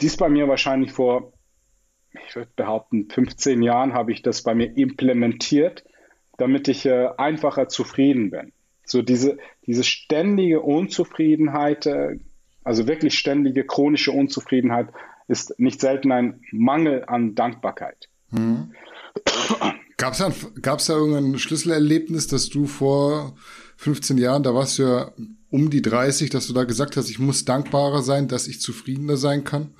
[0.00, 1.32] die ist bei mir wahrscheinlich vor,
[2.26, 5.84] ich würde behaupten, 15 Jahren habe ich das bei mir implementiert
[6.38, 8.52] damit ich äh, einfacher zufrieden bin.
[8.84, 12.18] So diese, diese ständige Unzufriedenheit, äh,
[12.64, 14.88] also wirklich ständige chronische Unzufriedenheit,
[15.28, 18.08] ist nicht selten ein Mangel an Dankbarkeit.
[18.30, 18.72] Hm.
[19.96, 23.36] Gab es da, da irgendein Schlüsselerlebnis, dass du vor
[23.76, 25.12] 15 Jahren, da warst du ja
[25.50, 29.16] um die 30, dass du da gesagt hast, ich muss dankbarer sein, dass ich zufriedener
[29.16, 29.74] sein kann?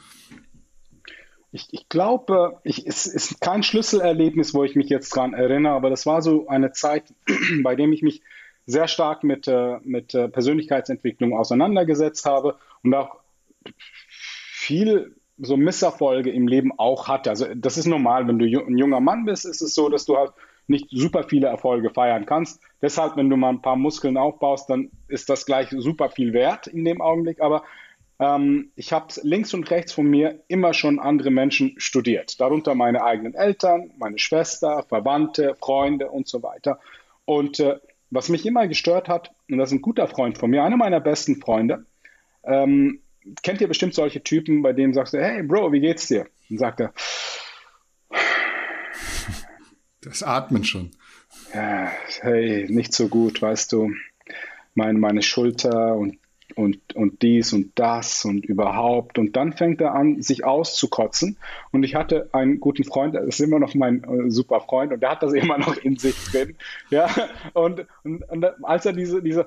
[1.53, 5.91] Ich, ich glaube, ich, es ist kein Schlüsselerlebnis, wo ich mich jetzt dran erinnere, aber
[5.91, 7.05] das war so eine Zeit,
[7.63, 8.23] bei dem ich mich
[8.65, 13.19] sehr stark mit, äh, mit äh, Persönlichkeitsentwicklung auseinandergesetzt habe und auch
[14.53, 17.31] viel so Misserfolge im Leben auch hatte.
[17.31, 20.17] Also das ist normal, wenn du ein junger Mann bist, ist es so, dass du
[20.17, 20.33] halt
[20.69, 22.61] nicht super viele Erfolge feiern kannst.
[22.81, 26.67] Deshalb, wenn du mal ein paar Muskeln aufbaust, dann ist das gleich super viel wert
[26.67, 27.41] in dem Augenblick.
[27.41, 27.65] Aber
[28.23, 33.03] ähm, ich habe links und rechts von mir immer schon andere Menschen studiert, darunter meine
[33.03, 36.79] eigenen Eltern, meine Schwester, Verwandte, Freunde und so weiter.
[37.25, 40.63] Und äh, was mich immer gestört hat, und das ist ein guter Freund von mir,
[40.63, 41.85] einer meiner besten Freunde,
[42.45, 43.01] ähm,
[43.43, 46.27] kennt ihr bestimmt solche Typen, bei denen sagst du, hey Bro, wie geht's dir?
[46.49, 46.93] Und sagt er,
[50.01, 50.93] das Atmen schon.
[51.53, 53.91] Ja, hey, nicht so gut, weißt du.
[54.75, 56.19] Meine, meine Schulter und
[56.55, 59.19] und, und dies und das und überhaupt.
[59.19, 61.37] Und dann fängt er an, sich auszukotzen.
[61.71, 65.01] Und ich hatte einen guten Freund, das ist immer noch mein äh, super Freund, und
[65.01, 66.57] der hat das immer noch in sich drin.
[66.91, 67.09] Ja,
[67.53, 69.47] und, und, und als er diese, diese,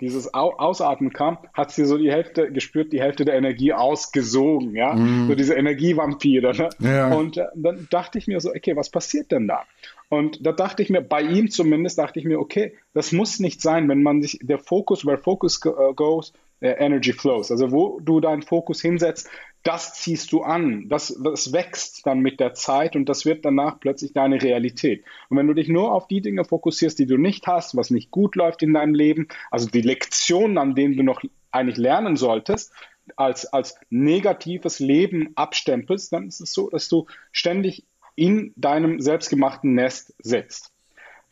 [0.00, 4.94] dieses Ausatmen kam, hat sie so die Hälfte gespürt, die Hälfte der Energie ausgesogen, ja,
[4.94, 5.28] mm.
[5.28, 6.54] so diese Energievampire.
[6.54, 6.68] Ne?
[6.80, 7.14] Ja.
[7.14, 9.64] Und äh, dann dachte ich mir so, okay, was passiert denn da?
[10.08, 13.60] Und da dachte ich mir, bei ihm zumindest, dachte ich mir, okay, das muss nicht
[13.60, 17.50] sein, wenn man sich, der Fokus, where focus äh, goes, äh, energy flows.
[17.50, 19.28] Also wo du deinen Fokus hinsetzt,
[19.62, 23.80] das ziehst du an, das, das wächst dann mit der Zeit und das wird danach
[23.80, 25.04] plötzlich deine Realität.
[25.28, 28.12] Und wenn du dich nur auf die Dinge fokussierst, die du nicht hast, was nicht
[28.12, 32.72] gut läuft in deinem Leben, also die Lektionen, an denen du noch eigentlich lernen solltest,
[33.16, 37.84] als, als negatives Leben abstempelst, dann ist es so, dass du ständig
[38.16, 40.72] in deinem selbstgemachten Nest sitzt.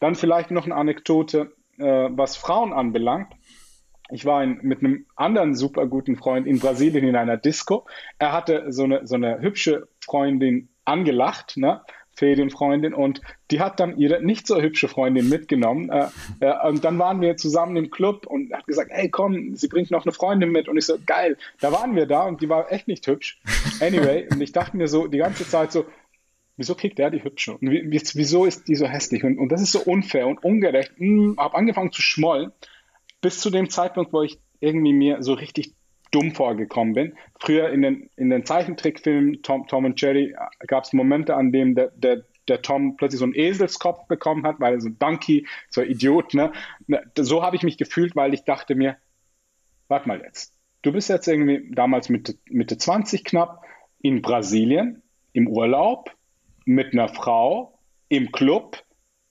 [0.00, 3.32] Dann vielleicht noch eine Anekdote, äh, was Frauen anbelangt.
[4.10, 7.86] Ich war in, mit einem anderen super guten Freund in Brasilien in einer Disco.
[8.18, 11.80] Er hatte so eine, so eine hübsche Freundin angelacht, ne?
[12.16, 13.20] Ferienfreundin und
[13.50, 16.06] die hat dann ihre nicht so hübsche Freundin mitgenommen äh,
[16.40, 19.90] äh, und dann waren wir zusammen im Club und hat gesagt, hey komm, sie bringt
[19.90, 22.70] noch eine Freundin mit und ich so, geil, da waren wir da und die war
[22.70, 23.40] echt nicht hübsch.
[23.80, 25.86] Anyway, und ich dachte mir so die ganze Zeit so,
[26.56, 29.72] wieso kriegt der die hübsche und wieso ist die so hässlich und, und das ist
[29.72, 30.92] so unfair und ungerecht.
[30.96, 32.52] Hm, habe angefangen zu schmollen
[33.20, 35.74] bis zu dem Zeitpunkt, wo ich irgendwie mir so richtig
[36.10, 37.14] dumm vorgekommen bin.
[37.40, 41.50] Früher in den, in den Zeichentrickfilmen Tom, Tom und Jerry äh, gab es Momente, an
[41.50, 44.98] denen der, der, der Tom plötzlich so einen Eselskopf bekommen hat, weil er so ein
[44.98, 46.34] Donkey, so ein Idiot.
[46.34, 46.52] Ne?
[46.86, 48.96] ne so habe ich mich gefühlt, weil ich dachte mir,
[49.88, 53.64] warte mal jetzt, du bist jetzt irgendwie damals Mitte, Mitte 20 knapp
[54.00, 55.02] in Brasilien,
[55.32, 56.14] im Urlaub,
[56.64, 58.82] mit einer Frau, im Club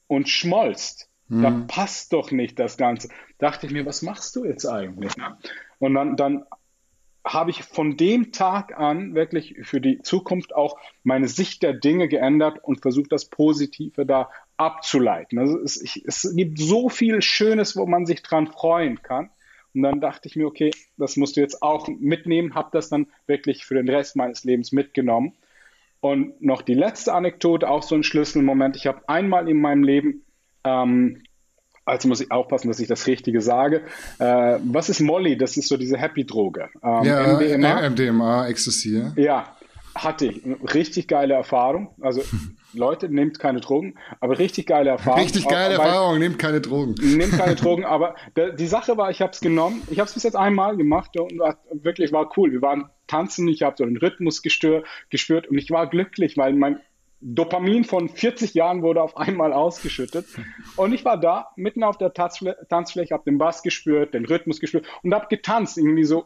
[0.08, 1.10] und schmollst.
[1.28, 1.42] Mhm.
[1.42, 3.10] Da passt doch nicht das Ganze.
[3.38, 5.14] Dachte ich mir, was machst du jetzt eigentlich?
[5.80, 6.46] Und dann, dann
[7.26, 12.10] habe ich von dem Tag an wirklich für die Zukunft auch meine Sicht der Dinge
[12.10, 15.40] geändert und versucht, das Positive da abzuleiten.
[15.40, 19.30] Also es, ich, es gibt so viel Schönes, wo man sich dran freuen kann.
[19.74, 23.08] Und dann dachte ich mir, okay, das musst du jetzt auch mitnehmen, habe das dann
[23.26, 25.34] wirklich für den Rest meines Lebens mitgenommen.
[26.04, 28.76] Und noch die letzte Anekdote, auch so ein Schlüsselmoment.
[28.76, 30.26] Ich habe einmal in meinem Leben
[30.66, 31.24] ähm,
[31.86, 33.84] also muss ich aufpassen, dass ich das Richtige sage.
[34.20, 35.38] Äh, was ist Molly?
[35.38, 36.70] Das ist so diese Happy-Droge.
[36.84, 39.02] Ähm, ja, MDMA, MDMA, Ecstasy.
[39.16, 39.56] Ja,
[39.96, 40.42] hatte ich.
[40.74, 41.96] Richtig geile Erfahrung.
[42.02, 42.22] Also
[42.74, 45.22] Leute, nehmt keine Drogen, aber richtig geile Erfahrung.
[45.22, 46.96] Richtig geile aber, Erfahrung, nehmt keine Drogen.
[47.02, 48.16] Nehmt keine Drogen, aber
[48.58, 49.82] die Sache war, ich habe es genommen.
[49.90, 52.52] Ich habe es bis jetzt einmal gemacht und wirklich war cool.
[52.52, 56.54] Wir waren tanzen, ich habe so einen Rhythmus gestört, gespürt und ich war glücklich, weil
[56.54, 56.80] mein
[57.24, 60.26] Dopamin von 40 Jahren wurde auf einmal ausgeschüttet.
[60.76, 64.60] Und ich war da, mitten auf der Tanzfl Tanzfläche, habe den Bass gespürt, den Rhythmus
[64.60, 66.26] gespürt und habe getanzt, irgendwie so,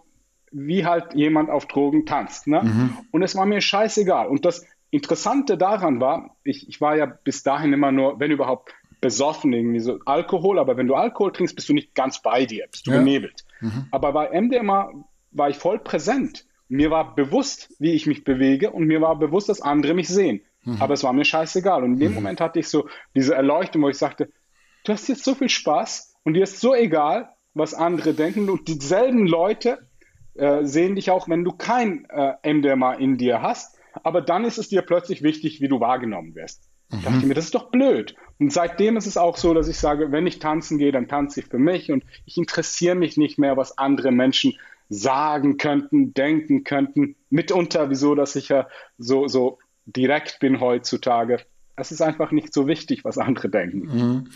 [0.51, 2.47] wie halt jemand auf Drogen tanzt.
[2.47, 2.63] Ne?
[2.63, 2.97] Mhm.
[3.11, 4.27] Und es war mir scheißegal.
[4.27, 8.73] Und das Interessante daran war, ich, ich war ja bis dahin immer nur, wenn überhaupt,
[9.01, 12.65] besoffen, irgendwie so Alkohol, aber wenn du Alkohol trinkst, bist du nicht ganz bei dir,
[12.71, 12.97] bist du ja.
[12.97, 13.45] benebelt.
[13.61, 13.87] Mhm.
[13.91, 14.91] Aber bei MDMA
[15.31, 16.45] war ich voll präsent.
[16.67, 20.41] Mir war bewusst, wie ich mich bewege und mir war bewusst, dass andere mich sehen.
[20.63, 20.81] Mhm.
[20.81, 21.83] Aber es war mir scheißegal.
[21.83, 22.15] Und in dem mhm.
[22.15, 24.29] Moment hatte ich so diese Erleuchtung, wo ich sagte,
[24.83, 28.49] du hast jetzt so viel Spaß und dir ist so egal, was andere denken.
[28.49, 29.87] Und dieselben Leute
[30.35, 33.76] äh, sehen dich auch, wenn du kein äh, MDMA in dir hast.
[34.03, 36.69] Aber dann ist es dir plötzlich wichtig, wie du wahrgenommen wirst.
[36.89, 37.01] Mhm.
[37.01, 38.15] dachte ich mir, das ist doch blöd.
[38.39, 41.41] Und seitdem ist es auch so, dass ich sage, wenn ich tanzen gehe, dann tanze
[41.41, 44.53] ich für mich und ich interessiere mich nicht mehr, was andere Menschen
[44.89, 47.15] sagen könnten, denken könnten.
[47.29, 48.67] Mitunter, wieso, dass ich ja
[48.97, 51.41] so, so direkt bin heutzutage.
[51.75, 53.79] Es ist einfach nicht so wichtig, was andere denken.
[53.79, 54.27] Mhm.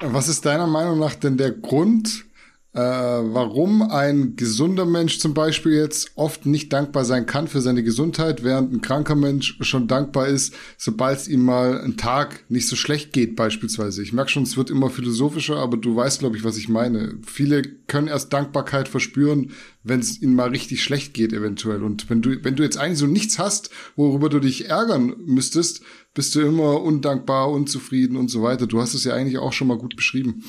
[0.00, 2.26] Was ist deiner Meinung nach denn der Grund,
[2.74, 7.82] äh, warum ein gesunder Mensch zum Beispiel jetzt oft nicht dankbar sein kann für seine
[7.82, 12.68] Gesundheit, während ein kranker Mensch schon dankbar ist, sobald es ihm mal ein Tag nicht
[12.68, 14.02] so schlecht geht beispielsweise.
[14.02, 17.18] Ich merke schon, es wird immer philosophischer, aber du weißt, glaube ich, was ich meine.
[17.26, 19.52] Viele können erst Dankbarkeit verspüren,
[19.82, 21.82] wenn es ihnen mal richtig schlecht geht eventuell.
[21.82, 25.80] Und wenn du, wenn du jetzt eigentlich so nichts hast, worüber du dich ärgern müsstest,
[26.14, 28.66] bist du immer undankbar, unzufrieden und so weiter.
[28.66, 30.44] Du hast es ja eigentlich auch schon mal gut beschrieben.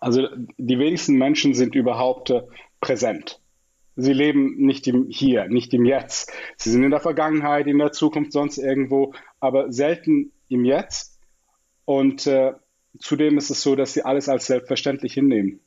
[0.00, 2.42] Also die wenigsten Menschen sind überhaupt äh,
[2.80, 3.40] präsent.
[3.96, 6.32] Sie leben nicht im Hier, nicht im Jetzt.
[6.56, 11.18] Sie sind in der Vergangenheit, in der Zukunft, sonst irgendwo, aber selten im Jetzt.
[11.84, 12.52] Und äh,
[13.00, 15.60] zudem ist es so, dass sie alles als selbstverständlich hinnehmen.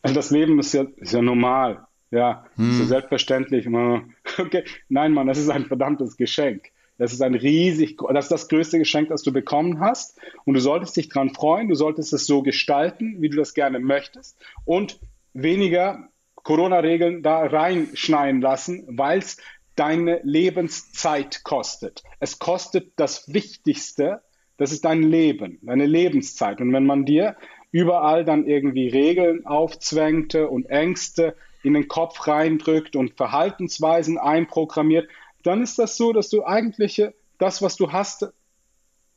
[0.00, 1.86] Also das Leben ist ja, ist ja normal.
[2.10, 2.72] Ja, hm.
[2.72, 3.66] so selbstverständlich.
[4.38, 6.70] Okay, nein, Mann, das ist ein verdammtes Geschenk.
[6.98, 10.18] Das ist ein riesig, das ist das größte Geschenk, das du bekommen hast.
[10.44, 11.68] Und du solltest dich daran freuen.
[11.68, 14.38] Du solltest es so gestalten, wie du das gerne möchtest.
[14.64, 14.98] Und
[15.34, 19.36] weniger Corona-Regeln da reinschneiden lassen, weil es
[19.74, 22.02] deine Lebenszeit kostet.
[22.18, 24.22] Es kostet das Wichtigste,
[24.56, 26.60] das ist dein Leben, deine Lebenszeit.
[26.60, 27.36] Und wenn man dir
[27.72, 35.08] überall dann irgendwie Regeln aufzwängte und Ängste in den Kopf reindrückt und Verhaltensweisen einprogrammiert,
[35.46, 37.02] dann ist das so, dass du eigentlich
[37.38, 38.26] das, was du hast,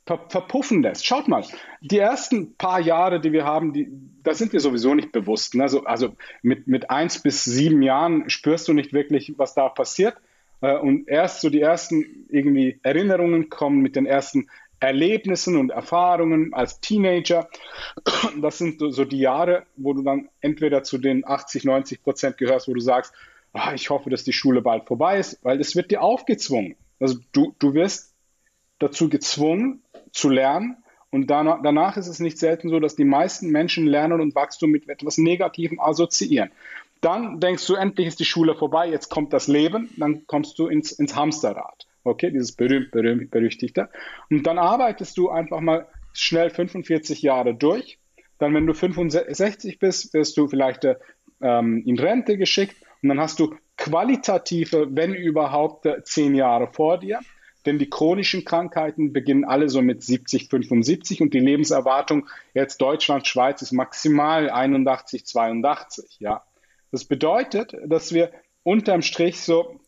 [0.05, 1.05] ver verpuffen lässt.
[1.05, 1.43] Schaut mal,
[1.81, 3.87] die ersten paar Jahre, die wir haben, die,
[4.23, 5.55] da sind wir sowieso nicht bewusst.
[5.55, 5.63] Ne?
[5.63, 10.15] Also, also mit, mit eins bis sieben Jahren spürst du nicht wirklich, was da passiert.
[10.61, 14.47] Äh, und erst so die ersten irgendwie Erinnerungen kommen mit den ersten
[14.79, 17.49] Erlebnissen und Erfahrungen als Teenager.
[18.41, 22.67] Das sind so die Jahre, wo du dann entweder zu den 80, 90 Prozent gehörst,
[22.67, 23.13] wo du sagst,
[23.53, 26.75] ah, ich hoffe, dass die Schule bald vorbei ist, weil es wird dir aufgezwungen.
[26.99, 28.13] Also du, du wirst
[28.79, 30.77] dazu gezwungen zu lernen
[31.11, 34.69] und danach, danach ist es nicht selten so, dass die meisten Menschen Lernen und Wachstum
[34.69, 36.51] mit etwas Negativem assoziieren.
[37.01, 40.67] Dann denkst du, endlich ist die Schule vorbei, jetzt kommt das Leben, dann kommst du
[40.67, 41.87] ins, ins Hamsterrad.
[42.03, 43.89] Okay, dieses berühmt, berühmt, berüchtigte.
[44.29, 47.99] Und dann arbeitest du einfach mal schnell 45 Jahre durch.
[48.37, 50.85] Dann, wenn du 65 bist, wirst du vielleicht
[51.41, 57.19] ähm, in Rente geschickt und dann hast du qualitative, wenn überhaupt, zehn Jahre vor dir.
[57.65, 63.27] Denn die chronischen Krankheiten beginnen alle so mit 70, 75 und die Lebenserwartung jetzt Deutschland,
[63.27, 66.17] Schweiz ist maximal 81, 82.
[66.19, 66.43] Ja.
[66.91, 68.31] Das bedeutet, dass wir
[68.63, 69.79] unterm Strich so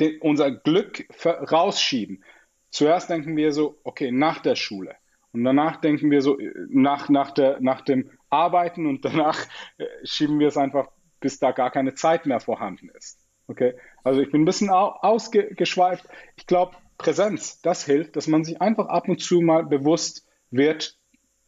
[0.00, 2.24] den, unser Glück rausschieben.
[2.70, 4.96] Zuerst denken wir so, okay, nach der Schule.
[5.32, 6.38] Und danach denken wir so,
[6.68, 9.38] nach, nach, der, nach dem Arbeiten und danach
[9.78, 10.88] äh, schieben wir es einfach,
[11.24, 13.18] bis da gar keine Zeit mehr vorhanden ist.
[13.46, 13.72] Okay,
[14.02, 16.06] also ich bin ein bisschen ausgeschweift.
[16.36, 20.98] Ich glaube, Präsenz, das hilft, dass man sich einfach ab und zu mal bewusst wird,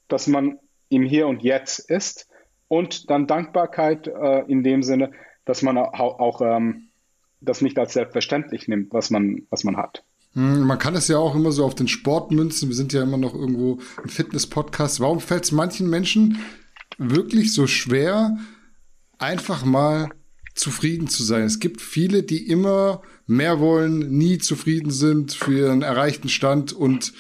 [0.09, 0.59] dass man
[0.89, 2.27] im Hier und Jetzt ist
[2.69, 5.13] und dann Dankbarkeit äh, in dem Sinne,
[5.45, 6.89] dass man auch, auch ähm,
[7.43, 10.05] das nicht als selbstverständlich nimmt, was man, was man hat.
[10.33, 12.71] Hm, man kann es ja auch immer so auf den Sport münzen.
[12.71, 15.01] Wir sind ja immer noch irgendwo ein Fitness-Podcast.
[15.01, 16.39] Warum fällt es manchen Menschen
[16.97, 18.39] wirklich so schwer,
[19.19, 20.11] einfach mal
[20.55, 21.45] zufrieden zu sein?
[21.45, 27.13] Es gibt viele, die immer mehr wollen, nie zufrieden sind für ihren erreichten Stand und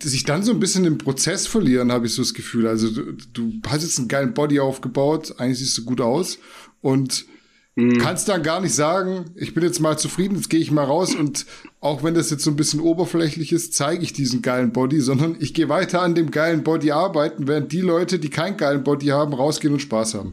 [0.00, 2.68] sich dann so ein bisschen im Prozess verlieren, habe ich so das Gefühl.
[2.68, 6.38] Also du, du hast jetzt einen geilen Body aufgebaut, eigentlich siehst du gut aus
[6.80, 7.26] und
[7.74, 7.98] mhm.
[7.98, 11.14] kannst dann gar nicht sagen, ich bin jetzt mal zufrieden, jetzt gehe ich mal raus
[11.14, 11.46] und
[11.80, 15.36] auch wenn das jetzt so ein bisschen oberflächlich ist, zeige ich diesen geilen Body, sondern
[15.40, 19.06] ich gehe weiter an dem geilen Body arbeiten, während die Leute, die keinen geilen Body
[19.06, 20.32] haben, rausgehen und Spaß haben.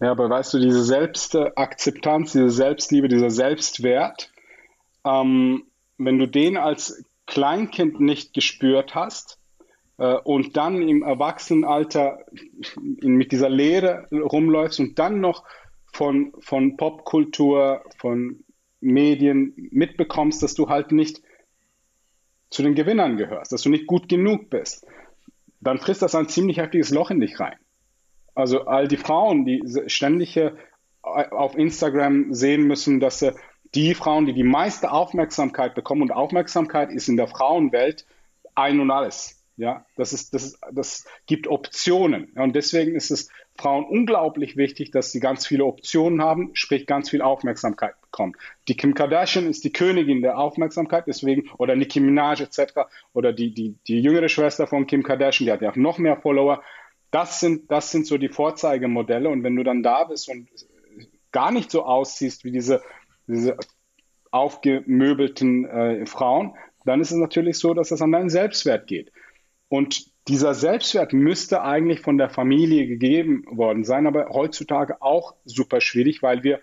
[0.00, 4.32] Ja, aber weißt du, diese Selbstakzeptanz, diese Selbstliebe, dieser Selbstwert,
[5.04, 5.64] ähm,
[5.98, 9.38] wenn du den als Kleinkind nicht gespürt hast
[9.98, 12.18] äh, und dann im Erwachsenenalter
[12.80, 15.44] mit dieser Lehre rumläufst und dann noch
[15.92, 18.44] von, von Popkultur, von
[18.80, 21.22] Medien mitbekommst, dass du halt nicht
[22.50, 24.86] zu den Gewinnern gehörst, dass du nicht gut genug bist,
[25.60, 27.56] dann frisst das ein ziemlich heftiges Loch in dich rein.
[28.34, 30.40] Also all die Frauen, die ständig
[31.02, 33.24] auf Instagram sehen müssen, dass
[33.74, 38.06] die Frauen, die die meiste Aufmerksamkeit bekommen, und Aufmerksamkeit ist in der Frauenwelt
[38.54, 39.40] ein und alles.
[39.56, 42.32] Ja, das ist, das ist, das gibt Optionen.
[42.34, 47.08] Und deswegen ist es Frauen unglaublich wichtig, dass sie ganz viele Optionen haben, sprich ganz
[47.10, 48.32] viel Aufmerksamkeit bekommen.
[48.66, 52.88] Die Kim Kardashian ist die Königin der Aufmerksamkeit, deswegen, oder Nicki Minaj etc.
[53.12, 56.60] oder die, die, die jüngere Schwester von Kim Kardashian, die hat ja noch mehr Follower.
[57.14, 59.28] Das sind, das sind so die Vorzeigemodelle.
[59.28, 60.48] Und wenn du dann da bist und
[61.30, 62.82] gar nicht so aussiehst wie diese,
[63.28, 63.56] diese
[64.32, 69.12] aufgemöbelten äh, Frauen, dann ist es natürlich so, dass es an deinen Selbstwert geht.
[69.68, 75.80] Und dieser Selbstwert müsste eigentlich von der Familie gegeben worden sein, aber heutzutage auch super
[75.80, 76.62] schwierig, weil wir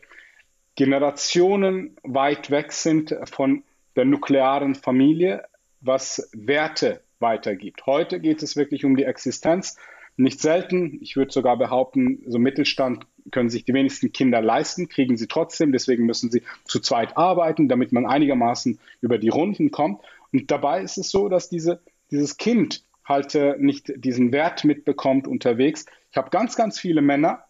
[0.75, 3.63] Generationen weit weg sind von
[3.95, 5.45] der nuklearen Familie,
[5.79, 7.85] was Werte weitergibt.
[7.85, 9.77] Heute geht es wirklich um die Existenz
[10.21, 15.17] nicht selten, ich würde sogar behaupten, so Mittelstand können sich die wenigsten Kinder leisten, kriegen
[15.17, 15.71] sie trotzdem.
[15.71, 20.01] Deswegen müssen sie zu zweit arbeiten, damit man einigermaßen über die Runden kommt.
[20.31, 25.27] Und dabei ist es so, dass diese, dieses Kind halt äh, nicht diesen Wert mitbekommt
[25.27, 25.85] unterwegs.
[26.09, 27.43] Ich habe ganz, ganz viele Männer,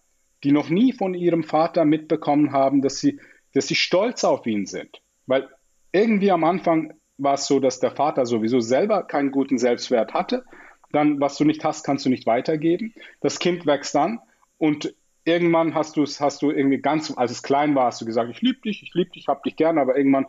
[0.44, 3.20] die noch nie von ihrem Vater mitbekommen haben, dass sie,
[3.54, 5.02] dass sie stolz auf ihn sind.
[5.28, 5.48] Weil
[5.92, 10.44] irgendwie am Anfang war es so, dass der Vater sowieso selber keinen guten Selbstwert hatte
[10.92, 12.94] dann, was du nicht hast, kannst du nicht weitergeben.
[13.20, 14.20] Das Kind wächst dann
[14.58, 14.94] und
[15.26, 18.30] irgendwann hast du es, hast du irgendwie ganz, als es klein war, hast du gesagt,
[18.32, 20.28] ich liebe dich, ich liebe dich, hab dich gern, aber irgendwann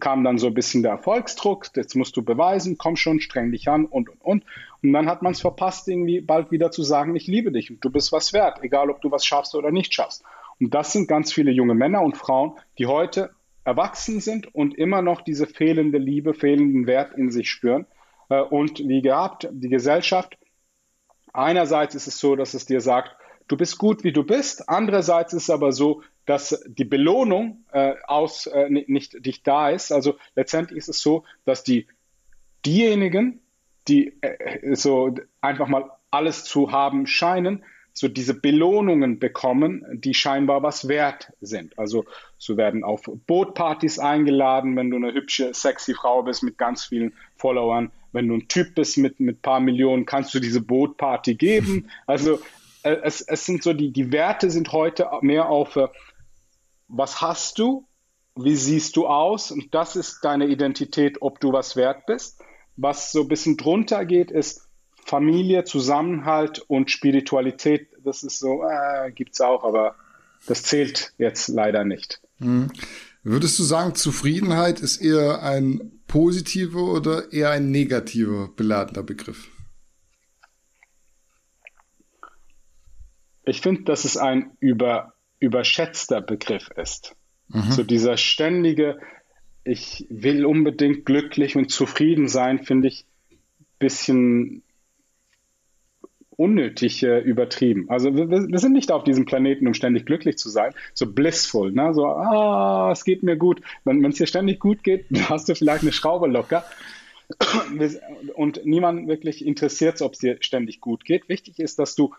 [0.00, 3.68] kam dann so ein bisschen der Erfolgsdruck, jetzt musst du beweisen, komm schon, streng dich
[3.68, 4.44] an und und und.
[4.82, 7.82] Und dann hat man es verpasst, irgendwie bald wieder zu sagen, ich liebe dich und
[7.84, 10.24] du bist was wert, egal ob du was schaffst oder nicht schaffst.
[10.60, 13.30] Und das sind ganz viele junge Männer und Frauen, die heute
[13.64, 17.86] erwachsen sind und immer noch diese fehlende Liebe, fehlenden Wert in sich spüren
[18.28, 20.36] und wie gehabt, die Gesellschaft.
[21.32, 23.16] Einerseits ist es so, dass es dir sagt,
[23.48, 24.68] du bist gut, wie du bist.
[24.68, 29.92] Andererseits ist es aber so, dass die Belohnung äh, aus, äh, nicht, nicht da ist.
[29.92, 31.86] Also letztendlich ist es so, dass die
[32.66, 33.40] diejenigen,
[33.88, 37.64] die äh, so einfach mal alles zu haben scheinen,
[37.94, 41.78] so diese Belohnungen bekommen, die scheinbar was wert sind.
[41.78, 42.04] Also
[42.36, 47.14] so werden auf Bootpartys eingeladen, wenn du eine hübsche, sexy Frau bist mit ganz vielen
[47.36, 47.90] Followern.
[48.12, 51.90] Wenn du ein Typ bist mit ein paar Millionen, kannst du diese Bootparty geben.
[52.06, 52.40] Also
[52.82, 55.88] äh, es, es sind so die, die Werte sind heute mehr auf, äh,
[56.88, 57.86] was hast du,
[58.34, 62.40] wie siehst du aus und das ist deine Identität, ob du was wert bist.
[62.76, 64.68] Was so ein bisschen drunter geht, ist,
[65.04, 69.96] Familie, Zusammenhalt und Spiritualität, das ist so, äh, gibt es auch, aber
[70.46, 72.20] das zählt jetzt leider nicht.
[72.38, 72.70] Mhm.
[73.22, 79.48] Würdest du sagen, Zufriedenheit ist eher ein positiver oder eher ein negativer beladener Begriff?
[83.44, 87.14] Ich finde, dass es ein über, überschätzter Begriff ist.
[87.48, 87.70] Mhm.
[87.70, 88.98] So dieser ständige,
[89.64, 93.38] ich will unbedingt glücklich und zufrieden sein, finde ich ein
[93.78, 94.62] bisschen
[96.38, 97.86] unnötig äh, übertrieben.
[97.90, 101.72] Also wir, wir, sind nicht auf diesem Planeten, um ständig glücklich zu sein, so blissful,
[101.72, 101.92] ne?
[101.92, 103.60] so, ah, es geht mir gut.
[103.84, 106.64] Wenn es dir ständig gut geht, hast du vielleicht eine Schraube locker.
[108.34, 111.28] Und niemand wirklich interessiert, ob es dir ständig gut geht.
[111.28, 112.14] Wichtig ist, dass du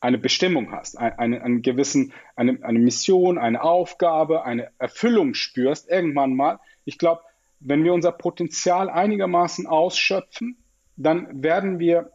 [0.00, 6.34] eine Bestimmung hast, eine, einen gewissen, eine, eine Mission, eine Aufgabe, eine Erfüllung spürst, irgendwann
[6.34, 6.60] mal.
[6.84, 7.22] Ich glaube,
[7.58, 10.58] wenn wir unser Potenzial einigermaßen ausschöpfen,
[10.96, 12.10] dann werden wir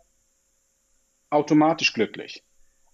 [1.29, 2.43] automatisch glücklich.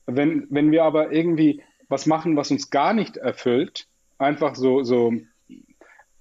[0.05, 5.13] Wenn, wenn wir aber irgendwie was machen, was uns gar nicht erfüllt, einfach so, so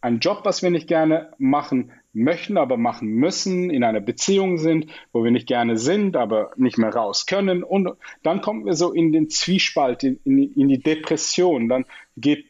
[0.00, 4.86] ein Job, was wir nicht gerne machen möchten, aber machen müssen, in einer Beziehung sind,
[5.12, 7.62] wo wir nicht gerne sind, aber nicht mehr raus können.
[7.62, 7.90] Und
[8.22, 11.68] dann kommen wir so in den Zwiespalt, in, in die Depression.
[11.68, 11.86] Dann
[12.16, 12.46] geht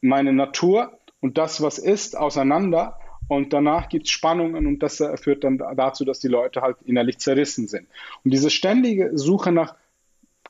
[0.00, 2.99] meine Natur und das, was ist, auseinander.
[3.30, 7.18] Und danach gibt es Spannungen und das führt dann dazu, dass die Leute halt innerlich
[7.18, 7.86] zerrissen sind.
[8.24, 9.76] Und diese ständige Suche nach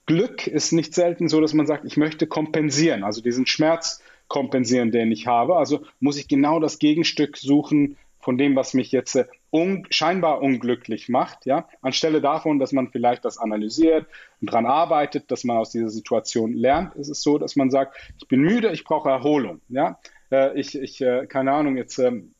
[0.06, 4.92] Glück ist nicht selten so, dass man sagt, ich möchte kompensieren, also diesen Schmerz kompensieren,
[4.92, 5.56] den ich habe.
[5.56, 10.40] Also muss ich genau das Gegenstück suchen von dem, was mich jetzt äh, un scheinbar
[10.40, 14.06] unglücklich macht, ja, anstelle davon, dass man vielleicht das analysiert
[14.40, 17.96] und daran arbeitet, dass man aus dieser Situation lernt, ist es so, dass man sagt,
[18.16, 19.98] ich bin müde, ich brauche Erholung, ja,
[20.30, 22.34] äh, ich, ich äh, keine Ahnung, jetzt ähm,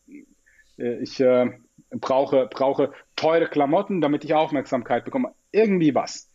[0.81, 1.51] ich äh,
[1.91, 5.33] brauche, brauche teure Klamotten, damit ich Aufmerksamkeit bekomme.
[5.51, 6.29] Irgendwie was.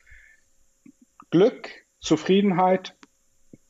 [1.31, 1.69] Glück,
[2.01, 2.95] Zufriedenheit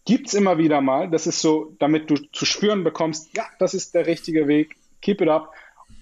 [0.05, 1.11] gibt es immer wieder mal.
[1.11, 4.77] Das ist so, damit du zu spüren bekommst, ja, das ist der richtige Weg.
[5.03, 5.53] Keep it up.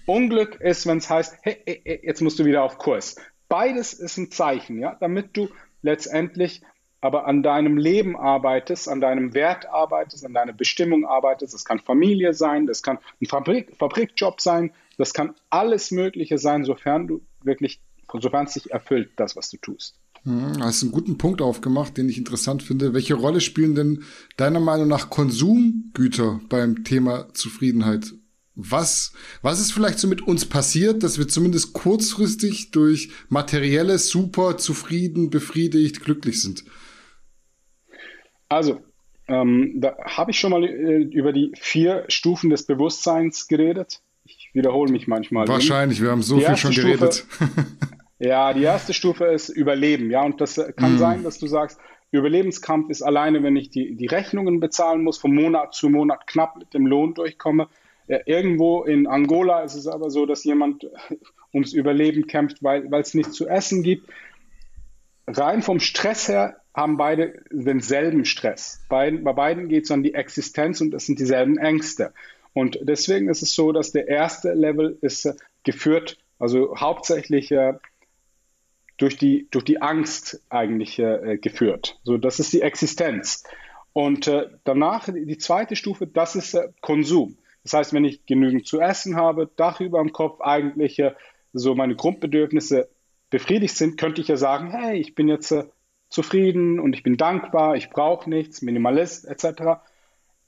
[0.05, 3.15] Unglück ist, wenn es heißt, hey, hey, jetzt musst du wieder auf Kurs.
[3.49, 5.49] Beides ist ein Zeichen, ja, damit du
[5.81, 6.61] letztendlich
[7.01, 11.53] aber an deinem Leben arbeitest, an deinem Wert arbeitest, an deiner Bestimmung arbeitest.
[11.53, 16.63] Das kann Familie sein, das kann ein Fabrik, Fabrikjob sein, das kann alles Mögliche sein,
[16.63, 17.81] sofern du wirklich,
[18.11, 19.99] sofern es sich erfüllt, das, was du tust.
[20.23, 22.93] Hm, hast einen guten Punkt aufgemacht, den ich interessant finde.
[22.93, 24.03] Welche Rolle spielen denn
[24.37, 28.13] deiner Meinung nach Konsumgüter beim Thema Zufriedenheit?
[28.55, 34.57] Was, was ist vielleicht so mit uns passiert, dass wir zumindest kurzfristig durch materielles super
[34.57, 36.63] zufrieden, befriedigt, glücklich sind?
[38.49, 38.81] Also,
[39.27, 44.01] ähm, da habe ich schon mal äh, über die vier Stufen des Bewusstseins geredet.
[44.23, 45.47] Ich wiederhole mich manchmal.
[45.47, 47.25] Wahrscheinlich, wir haben so viel schon Stufe, geredet.
[48.19, 50.11] ja, die erste Stufe ist Überleben.
[50.11, 50.99] Ja, und das äh, kann mm.
[50.99, 51.79] sein, dass du sagst,
[52.11, 56.57] Überlebenskampf ist alleine, wenn ich die, die Rechnungen bezahlen muss, von Monat zu Monat knapp
[56.57, 57.67] mit dem Lohn durchkomme.
[58.07, 60.87] Ja, irgendwo in Angola ist es aber so, dass jemand
[61.53, 64.07] ums Überleben kämpft, weil es nichts zu essen gibt.
[65.27, 68.85] Rein vom Stress her haben beide denselben Stress.
[68.89, 72.13] Beiden, bei beiden geht es um die Existenz und es sind dieselben Ängste.
[72.53, 77.73] Und deswegen ist es so, dass der erste Level ist äh, geführt, also hauptsächlich äh,
[78.97, 81.97] durch, die, durch die Angst eigentlich äh, geführt.
[82.03, 83.43] So, das ist die Existenz.
[83.93, 84.29] Und
[84.65, 87.37] danach die zweite Stufe, das ist Konsum.
[87.63, 91.01] Das heißt, wenn ich genügend zu essen habe, Dach über dem Kopf, eigentlich
[91.53, 92.89] so meine Grundbedürfnisse
[93.29, 95.53] befriedigt sind, könnte ich ja sagen, hey, ich bin jetzt
[96.15, 99.81] zufrieden und ich bin dankbar, ich brauche nichts, Minimalist etc.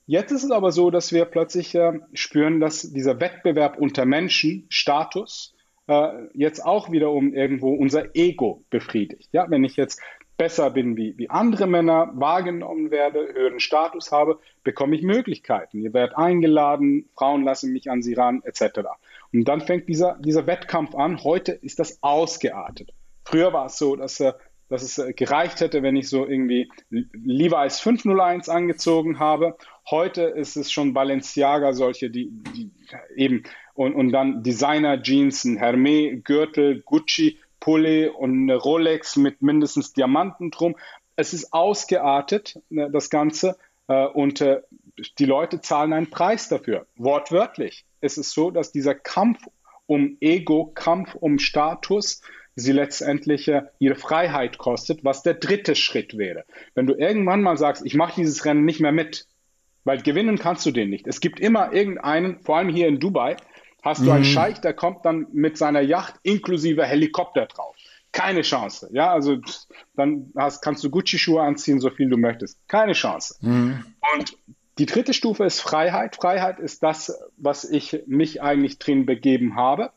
[0.05, 4.65] Jetzt ist es aber so, dass wir plötzlich äh, spüren, dass dieser Wettbewerb unter Menschen,
[4.69, 5.53] Status,
[5.87, 9.29] äh, jetzt auch wiederum irgendwo unser Ego befriedigt.
[9.33, 10.01] Ja, wenn ich jetzt
[10.37, 15.81] besser bin wie, wie andere Männer, wahrgenommen werde, höheren Status habe, bekomme ich Möglichkeiten.
[15.81, 18.81] Ihr werdet eingeladen, Frauen lassen mich an sie ran, etc.
[19.33, 21.21] Und dann fängt dieser, dieser Wettkampf an.
[21.25, 22.93] Heute ist das ausgeartet.
[23.25, 24.31] Früher war es so, dass äh,
[24.69, 29.57] dass es äh, gereicht hätte, wenn ich so irgendwie Levi's 501 angezogen habe.
[29.89, 32.71] Heute ist es schon Balenciaga, solche, die, die
[33.15, 33.43] eben
[33.73, 40.75] und, und dann Designer-Jeans, ein Hermé-Gürtel, Gucci, Pulle und eine Rolex mit mindestens Diamanten drum.
[41.15, 43.57] Es ist ausgeartet, ne, das Ganze,
[43.87, 44.61] äh, und äh,
[45.19, 46.87] die Leute zahlen einen Preis dafür.
[46.95, 47.85] Wortwörtlich.
[48.01, 49.39] Es ist so, dass dieser Kampf
[49.85, 52.21] um Ego, Kampf um Status,
[52.57, 56.43] sie letztendlich äh, ihre Freiheit kostet, was der dritte Schritt wäre.
[56.73, 59.27] Wenn du irgendwann mal sagst, ich mache dieses Rennen nicht mehr mit,
[59.83, 61.07] weil gewinnen kannst du den nicht.
[61.07, 63.37] Es gibt immer irgendeinen, vor allem hier in Dubai,
[63.83, 64.25] hast du einen mhm.
[64.25, 67.75] Scheich, der kommt dann mit seiner Yacht inklusive Helikopter drauf.
[68.11, 68.89] Keine Chance.
[68.91, 69.37] Ja, also
[69.95, 72.67] dann hast, kannst du Gucci-Schuhe anziehen, so viel du möchtest.
[72.67, 73.35] Keine Chance.
[73.41, 73.85] Mhm.
[74.15, 74.35] Und
[74.79, 76.15] die dritte Stufe ist Freiheit.
[76.15, 79.91] Freiheit ist das, was ich mich eigentlich drin begeben habe.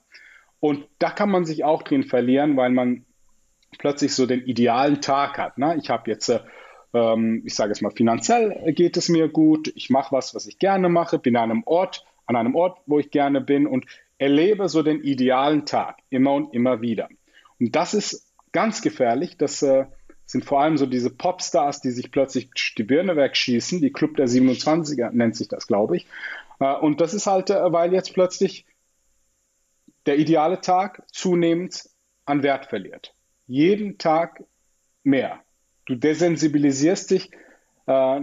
[0.61, 3.05] Und da kann man sich auch drin verlieren, weil man
[3.79, 5.59] plötzlich so den idealen Tag hat.
[5.59, 5.77] Ne?
[5.81, 6.41] Ich habe jetzt, äh,
[6.93, 10.59] ähm, ich sage es mal, finanziell geht es mir gut, ich mache was, was ich
[10.59, 13.87] gerne mache, bin an einem Ort, an einem Ort, wo ich gerne bin und
[14.19, 17.09] erlebe so den idealen Tag immer und immer wieder.
[17.59, 19.37] Und das ist ganz gefährlich.
[19.39, 19.87] Das äh,
[20.27, 23.81] sind vor allem so diese Popstars, die sich plötzlich die Birne wegschießen.
[23.81, 26.07] Die Club der 27er nennt sich das, glaube ich.
[26.59, 28.67] Äh, und das ist halt, äh, weil jetzt plötzlich
[30.07, 31.89] der ideale Tag zunehmend
[32.25, 33.15] an Wert verliert.
[33.47, 34.45] Jeden Tag
[35.03, 35.41] mehr.
[35.87, 37.31] Du desensibilisierst dich
[37.87, 38.21] äh,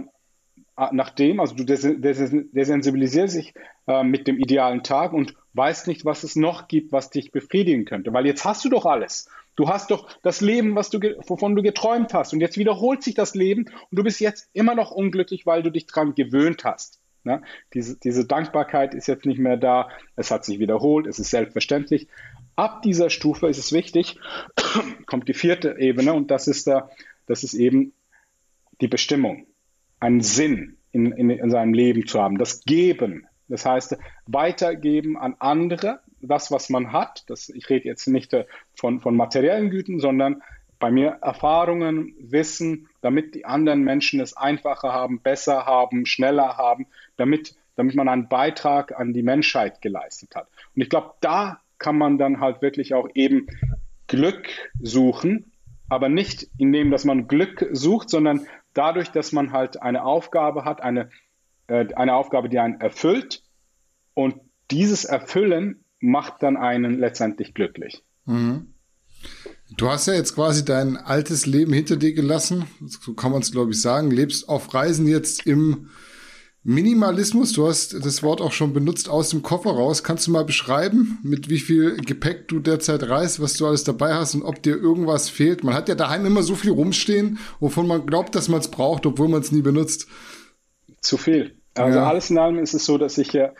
[0.92, 3.54] nach dem, also du desensibilisierst dich
[3.86, 7.84] äh, mit dem idealen Tag und weißt nicht, was es noch gibt, was dich befriedigen
[7.84, 8.12] könnte.
[8.12, 9.28] Weil jetzt hast du doch alles.
[9.56, 12.32] Du hast doch das Leben, was du, wovon du geträumt hast.
[12.32, 15.70] Und jetzt wiederholt sich das Leben und du bist jetzt immer noch unglücklich, weil du
[15.70, 16.97] dich daran gewöhnt hast.
[17.24, 17.42] Ne?
[17.74, 22.08] Diese, diese Dankbarkeit ist jetzt nicht mehr da, es hat sich wiederholt, es ist selbstverständlich.
[22.56, 24.18] Ab dieser Stufe ist es wichtig,
[25.06, 26.90] kommt die vierte Ebene und das ist, da,
[27.26, 27.92] das ist eben
[28.80, 29.46] die Bestimmung,
[30.00, 33.26] einen Sinn in, in, in seinem Leben zu haben, das Geben.
[33.48, 33.96] Das heißt,
[34.26, 37.24] weitergeben an andere, das, was man hat.
[37.28, 38.36] Das, ich rede jetzt nicht
[38.74, 40.42] von, von materiellen Güten, sondern
[40.78, 46.86] bei mir Erfahrungen, Wissen, damit die anderen Menschen es einfacher haben, besser haben, schneller haben,
[47.18, 50.48] damit, damit man einen Beitrag an die Menschheit geleistet hat.
[50.74, 53.46] Und ich glaube, da kann man dann halt wirklich auch eben
[54.06, 54.48] Glück
[54.80, 55.52] suchen,
[55.88, 60.82] aber nicht indem, dass man Glück sucht, sondern dadurch, dass man halt eine Aufgabe hat,
[60.82, 61.10] eine,
[61.66, 63.42] äh, eine Aufgabe, die einen erfüllt
[64.14, 64.36] und
[64.70, 68.02] dieses Erfüllen macht dann einen letztendlich glücklich.
[68.24, 68.74] Mhm.
[69.76, 73.52] Du hast ja jetzt quasi dein altes Leben hinter dir gelassen, so kann man es
[73.52, 75.90] glaube ich sagen, lebst auf Reisen jetzt im
[76.68, 77.54] Minimalismus.
[77.54, 80.04] Du hast das Wort auch schon benutzt aus dem Koffer raus.
[80.04, 84.12] Kannst du mal beschreiben, mit wie viel Gepäck du derzeit reist, was du alles dabei
[84.12, 85.64] hast und ob dir irgendwas fehlt?
[85.64, 89.06] Man hat ja daheim immer so viel rumstehen, wovon man glaubt, dass man es braucht,
[89.06, 90.08] obwohl man es nie benutzt.
[91.00, 91.56] Zu viel.
[91.74, 92.06] Also ja.
[92.06, 93.54] alles in allem ist es so, dass ich ja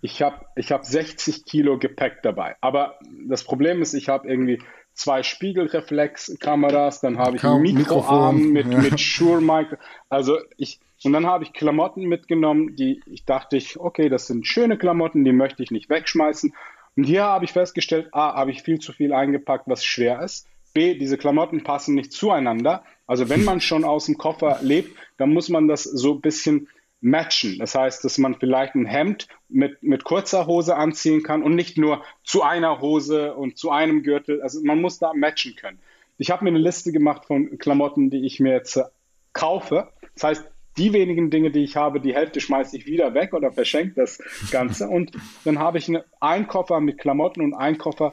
[0.00, 2.56] ich habe ich hab 60 Kilo Gepäck dabei.
[2.62, 2.98] Aber
[3.28, 4.62] das Problem ist, ich habe irgendwie
[4.94, 8.78] zwei Spiegelreflexkameras, dann habe ich einen Mikroarm mit, ja.
[8.78, 9.76] mit Shure Mic.
[10.08, 14.46] Also ich, und dann habe ich Klamotten mitgenommen, die ich dachte ich, okay, das sind
[14.46, 16.54] schöne Klamotten, die möchte ich nicht wegschmeißen.
[16.96, 20.46] Und hier habe ich festgestellt, A, habe ich viel zu viel eingepackt, was schwer ist.
[20.72, 22.84] B, diese Klamotten passen nicht zueinander.
[23.06, 26.68] Also wenn man schon aus dem Koffer lebt, dann muss man das so ein bisschen
[27.00, 27.58] matchen.
[27.58, 31.76] Das heißt, dass man vielleicht ein Hemd mit, mit kurzer Hose anziehen kann und nicht
[31.76, 34.40] nur zu einer Hose und zu einem Gürtel.
[34.42, 35.78] Also man muss da matchen können.
[36.16, 38.84] Ich habe mir eine Liste gemacht von Klamotten, die ich mir jetzt äh,
[39.32, 39.88] kaufe.
[40.14, 43.52] Das heißt, die wenigen Dinge, die ich habe, die Hälfte schmeiße ich wieder weg oder
[43.52, 44.18] verschenke das
[44.50, 44.88] Ganze.
[44.88, 45.12] Und
[45.44, 48.10] dann habe ich eine, einen Koffer mit Klamotten und einen Koffer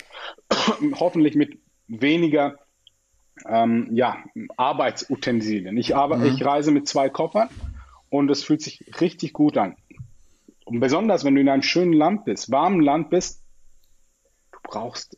[0.93, 2.57] hoffentlich mit weniger
[3.47, 4.23] ähm, ja,
[4.57, 5.75] Arbeitsutensilien.
[5.77, 6.23] Ich, mhm.
[6.23, 7.49] ich reise mit zwei Koffern
[8.09, 9.75] und es fühlt sich richtig gut an.
[10.65, 13.43] Und besonders, wenn du in einem schönen Land bist, warmen Land bist,
[14.51, 15.17] du brauchst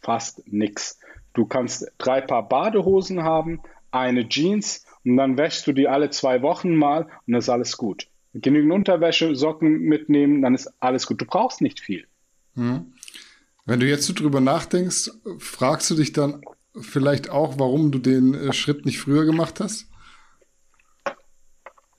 [0.00, 0.98] fast nichts.
[1.34, 3.60] Du kannst drei Paar Badehosen haben,
[3.90, 7.76] eine Jeans und dann wäschst du die alle zwei Wochen mal und dann ist alles
[7.76, 8.08] gut.
[8.34, 11.20] Genügend Unterwäsche, Socken mitnehmen, dann ist alles gut.
[11.20, 12.06] Du brauchst nicht viel.
[12.54, 12.92] Hm.
[13.64, 16.42] Wenn du jetzt so drüber nachdenkst, fragst du dich dann
[16.80, 19.88] vielleicht auch, warum du den äh, Schritt nicht früher gemacht hast?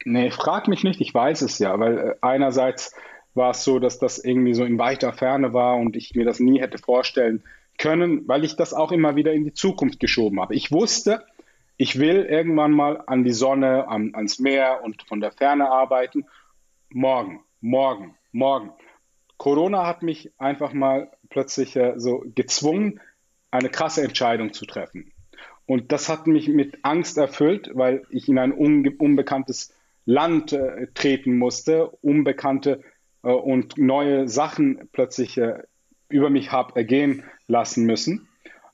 [0.06, 2.94] Nee, frag mich nicht, ich weiß es ja, weil äh, einerseits
[3.34, 6.40] war es so, dass das irgendwie so in weiter Ferne war und ich mir das
[6.40, 7.44] nie hätte vorstellen
[7.78, 10.56] können, weil ich das auch immer wieder in die Zukunft geschoben habe.
[10.56, 11.24] Ich wusste,
[11.82, 16.26] ich will irgendwann mal an die Sonne, an, ans Meer und von der Ferne arbeiten.
[16.90, 18.74] Morgen, morgen, morgen.
[19.38, 23.00] Corona hat mich einfach mal plötzlich äh, so gezwungen,
[23.50, 25.14] eine krasse Entscheidung zu treffen.
[25.66, 29.74] Und das hat mich mit Angst erfüllt, weil ich in ein unbekanntes
[30.04, 32.84] Land äh, treten musste, unbekannte
[33.24, 35.64] äh, und neue Sachen plötzlich äh,
[36.10, 38.28] über mich habe ergehen lassen müssen.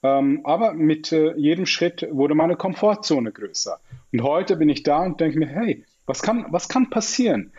[0.03, 3.79] Ähm, aber mit äh, jedem Schritt wurde meine Komfortzone größer.
[4.11, 7.51] Und heute bin ich da und denke mir, hey, was kann, was kann passieren?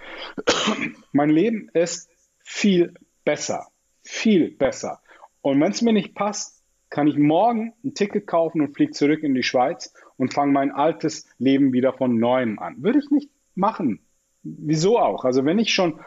[1.12, 3.66] mein Leben ist viel besser,
[4.02, 5.00] viel besser.
[5.42, 9.22] Und wenn es mir nicht passt, kann ich morgen ein Ticket kaufen und fliege zurück
[9.22, 12.82] in die Schweiz und fange mein altes Leben wieder von neuem an.
[12.82, 14.00] Würde ich nicht machen.
[14.42, 15.24] Wieso auch?
[15.24, 16.00] Also wenn ich schon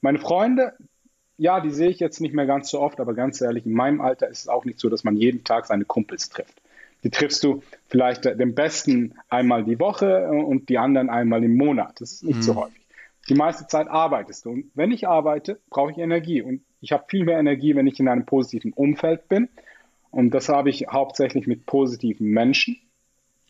[0.00, 0.74] meine Freunde,
[1.36, 4.00] ja, die sehe ich jetzt nicht mehr ganz so oft, aber ganz ehrlich, in meinem
[4.00, 6.60] Alter ist es auch nicht so, dass man jeden Tag seine Kumpels trifft.
[7.02, 12.00] Die triffst du vielleicht den besten einmal die Woche und die anderen einmal im Monat.
[12.00, 12.42] Das ist nicht mhm.
[12.42, 12.80] so häufig.
[13.28, 14.50] Die meiste Zeit arbeitest du.
[14.50, 16.42] Und wenn ich arbeite, brauche ich Energie.
[16.42, 19.48] Und ich habe viel mehr Energie, wenn ich in einem positiven Umfeld bin.
[20.10, 22.78] Und das habe ich hauptsächlich mit positiven Menschen,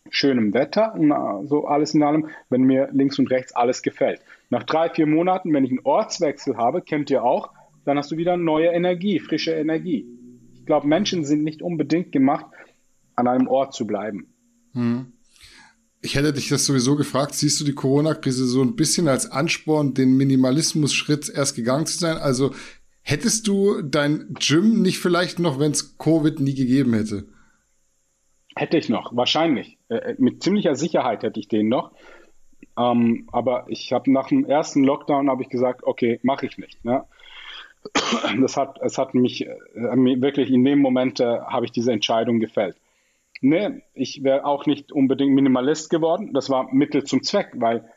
[0.09, 4.21] schönem Wetter und so alles in allem, wenn mir links und rechts alles gefällt.
[4.49, 7.51] Nach drei, vier Monaten, wenn ich einen Ortswechsel habe, kennt ihr auch,
[7.85, 10.05] dann hast du wieder neue Energie, frische Energie.
[10.53, 12.45] Ich glaube, Menschen sind nicht unbedingt gemacht,
[13.15, 14.33] an einem Ort zu bleiben.
[14.73, 15.13] Hm.
[16.01, 19.93] Ich hätte dich das sowieso gefragt, siehst du die Corona-Krise so ein bisschen als Ansporn,
[19.93, 22.17] den Minimalismus-Schritt erst gegangen zu sein?
[22.17, 22.53] Also
[23.01, 27.25] hättest du dein Gym nicht vielleicht noch, wenn es Covid nie gegeben hätte?
[28.55, 29.77] Hätte ich noch, wahrscheinlich.
[29.89, 31.91] Äh, äh, mit ziemlicher Sicherheit hätte ich den noch.
[32.77, 36.83] Ähm, aber ich habe nach dem ersten Lockdown habe ich gesagt, okay, mache ich nicht.
[36.85, 37.03] Ne?
[38.41, 42.39] Das hat, es hat mich äh, wirklich in dem Moment äh, habe ich diese Entscheidung
[42.39, 42.75] gefällt.
[43.41, 46.33] Nee, ich wäre auch nicht unbedingt Minimalist geworden.
[46.33, 47.89] Das war Mittel zum Zweck, weil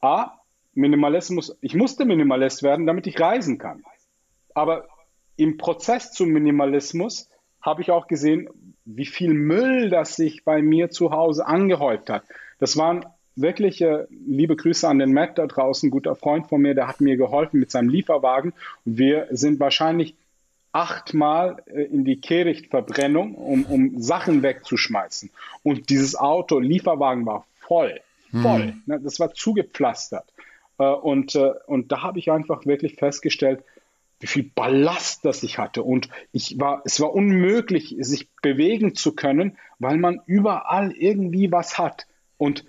[0.00, 0.32] A,
[0.74, 3.84] Minimalismus, ich musste Minimalist werden, damit ich reisen kann.
[4.54, 4.86] Aber
[5.36, 7.30] im Prozess zum Minimalismus
[7.60, 8.48] habe ich auch gesehen,
[8.84, 12.24] wie viel Müll das sich bei mir zu Hause angehäuft hat.
[12.58, 13.04] Das waren
[13.36, 17.00] wirklich äh, liebe Grüße an den Matt da draußen, guter Freund von mir, der hat
[17.00, 18.54] mir geholfen mit seinem Lieferwagen.
[18.84, 20.14] Wir sind wahrscheinlich
[20.72, 25.30] achtmal äh, in die Kehrichtverbrennung, um, um Sachen wegzuschmeißen.
[25.62, 28.00] Und dieses Auto, Lieferwagen war voll,
[28.42, 28.66] voll.
[28.66, 28.82] Mhm.
[28.86, 30.32] Ne, das war zugepflastert.
[30.78, 33.62] Äh, und, und da habe ich einfach wirklich festgestellt,
[34.20, 35.82] wie viel Ballast das ich hatte.
[35.82, 41.78] Und ich war, es war unmöglich, sich bewegen zu können, weil man überall irgendwie was
[41.78, 42.06] hat.
[42.38, 42.64] Und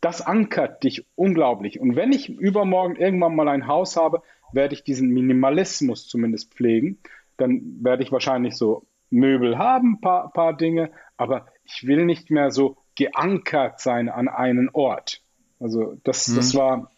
[0.00, 1.80] das ankert dich unglaublich.
[1.80, 4.22] Und wenn ich übermorgen irgendwann mal ein Haus habe,
[4.52, 6.98] werde ich diesen Minimalismus zumindest pflegen
[7.40, 12.50] dann werde ich wahrscheinlich so Möbel haben, paar, paar Dinge, aber ich will nicht mehr
[12.50, 15.22] so geankert sein an einen Ort.
[15.58, 16.36] Also das, mhm.
[16.36, 16.90] das war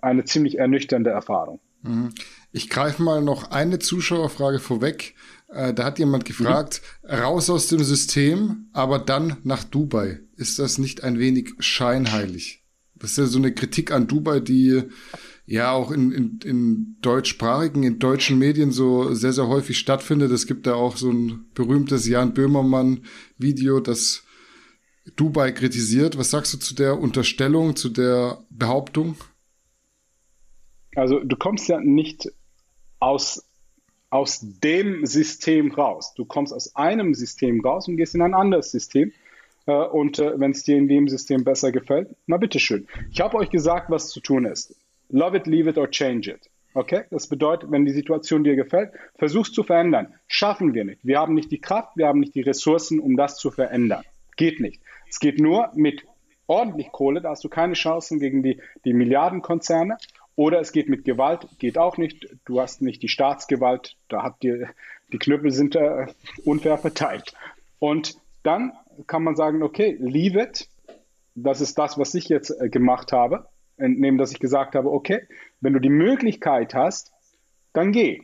[0.00, 1.60] eine ziemlich ernüchternde Erfahrung.
[1.82, 2.14] Mhm.
[2.52, 5.14] Ich greife mal noch eine Zuschauerfrage vorweg.
[5.48, 7.10] Äh, da hat jemand gefragt, mhm.
[7.10, 10.20] raus aus dem System, aber dann nach Dubai.
[10.36, 12.64] Ist das nicht ein wenig scheinheilig?
[12.94, 14.82] Das ist ja so eine Kritik an Dubai, die
[15.46, 20.30] ja auch in, in, in deutschsprachigen, in deutschen Medien so sehr, sehr häufig stattfindet.
[20.30, 24.24] Es gibt da auch so ein berühmtes Jan Böhmermann-Video, das
[25.16, 26.18] Dubai kritisiert.
[26.18, 29.16] Was sagst du zu der Unterstellung, zu der Behauptung?
[30.94, 32.30] Also du kommst ja nicht
[32.98, 33.47] aus,
[34.10, 36.14] aus dem System raus.
[36.14, 39.12] Du kommst aus einem System raus und gehst in ein anderes System.
[39.66, 42.88] Äh, und äh, wenn es dir in dem System besser gefällt, na bitteschön.
[43.10, 44.74] Ich habe euch gesagt, was zu tun ist.
[45.10, 46.50] Love it, leave it or change it.
[46.74, 47.04] Okay?
[47.10, 50.14] Das bedeutet, wenn die Situation dir gefällt, versuch's zu verändern.
[50.26, 51.00] Schaffen wir nicht.
[51.02, 54.04] Wir haben nicht die Kraft, wir haben nicht die Ressourcen, um das zu verändern.
[54.36, 54.80] Geht nicht.
[55.08, 56.04] Es geht nur mit
[56.46, 59.98] ordentlich Kohle, da hast du keine Chancen gegen die, die Milliardenkonzerne.
[60.38, 62.28] Oder es geht mit Gewalt, geht auch nicht.
[62.44, 64.68] Du hast nicht die Staatsgewalt, da habt ihr,
[65.12, 66.06] die Knüppel sind äh,
[66.44, 67.34] unfair verteilt.
[67.80, 68.14] Und
[68.44, 68.70] dann
[69.08, 70.68] kann man sagen, okay, leave it.
[71.34, 73.48] Das ist das, was ich jetzt äh, gemacht habe
[73.78, 75.22] entnehmen, dass ich gesagt habe, okay,
[75.60, 77.10] wenn du die Möglichkeit hast,
[77.72, 78.20] dann geh.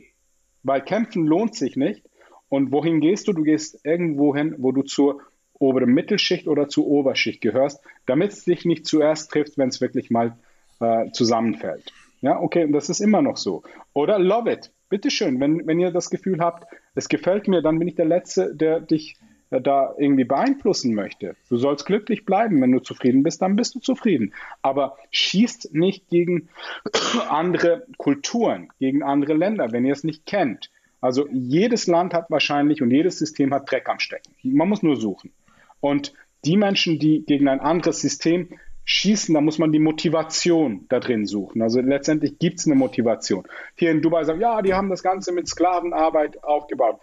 [0.63, 2.01] Weil kämpfen lohnt sich nicht.
[2.47, 3.33] Und wohin gehst du?
[3.33, 5.19] Du gehst irgendwo hin, wo du zur
[5.59, 10.09] oberen Mittelschicht oder zur Oberschicht gehörst, damit es dich nicht zuerst trifft, wenn es wirklich
[10.11, 10.37] mal
[10.79, 11.91] äh, zusammenfällt.
[12.25, 13.61] Ja, okay, und das ist immer noch so.
[13.93, 14.71] Oder love it.
[14.89, 16.65] Bitteschön, wenn, wenn ihr das Gefühl habt,
[16.95, 19.17] es gefällt mir, dann bin ich der Letzte, der dich
[19.51, 21.35] äh, da irgendwie beeinflussen möchte.
[21.49, 22.59] Du sollst glücklich bleiben.
[22.63, 24.33] Wenn du zufrieden bist, dann bist du zufrieden.
[24.63, 26.49] Aber schießt nicht gegen
[27.29, 30.71] andere Kulturen, gegen andere Länder, wenn ihr es nicht kennt.
[31.01, 34.33] Also jedes Land hat wahrscheinlich und jedes System hat Dreck am Stecken.
[34.41, 35.31] Man muss nur suchen.
[35.79, 38.49] Und die Menschen, die gegen ein anderes System
[38.85, 41.61] schießen, da muss man die Motivation da drin suchen.
[41.61, 43.43] Also letztendlich gibt es eine Motivation.
[43.75, 46.99] Hier in Dubai sagen, ja, die haben das Ganze mit Sklavenarbeit aufgebaut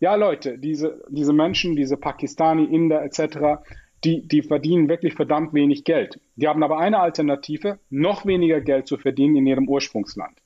[0.00, 3.62] ja, Leute, diese, diese Menschen, diese Pakistani, Inder etc.,
[4.04, 6.20] die, die verdienen wirklich verdammt wenig Geld.
[6.36, 10.38] Die haben aber eine Alternative, noch weniger Geld zu verdienen in ihrem Ursprungsland.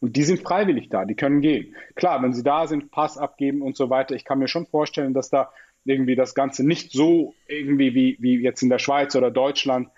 [0.00, 1.74] Und die sind freiwillig da, die können gehen.
[1.94, 4.14] Klar, wenn sie da sind, Pass abgeben und so weiter.
[4.14, 5.50] Ich kann mir schon vorstellen, dass da
[5.84, 9.88] irgendwie das Ganze nicht so irgendwie wie, wie jetzt in der Schweiz oder Deutschland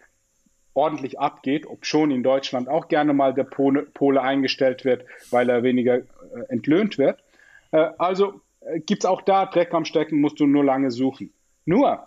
[0.74, 5.48] ordentlich abgeht, ob schon in Deutschland auch gerne mal der Pole, Pole eingestellt wird, weil
[5.48, 6.02] er weniger äh,
[6.48, 7.22] entlöhnt wird.
[7.72, 11.32] Äh, also äh, gibt es auch da Dreck am Stecken, musst du nur lange suchen.
[11.64, 12.06] Nur,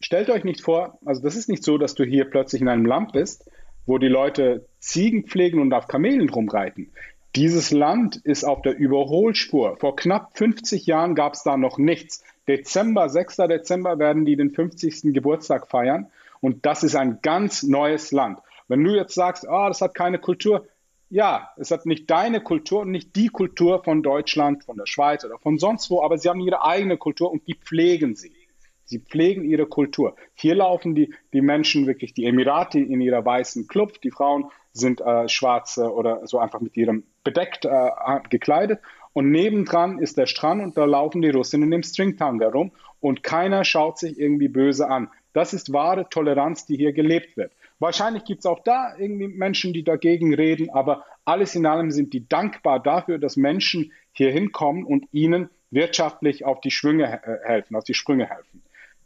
[0.00, 2.86] stellt euch nicht vor, also das ist nicht so, dass du hier plötzlich in einem
[2.86, 3.48] Land bist,
[3.86, 6.92] wo die Leute Ziegen pflegen und auf Kamelen rumreiten.
[7.36, 9.76] Dieses Land ist auf der Überholspur.
[9.76, 12.24] Vor knapp 50 Jahren gab es da noch nichts.
[12.48, 13.36] Dezember, 6.
[13.36, 15.14] Dezember werden die den 50.
[15.14, 16.10] Geburtstag feiern.
[16.40, 18.40] Und das ist ein ganz neues Land.
[18.68, 20.66] Wenn du jetzt sagst, oh, das hat keine Kultur,
[21.10, 25.24] ja, es hat nicht deine Kultur und nicht die Kultur von Deutschland, von der Schweiz
[25.24, 28.34] oder von sonst wo, aber sie haben ihre eigene Kultur und die pflegen sie.
[28.84, 30.16] Sie pflegen ihre Kultur.
[30.34, 35.00] Hier laufen die, die Menschen wirklich, die Emirati in ihrer weißen Club, die Frauen sind
[35.00, 37.90] äh, schwarz oder so einfach mit ihrem bedeckt äh,
[38.30, 38.80] gekleidet.
[39.12, 43.64] Und nebendran ist der Strand und da laufen die Russinnen im Stringtanga rum und keiner
[43.64, 45.10] schaut sich irgendwie böse an.
[45.38, 47.52] Das ist wahre Toleranz, die hier gelebt wird.
[47.78, 52.12] Wahrscheinlich gibt es auch da irgendwie Menschen, die dagegen reden, aber alles in allem sind
[52.12, 57.76] die dankbar dafür, dass Menschen hier hinkommen und ihnen wirtschaftlich auf die Schwünge äh, helfen,
[57.76, 58.64] auf die Sprünge helfen.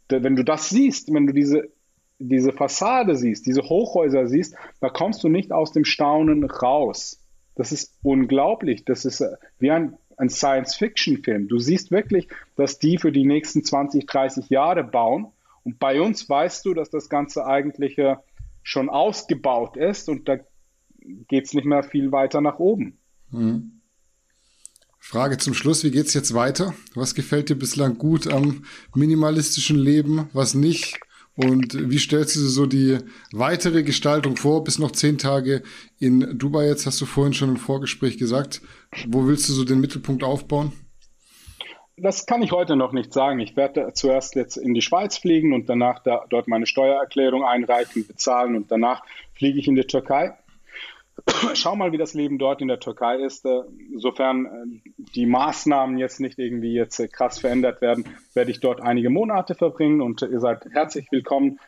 [0.09, 1.69] Wenn du das siehst, wenn du diese,
[2.17, 7.21] diese Fassade siehst, diese Hochhäuser siehst, da kommst du nicht aus dem Staunen raus.
[7.53, 8.85] Das ist unglaublich.
[8.85, 11.47] Das ist äh, wie ein, ein Science-Fiction-Film.
[11.47, 15.31] Du siehst wirklich, dass die für die nächsten 20, 30 Jahre bauen
[15.63, 18.15] und bei uns weißt du, dass das Ganze eigentlich äh,
[18.63, 20.37] schon ausgebaut ist und da
[21.27, 22.97] geht es nicht mehr viel weiter nach oben.
[23.31, 23.81] Mhm.
[24.99, 26.73] Frage zum Schluss, wie geht es jetzt weiter?
[26.95, 28.63] Was gefällt dir bislang gut am
[28.95, 30.97] minimalistischen Leben, was nicht?
[31.35, 32.99] Und wie stellst du dir so die
[33.31, 35.63] weitere Gestaltung vor, bis noch zehn Tage
[35.99, 36.67] in Dubai?
[36.67, 38.61] Jetzt hast du vorhin schon im Vorgespräch gesagt.
[39.07, 40.71] Wo willst du so den Mittelpunkt aufbauen?
[41.95, 43.39] Das kann ich heute noch nicht sagen.
[43.39, 48.07] Ich werde zuerst jetzt in die Schweiz fliegen und danach da, dort meine Steuererklärung einreichen,
[48.07, 49.03] bezahlen und danach
[49.35, 50.33] fliege ich in die Türkei.
[51.53, 53.45] Schau mal, wie das Leben dort in der Türkei ist.
[53.45, 53.61] Äh,
[53.95, 58.81] sofern äh, die Maßnahmen jetzt nicht irgendwie jetzt äh, krass verändert werden, werde ich dort
[58.81, 61.59] einige Monate verbringen und ihr seid herzlich willkommen,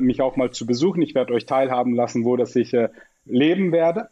[0.00, 1.02] mich auch mal zu besuchen.
[1.02, 2.74] Ich werde euch teilhaben lassen, wo das ich
[3.26, 4.08] leben werde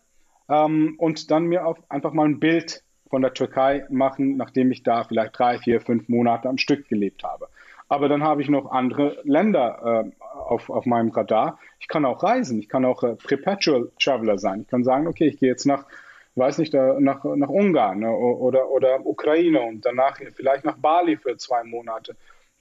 [0.48, 4.82] ähm, und dann mir auch einfach mal ein Bild von der Türkei machen, nachdem ich
[4.82, 7.48] da vielleicht drei, vier, fünf Monate am Stück gelebt habe.
[7.88, 11.58] Aber dann habe ich noch andere Länder äh, auf, auf meinem Radar.
[11.80, 14.62] Ich kann auch reisen, ich kann auch äh, Perpetual Traveler sein.
[14.62, 15.86] Ich kann sagen, okay, ich gehe jetzt nach,
[16.34, 21.16] weiß nicht, äh, nach, nach Ungarn ne, oder, oder Ukraine und danach vielleicht nach Bali
[21.16, 22.14] für zwei Monate.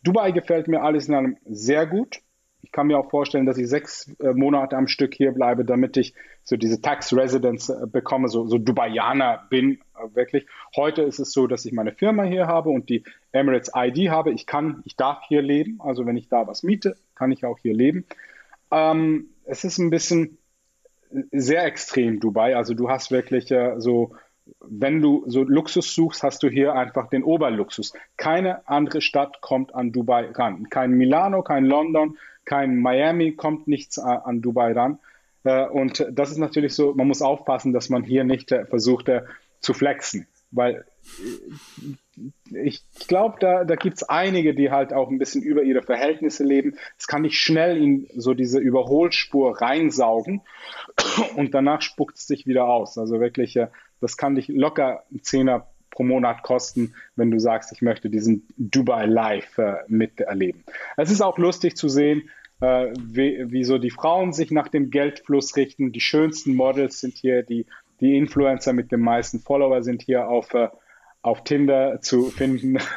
[0.04, 2.22] Dubai gefällt mir alles in allem sehr gut.
[2.62, 5.96] Ich kann mir auch vorstellen, dass ich sechs äh, Monate am Stück hier bleibe, damit
[5.98, 6.14] ich
[6.44, 10.46] so diese Tax Residence äh, bekomme, so, so Dubaianer bin, äh, wirklich.
[10.76, 14.32] Heute ist es so, dass ich meine Firma hier habe und die Emirates ID habe.
[14.32, 15.80] Ich kann, ich darf hier leben.
[15.80, 18.06] Also wenn ich da was miete, kann ich auch hier leben.
[18.72, 20.38] Ähm, es ist ein bisschen
[21.32, 22.56] sehr extrem Dubai.
[22.56, 24.12] Also du hast wirklich äh, so
[24.62, 27.94] wenn du so Luxus suchst, hast du hier einfach den Oberluxus.
[28.16, 30.70] Keine andere Stadt kommt an Dubai ran.
[30.70, 32.18] Kein Milano, kein London,
[32.48, 35.00] kein Miami kommt nichts an Dubai ran.
[35.44, 39.10] Äh, und das ist natürlich so, man muss aufpassen, dass man hier nicht äh, versucht
[39.10, 39.24] äh,
[39.60, 40.86] zu flexen, weil
[42.52, 46.44] ich glaube, da, da gibt es einige, die halt auch ein bisschen über ihre Verhältnisse
[46.44, 46.78] leben.
[46.98, 50.42] Es kann nicht schnell in so diese Überholspur reinsaugen
[51.36, 52.98] und danach spuckt es sich wieder aus.
[52.98, 53.60] Also wirklich,
[54.02, 55.68] das kann dich locker einen Zehner
[55.98, 60.64] pro Monat kosten, wenn du sagst, ich möchte diesen Dubai Live äh, miterleben.
[60.96, 62.30] Es ist auch lustig zu sehen,
[62.62, 65.92] äh, wie, wie so die Frauen sich nach dem Geldfluss richten.
[65.92, 67.66] Die schönsten Models sind hier, die,
[68.00, 70.70] die Influencer mit den meisten Follower sind hier auf, äh,
[71.22, 72.80] auf Tinder zu finden.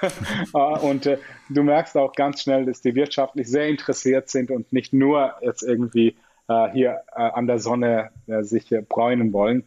[0.53, 1.19] Äh, und äh,
[1.49, 5.63] du merkst auch ganz schnell, dass die wirtschaftlich sehr interessiert sind und nicht nur jetzt
[5.63, 6.17] irgendwie
[6.49, 9.65] äh, hier an der Sonne sich bräunen wollen.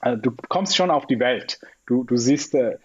[0.00, 1.60] Also du kommst schon auf die Welt.
[1.86, 2.78] Du, du siehst, äh,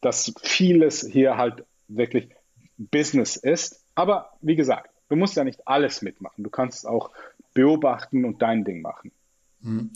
[0.00, 2.30] dass vieles hier halt wirklich
[2.76, 3.84] Business ist.
[3.94, 6.44] Aber wie gesagt, du musst ja nicht alles mitmachen.
[6.44, 7.10] Du kannst auch
[7.54, 9.12] beobachten und dein Ding machen.
[9.62, 9.90] Hm.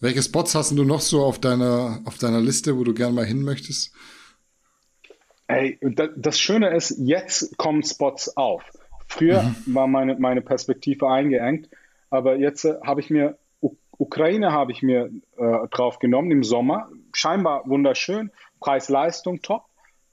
[0.00, 3.24] Welche Spots hast du noch so auf deiner, auf deiner Liste, wo du gerne mal
[3.24, 3.94] hin möchtest?
[5.48, 5.78] Ey,
[6.16, 8.62] das Schöne ist, jetzt kommen Spots auf.
[9.08, 9.74] Früher mhm.
[9.74, 11.70] war meine, meine Perspektive eingeengt,
[12.10, 13.38] aber jetzt äh, habe ich mir
[13.98, 16.90] Ukraine habe ich mir äh, drauf genommen im Sommer.
[17.12, 18.30] Scheinbar wunderschön.
[18.60, 19.64] Preis-Leistung top.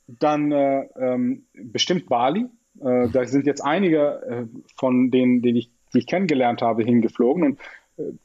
[0.07, 2.49] Dann äh, ähm, bestimmt Bali.
[2.81, 7.43] Äh, da sind jetzt einige äh, von denen, die ich, die ich kennengelernt habe, hingeflogen.
[7.43, 7.59] Und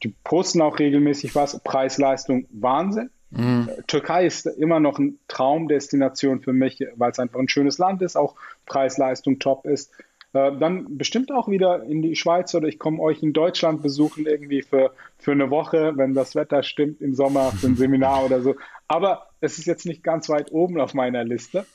[0.03, 1.61] die posten auch regelmäßig was.
[1.61, 3.11] Preis-Leistung, Wahnsinn.
[3.31, 3.69] Mhm.
[3.87, 8.16] Türkei ist immer noch eine Traumdestination für mich, weil es einfach ein schönes Land ist,
[8.16, 9.93] auch Preis-Leistung top ist.
[10.33, 14.27] Äh, dann bestimmt auch wieder in die Schweiz oder ich komme euch in Deutschland besuchen,
[14.27, 18.41] irgendwie für, für eine Woche, wenn das Wetter stimmt im Sommer, für ein Seminar oder
[18.41, 18.55] so.
[18.89, 21.66] Aber es ist jetzt nicht ganz weit oben auf meiner Liste.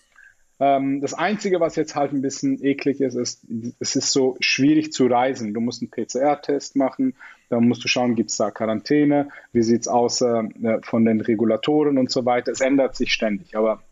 [0.60, 3.46] Ähm, das Einzige, was jetzt halt ein bisschen eklig ist, ist,
[3.80, 5.54] es ist so schwierig zu reisen.
[5.54, 7.16] Du musst einen PCR-Test machen,
[7.50, 10.44] dann musst du schauen, gibt es da Quarantäne, wie sieht es aus äh,
[10.84, 12.52] von den Regulatoren und so weiter.
[12.52, 13.84] Es ändert sich ständig, aber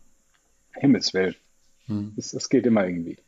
[0.72, 1.34] Himmelswillen,
[1.86, 2.14] hm.
[2.16, 3.18] es, es geht immer irgendwie.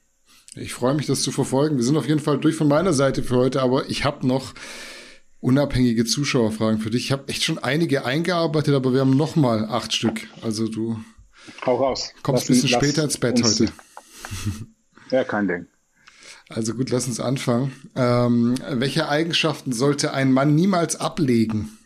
[0.57, 1.77] Ich freue mich, das zu verfolgen.
[1.77, 4.55] Wir sind auf jeden Fall durch von meiner Seite für heute, aber ich habe noch
[5.41, 7.07] unabhängige Zuschauerfragen für dich.
[7.07, 10.29] Ich habe echt schon einige eingearbeitet, aber wir haben noch mal acht Stück.
[10.41, 10.99] Also du
[11.65, 12.13] Hau raus.
[12.23, 13.73] Kommst ein bisschen später ins Bett heute.
[15.11, 15.67] Ja, kein Ding.
[16.49, 17.73] Also gut, lass uns anfangen.
[17.95, 21.79] Ähm, welche Eigenschaften sollte ein Mann niemals ablegen?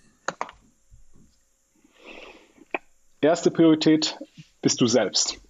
[3.20, 4.16] Erste Priorität
[4.62, 5.40] bist du selbst.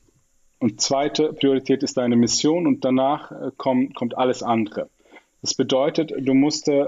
[0.59, 4.89] Und zweite Priorität ist deine Mission und danach äh, kommt, kommt alles andere.
[5.43, 6.87] Das bedeutet, du musst äh,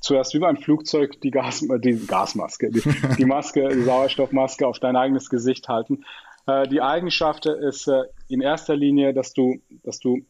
[0.00, 2.82] zuerst wie beim Flugzeug die, Gas, die Gasmaske, die,
[3.16, 6.04] die Maske, die Sauerstoffmaske auf dein eigenes Gesicht halten.
[6.48, 10.22] Äh, die Eigenschaft ist äh, in erster Linie, dass du, dass du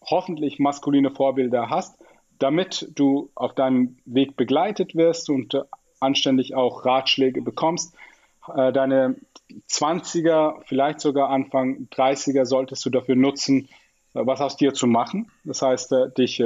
[0.00, 1.98] hoffentlich maskuline Vorbilder hast,
[2.38, 5.62] damit du auf deinem Weg begleitet wirst und äh,
[6.00, 7.94] anständig auch Ratschläge bekommst.
[8.54, 9.16] Deine
[9.68, 13.68] 20er, vielleicht sogar Anfang 30er solltest du dafür nutzen,
[14.12, 15.32] was aus dir zu machen.
[15.42, 16.44] Das heißt, dich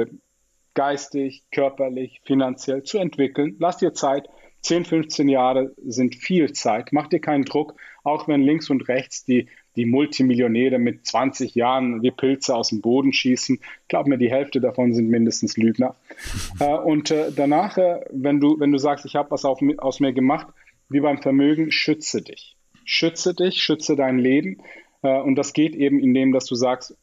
[0.73, 3.55] geistig, körperlich, finanziell zu entwickeln.
[3.59, 4.29] Lass dir Zeit.
[4.61, 6.89] 10, 15 Jahre sind viel Zeit.
[6.91, 12.01] Mach dir keinen Druck auch wenn links und rechts die, die Multimillionäre mit 20 Jahren
[12.01, 13.59] wie Pilze aus dem Boden schießen.
[13.87, 15.95] Glaub mir, die Hälfte davon sind mindestens Lügner.
[16.59, 19.99] äh, und äh, danach, äh, wenn, du, wenn du sagst, ich habe was auf, aus
[19.99, 20.47] mir gemacht,
[20.89, 22.57] wie beim Vermögen, schütze dich.
[22.83, 24.57] Schütze dich, schütze dein Leben.
[25.03, 26.97] Äh, und das geht eben, indem dass du sagst,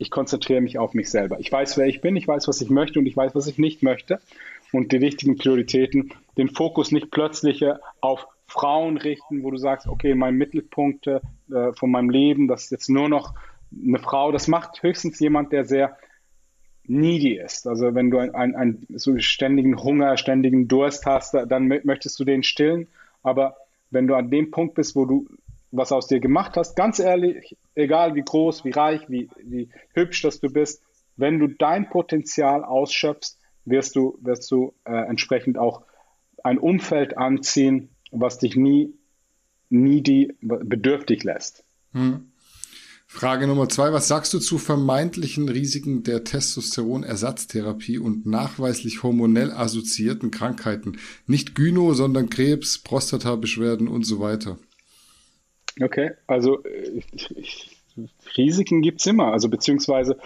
[0.00, 1.40] ich konzentriere mich auf mich selber.
[1.40, 3.58] Ich weiß, wer ich bin, ich weiß, was ich möchte und ich weiß, was ich
[3.58, 4.20] nicht möchte.
[4.70, 7.64] Und die richtigen Prioritäten, den Fokus nicht plötzlich
[8.00, 11.20] auf Frauen richten, wo du sagst, okay, mein Mittelpunkt äh,
[11.74, 13.34] von meinem Leben, das ist jetzt nur noch
[13.70, 14.32] eine Frau.
[14.32, 15.98] Das macht höchstens jemand, der sehr
[16.84, 17.66] needy ist.
[17.66, 22.42] Also wenn du einen ein, so ständigen Hunger, ständigen Durst hast, dann möchtest du den
[22.42, 22.88] stillen.
[23.22, 23.56] Aber
[23.90, 25.28] wenn du an dem Punkt bist, wo du
[25.70, 30.22] was aus dir gemacht hast, ganz ehrlich, egal wie groß, wie reich, wie, wie hübsch
[30.22, 30.82] dass du bist,
[31.16, 35.82] wenn du dein Potenzial ausschöpfst, wirst du, wirst du äh, entsprechend auch
[36.48, 38.94] ein Umfeld anziehen, was dich nie,
[39.68, 41.62] nie die bedürftig lässt.
[41.92, 42.32] Hm.
[43.06, 43.92] Frage Nummer zwei.
[43.92, 50.98] Was sagst du zu vermeintlichen Risiken der Testosteronersatztherapie und nachweislich hormonell assoziierten Krankheiten?
[51.26, 54.58] Nicht Gyno, sondern Krebs, Prostatabeschwerden und so weiter.
[55.80, 56.62] Okay, also
[58.36, 59.32] Risiken gibt es immer.
[59.32, 60.18] Also beziehungsweise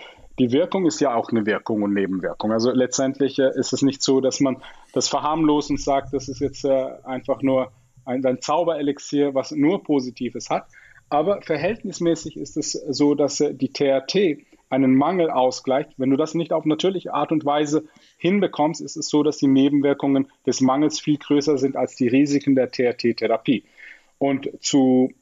[0.42, 2.50] die Wirkung ist ja auch eine Wirkung und Nebenwirkung.
[2.50, 4.56] Also letztendlich äh, ist es nicht so, dass man
[4.92, 7.70] das verharmlost und sagt, das ist jetzt äh, einfach nur
[8.04, 10.66] ein, ein Zauberelixier, was nur Positives hat.
[11.08, 15.90] Aber verhältnismäßig ist es so, dass äh, die TRT einen Mangel ausgleicht.
[15.96, 17.84] Wenn du das nicht auf natürliche Art und Weise
[18.18, 22.56] hinbekommst, ist es so, dass die Nebenwirkungen des Mangels viel größer sind als die Risiken
[22.56, 23.62] der TRT-Therapie.
[24.18, 25.12] Und zu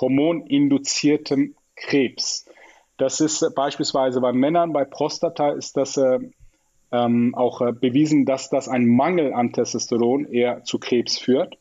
[0.00, 2.46] hormoninduziertem Krebs.
[3.02, 6.20] Das ist beispielsweise bei Männern, bei Prostata ist das äh,
[6.92, 11.58] ähm, auch äh, bewiesen, dass das ein Mangel an Testosteron eher zu Krebs führt.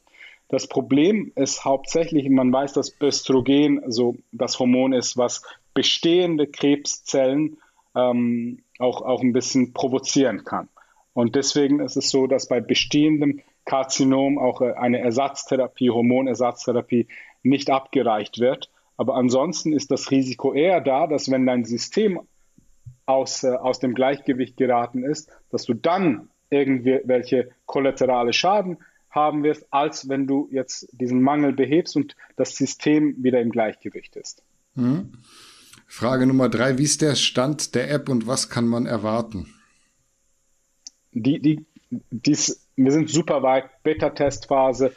[0.50, 5.42] Das Problem ist hauptsächlich, man weiß, dass Östrogen so das Hormon ist, was
[5.74, 7.58] bestehende Krebszellen
[7.96, 10.70] ähm, auch, auch ein bisschen provozieren kann.
[11.14, 17.08] Und deswegen ist es so, dass bei bestehendem Karzinom auch äh, eine Ersatztherapie, Hormonersatztherapie
[17.42, 18.70] nicht abgereicht wird.
[19.02, 22.19] Aber ansonsten ist das Risiko eher da, dass wenn dein System
[23.07, 28.78] aus, äh, aus dem Gleichgewicht geraten ist, dass du dann irgendwelche kollaterale Schaden
[29.10, 34.15] haben wirst, als wenn du jetzt diesen Mangel behebst und das System wieder im Gleichgewicht
[34.18, 34.44] ist.
[34.76, 35.14] Mhm.
[35.88, 39.52] Frage Nummer drei, wie ist der Stand der App und was kann man erwarten?
[41.11, 44.93] Die, die, dies, wir sind super weit, Beta-Testphase,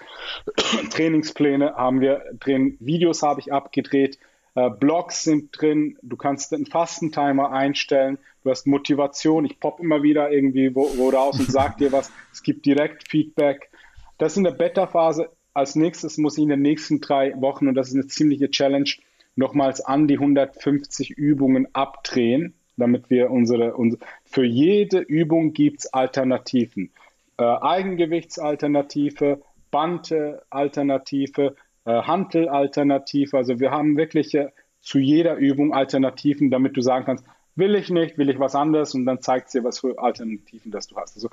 [0.90, 4.18] Trainingspläne haben wir drin, Videos habe ich abgedreht,
[4.54, 10.02] äh, Blogs sind drin, du kannst einen Fastentimer einstellen, du hast Motivation, ich pop immer
[10.02, 13.70] wieder irgendwie wo, wo raus und sag dir was, es gibt direkt Feedback,
[14.18, 15.30] das ist in der Beta-Phase.
[15.54, 18.90] Als nächstes muss ich in den nächsten drei Wochen, und das ist eine ziemliche Challenge,
[19.36, 25.92] nochmals an die 150 Übungen abdrehen, damit wir unsere, unsere für jede Übung gibt es
[25.92, 26.90] Alternativen.
[27.38, 33.36] Äh, Eigengewichtsalternative, Bande-Alternative, äh, Hantel-Alternative.
[33.36, 34.48] Also wir haben wirklich äh,
[34.80, 37.24] zu jeder Übung Alternativen, damit du sagen kannst,
[37.56, 40.86] will ich nicht, will ich was anderes und dann zeigt sie, was für Alternativen das
[40.86, 41.16] du hast.
[41.16, 41.28] Also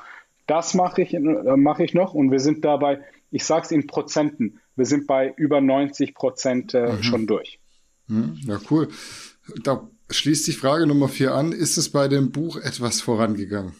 [0.48, 3.88] das mache ich, äh, mache ich noch und wir sind dabei, ich sage es in
[3.88, 7.04] Prozenten, wir sind bei über 90 Prozent äh, mhm.
[7.04, 7.60] schon durch.
[8.08, 8.38] Mhm.
[8.46, 8.90] Ja, cool.
[9.64, 11.52] Da schließt sich Frage Nummer vier an.
[11.52, 13.74] Ist es bei dem Buch etwas vorangegangen?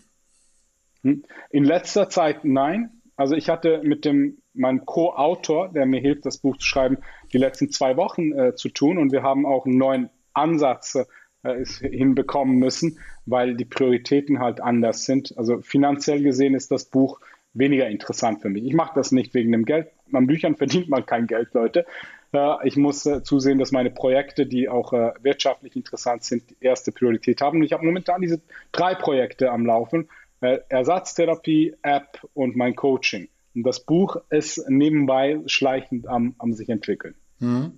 [1.04, 1.24] Hm.
[1.50, 3.02] In letzter Zeit nein.
[3.16, 6.98] Also ich hatte mit dem meinem Co-Autor, der mir hilft, das Buch zu schreiben,
[7.32, 10.96] die letzten zwei Wochen äh, zu tun und wir haben auch einen neuen Ansatz
[11.44, 15.34] äh, hinbekommen müssen, weil die Prioritäten halt anders sind.
[15.38, 17.20] Also finanziell gesehen ist das Buch
[17.54, 18.64] weniger interessant für mich.
[18.66, 19.90] Ich mache das nicht wegen dem Geld.
[20.14, 21.86] An Büchern verdient man kein Geld, Leute.
[22.34, 26.58] Äh, ich muss äh, zusehen, dass meine Projekte, die auch äh, wirtschaftlich interessant sind, die
[26.62, 27.60] erste Priorität haben.
[27.60, 28.42] Und ich habe momentan diese
[28.72, 30.10] drei Projekte am Laufen.
[30.42, 33.30] Ersatztherapie, App und mein Coaching.
[33.54, 37.16] Und das Buch ist nebenbei schleichend am, am sich entwickeln.
[37.40, 37.74] Mhm.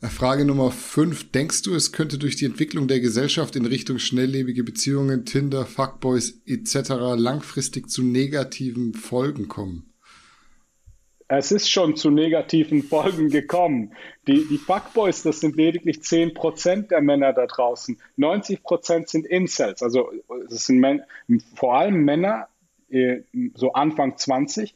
[0.00, 1.30] Frage Nummer 5.
[1.30, 6.42] Denkst du, es könnte durch die Entwicklung der Gesellschaft in Richtung schnelllebige Beziehungen, Tinder, Fuckboys
[6.46, 6.90] etc.
[7.16, 9.93] langfristig zu negativen Folgen kommen?
[11.38, 13.92] Es ist schon zu negativen Folgen gekommen.
[14.26, 17.98] Die, die Fuckboys, das sind lediglich 10% der Männer da draußen.
[18.18, 19.82] 90% sind Incels.
[19.82, 20.10] Also
[20.48, 21.02] es sind Men
[21.54, 22.48] vor allem Männer,
[22.90, 23.20] äh,
[23.54, 24.74] so Anfang 20.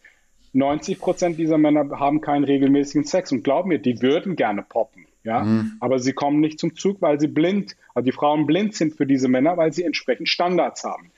[0.55, 3.33] 90% dieser Männer haben keinen regelmäßigen Sex.
[3.33, 5.07] Und glaub mir, die würden gerne poppen.
[5.25, 5.41] Ja?
[5.45, 5.77] Mhm.
[5.81, 9.07] Aber sie kommen nicht zum Zug, weil sie blind, also die Frauen blind sind für
[9.07, 11.13] diese Männer, weil sie entsprechend Standards haben.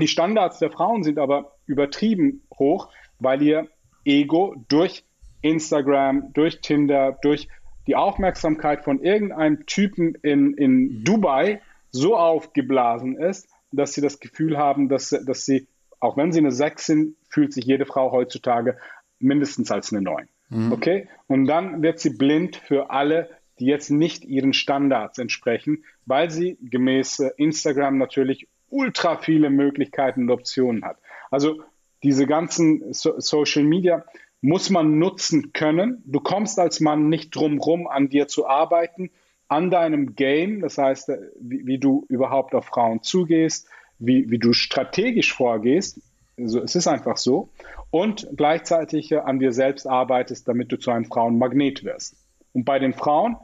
[0.00, 3.68] Die Standards der Frauen sind aber übertrieben hoch, weil ihr
[4.06, 5.04] Ego durch
[5.42, 7.48] Instagram, durch Tinder, durch
[7.86, 11.60] die Aufmerksamkeit von irgendeinem Typen in, in Dubai
[11.90, 15.68] so aufgeblasen ist, dass sie das Gefühl haben, dass, dass sie,
[16.00, 18.78] auch wenn sie eine 6 sind, fühlt sich jede Frau heutzutage
[19.18, 20.28] mindestens als eine 9.
[20.50, 20.72] Mhm.
[20.72, 21.08] Okay?
[21.26, 26.58] Und dann wird sie blind für alle, die jetzt nicht ihren Standards entsprechen, weil sie
[26.60, 30.98] gemäß Instagram natürlich ultra viele Möglichkeiten und Optionen hat.
[31.30, 31.62] Also
[32.06, 34.04] diese ganzen so Social Media
[34.40, 36.04] muss man nutzen können.
[36.06, 39.10] Du kommst als Mann nicht drum rum, an dir zu arbeiten,
[39.48, 43.68] an deinem Game, das heißt, äh, wie, wie du überhaupt auf Frauen zugehst,
[43.98, 46.00] wie, wie du strategisch vorgehst.
[46.38, 47.48] Also es ist einfach so.
[47.90, 52.14] Und gleichzeitig äh, an dir selbst arbeitest, damit du zu einem Frauenmagnet wirst.
[52.52, 53.36] Und bei den Frauen,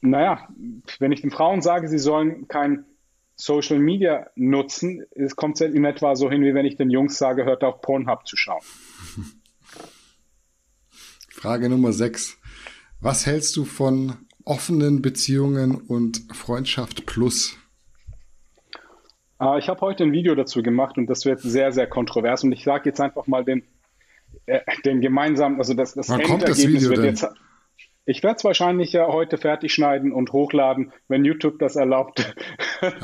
[0.00, 0.48] naja,
[0.98, 2.84] wenn ich den Frauen sage, sie sollen kein
[3.40, 7.44] Social Media nutzen, es kommt in etwa so hin, wie wenn ich den Jungs sage,
[7.44, 8.62] hört auf Pornhub zu schauen.
[11.30, 12.36] Frage Nummer 6.
[13.00, 17.56] Was hältst du von offenen Beziehungen und Freundschaft plus?
[19.40, 22.42] Äh, ich habe heute ein Video dazu gemacht und das wird sehr, sehr kontrovers.
[22.42, 23.62] Und ich sage jetzt einfach mal den,
[24.46, 27.04] äh, den gemeinsamen, also das, das Wann kommt das Video wird denn?
[27.04, 27.24] jetzt
[28.08, 32.34] ich werde es wahrscheinlich ja heute fertig schneiden und hochladen, wenn YouTube das erlaubt.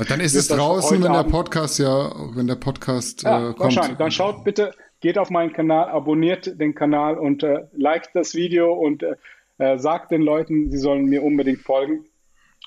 [0.09, 3.59] Dann ist es draußen, wenn der Podcast ja, wenn der Podcast ja, äh, kommt.
[3.59, 3.97] Wahrscheinlich.
[3.97, 4.71] Dann schaut bitte,
[5.01, 9.15] geht auf meinen Kanal, abonniert den Kanal und äh, liked das Video und äh,
[9.59, 12.05] äh sagt den Leuten, sie sollen mir unbedingt folgen.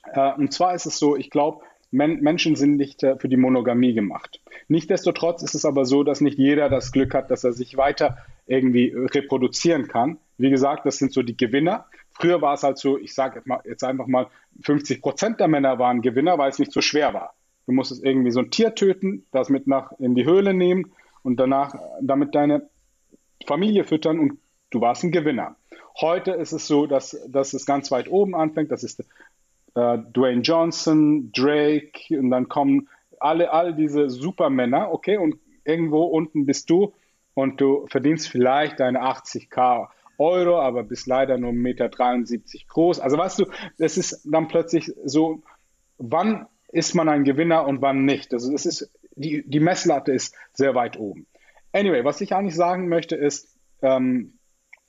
[0.05, 3.37] Äh, und zwar ist es so, ich glaube, Men Menschen sind nicht äh, für die
[3.37, 4.41] Monogamie gemacht.
[4.69, 8.19] Nichtsdestotrotz ist es aber so, dass nicht jeder das Glück hat, dass er sich weiter
[8.47, 10.19] irgendwie reproduzieren kann.
[10.37, 11.87] Wie gesagt, das sind so die Gewinner.
[12.19, 14.27] Früher war es halt so, ich sage jetzt einfach mal,
[14.63, 17.35] 50 Prozent der Männer waren Gewinner, weil es nicht so schwer war.
[17.67, 20.93] Du musstest irgendwie so ein Tier töten, das mit nach in die Höhle nehmen
[21.23, 22.69] und danach damit deine
[23.47, 24.39] Familie füttern und
[24.71, 25.57] du warst ein Gewinner.
[26.01, 28.73] Heute ist es so, dass, dass es ganz weit oben anfängt.
[28.73, 32.89] Das ist äh, Dwayne Johnson, Drake und dann kommen
[33.21, 36.95] alle, all diese Supermänner, okay, und irgendwo unten bist du
[37.35, 39.89] und du verdienst vielleicht deine 80k
[40.19, 41.89] Euro, aber bist leider nur 1,73 Meter
[42.69, 43.01] groß.
[43.01, 43.47] Also weißt du,
[43.79, 45.43] es ist dann plötzlich so,
[45.99, 48.33] wann ist man ein Gewinner und wann nicht.
[48.35, 51.27] Also das ist, die, die Messlatte ist sehr weit oben.
[51.73, 54.35] Anyway, was ich eigentlich sagen möchte ist, ähm,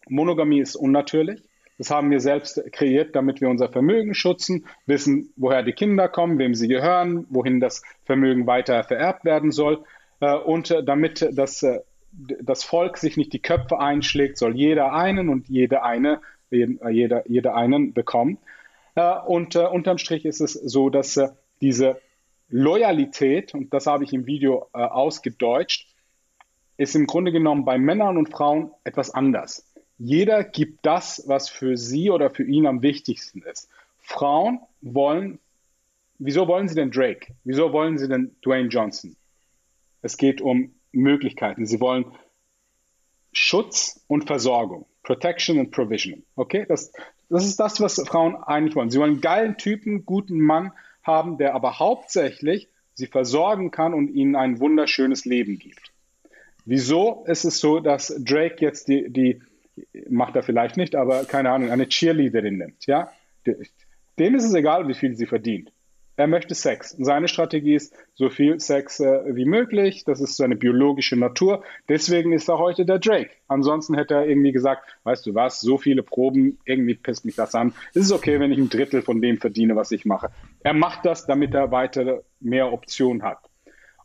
[0.08, 1.44] Monogamie ist unnatürlich.
[1.78, 6.38] Das haben wir selbst kreiert, damit wir unser Vermögen schützen, wissen, woher die Kinder kommen,
[6.38, 9.86] wem sie gehören, wohin das Vermögen weiter vererbt werden soll.
[10.20, 11.80] Äh, und äh, damit das äh,
[12.42, 17.56] das Volk sich nicht die Köpfe einschlägt, soll jeder einen und jede eine, jeder, jeder
[17.56, 18.38] einen bekommen.
[18.96, 21.30] Äh, und äh, unterm Strich ist es so, dass äh,
[21.62, 22.02] diese
[22.50, 25.88] Loyalität, und das habe ich im Video äh, ausgedeutscht,
[26.78, 29.66] ist im Grunde genommen bei Männern und Frauen etwas anders.
[29.98, 33.70] Jeder gibt das, was für sie oder für ihn am wichtigsten ist.
[33.98, 35.40] Frauen wollen,
[36.18, 37.34] wieso wollen sie denn Drake?
[37.44, 39.16] Wieso wollen sie denn Dwayne Johnson?
[40.02, 41.66] Es geht um Möglichkeiten.
[41.66, 42.06] Sie wollen
[43.32, 44.86] Schutz und Versorgung.
[45.04, 46.24] Protection and Provisioning.
[46.36, 46.92] Okay, das,
[47.30, 48.90] das ist das, was Frauen eigentlich wollen.
[48.90, 50.72] Sie wollen einen geilen Typen, guten Mann
[51.04, 55.92] haben, der aber hauptsächlich sie versorgen kann und ihnen ein wunderschönes Leben gibt.
[56.66, 59.42] Wieso ist es so, dass Drake jetzt die, die
[60.10, 63.12] macht er vielleicht nicht, aber keine Ahnung, eine Cheerleaderin nimmt, ja?
[64.20, 65.72] Dem ist es egal, wie viel sie verdient.
[66.20, 66.98] Er möchte Sex.
[67.00, 70.04] Seine Strategie ist, so viel Sex äh, wie möglich.
[70.04, 71.64] Das ist seine biologische Natur.
[71.88, 73.30] Deswegen ist er heute der Drake.
[73.48, 77.56] Ansonsten hätte er irgendwie gesagt, weißt du was, so viele Proben, irgendwie pisst mich das
[77.56, 77.74] an.
[77.92, 80.30] Es ist okay, wenn ich ein Drittel von dem verdiene, was ich mache.
[80.60, 83.40] Er macht das, damit er weiter mehr Optionen hat.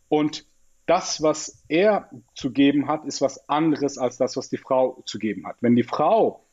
[0.07, 0.45] Und
[0.85, 5.19] das, was er zu geben hat, ist was anderes als das, was die Frau zu
[5.19, 5.57] geben hat.
[5.59, 6.45] Wenn die Frau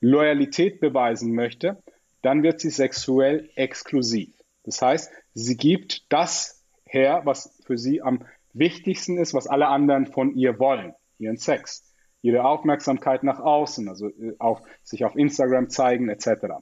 [0.00, 1.80] Loyalität beweisen möchte,
[2.22, 4.35] dann wird sie sexuell exklusiv.
[4.66, 10.06] Das heißt, sie gibt das her, was für sie am wichtigsten ist, was alle anderen
[10.06, 15.70] von ihr wollen, ihren Sex, ihre Aufmerksamkeit nach außen, also äh, auch sich auf Instagram
[15.70, 16.56] zeigen etc.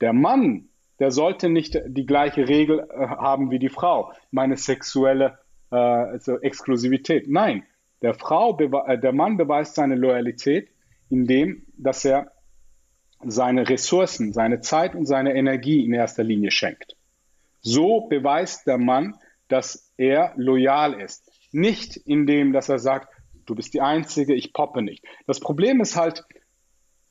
[0.00, 0.68] Der Mann,
[0.98, 5.38] der sollte nicht die gleiche Regel äh, haben wie die Frau, meine sexuelle
[5.70, 7.28] äh, also Exklusivität.
[7.28, 7.64] Nein,
[8.02, 10.70] der, Frau äh, der Mann beweist seine Loyalität,
[11.10, 12.32] indem dass er
[13.24, 16.95] seine Ressourcen, seine Zeit und seine Energie in erster Linie schenkt.
[17.66, 19.16] So beweist der Mann,
[19.48, 21.28] dass er loyal ist.
[21.50, 23.12] Nicht indem, dass er sagt,
[23.44, 25.04] du bist die Einzige, ich poppe nicht.
[25.26, 26.24] Das Problem ist halt,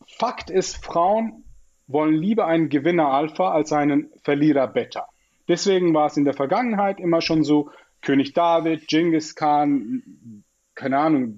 [0.08, 1.44] Fakt ist, Frauen
[1.88, 5.10] wollen lieber einen Gewinner Alpha als einen Verlierer Beta.
[5.50, 7.70] Deswegen war es in der Vergangenheit immer schon so,
[8.02, 11.36] König David, Genghis Khan, keine Ahnung,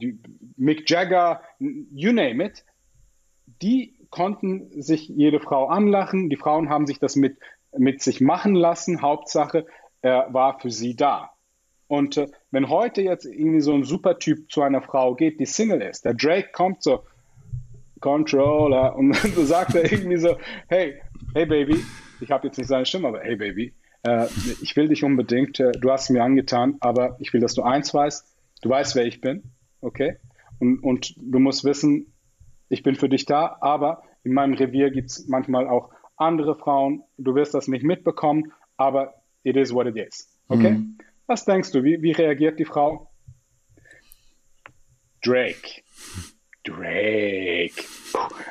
[0.58, 2.64] Mick Jagger, you name it,
[3.64, 6.30] die konnten sich jede Frau anlachen.
[6.30, 7.40] Die Frauen haben sich das mit
[7.76, 9.02] mit sich machen lassen.
[9.02, 9.66] Hauptsache,
[10.02, 11.32] er war für sie da.
[11.88, 15.82] Und äh, wenn heute jetzt irgendwie so ein Supertyp zu einer Frau geht, die Single
[15.82, 17.04] ist, der Drake kommt so,
[18.00, 20.38] Controller, und so sagt er irgendwie so,
[20.68, 21.02] hey,
[21.34, 21.84] hey Baby,
[22.20, 23.74] ich habe jetzt nicht seine Stimme, aber hey Baby,
[24.04, 24.28] äh,
[24.62, 27.94] ich will dich unbedingt, äh, du hast mir angetan, aber ich will, dass du eins
[27.94, 29.44] weißt, du weißt, wer ich bin,
[29.82, 30.18] okay?
[30.60, 32.14] Und, und du musst wissen,
[32.70, 37.04] ich bin für dich da, aber in meinem Revier gibt es manchmal auch andere Frauen,
[37.18, 39.14] du wirst das nicht mitbekommen, aber
[39.44, 40.28] it is what it is.
[40.50, 40.72] Okay?
[40.72, 40.98] Mhm.
[41.28, 43.10] Was denkst du, wie, wie reagiert die Frau?
[45.24, 45.82] Drake.
[46.64, 47.84] Drake.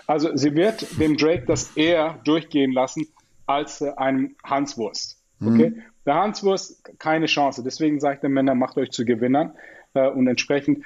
[0.06, 3.06] Also sie wird dem Drake das eher durchgehen lassen
[3.46, 5.22] als äh, einem Hanswurst.
[5.40, 5.70] Okay?
[5.70, 5.82] Mhm.
[6.04, 7.62] Der Hanswurst, keine Chance.
[7.62, 9.54] Deswegen sagt der Männer, macht euch zu Gewinnern.
[9.94, 10.84] Äh, und entsprechend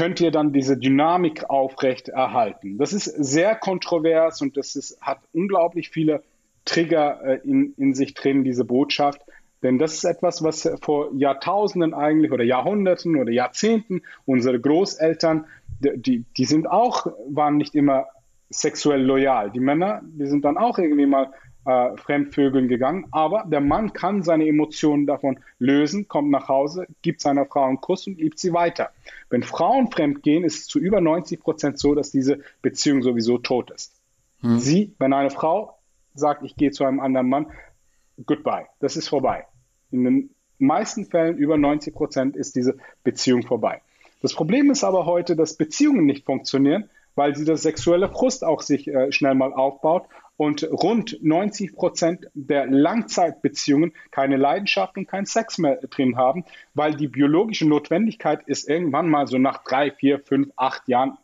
[0.00, 2.78] könnt ihr dann diese Dynamik aufrecht erhalten.
[2.78, 6.22] Das ist sehr kontrovers und das ist, hat unglaublich viele
[6.64, 9.20] Trigger äh, in, in sich drin, diese Botschaft.
[9.62, 15.44] Denn das ist etwas, was vor Jahrtausenden eigentlich oder Jahrhunderten oder Jahrzehnten unsere Großeltern,
[15.80, 18.06] die, die sind auch, waren nicht immer
[18.48, 19.50] sexuell loyal.
[19.50, 21.30] Die Männer, die sind dann auch irgendwie mal
[21.64, 23.06] äh, Fremdvögeln gegangen.
[23.10, 27.80] Aber der Mann kann seine Emotionen davon lösen, kommt nach Hause, gibt seiner Frau einen
[27.80, 28.90] Kuss und liebt sie weiter.
[29.28, 33.70] Wenn Frauen fremdgehen, ist es zu über 90 Prozent so, dass diese Beziehung sowieso tot
[33.70, 33.94] ist.
[34.40, 34.58] Hm.
[34.58, 35.78] Sie, wenn eine Frau
[36.14, 37.46] sagt, ich gehe zu einem anderen Mann,
[38.26, 39.46] goodbye, das ist vorbei.
[39.90, 43.80] In den meisten Fällen, über 90 Prozent, ist diese Beziehung vorbei.
[44.22, 48.60] Das Problem ist aber heute, dass Beziehungen nicht funktionieren, weil sie das sexuelle Frust auch
[48.60, 50.06] sich äh, schnell mal aufbaut
[50.40, 56.94] und rund 90 Prozent der Langzeitbeziehungen keine Leidenschaft und keinen Sex mehr drin haben, weil
[56.94, 61.18] die biologische Notwendigkeit ist irgendwann mal so nach drei, vier, fünf, acht Jahren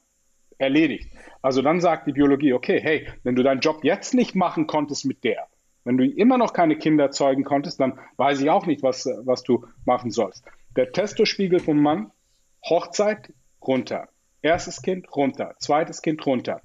[0.58, 1.08] erledigt.
[1.40, 5.06] Also dann sagt die Biologie, okay, hey, wenn du deinen Job jetzt nicht machen konntest
[5.06, 5.46] mit der,
[5.84, 9.42] wenn du immer noch keine Kinder zeugen konntest, dann weiß ich auch nicht, was, was
[9.42, 10.44] du machen sollst.
[10.76, 12.10] Der Testospiegel vom Mann,
[12.68, 13.32] Hochzeit
[13.62, 14.10] runter,
[14.42, 16.60] erstes Kind runter, zweites Kind runter,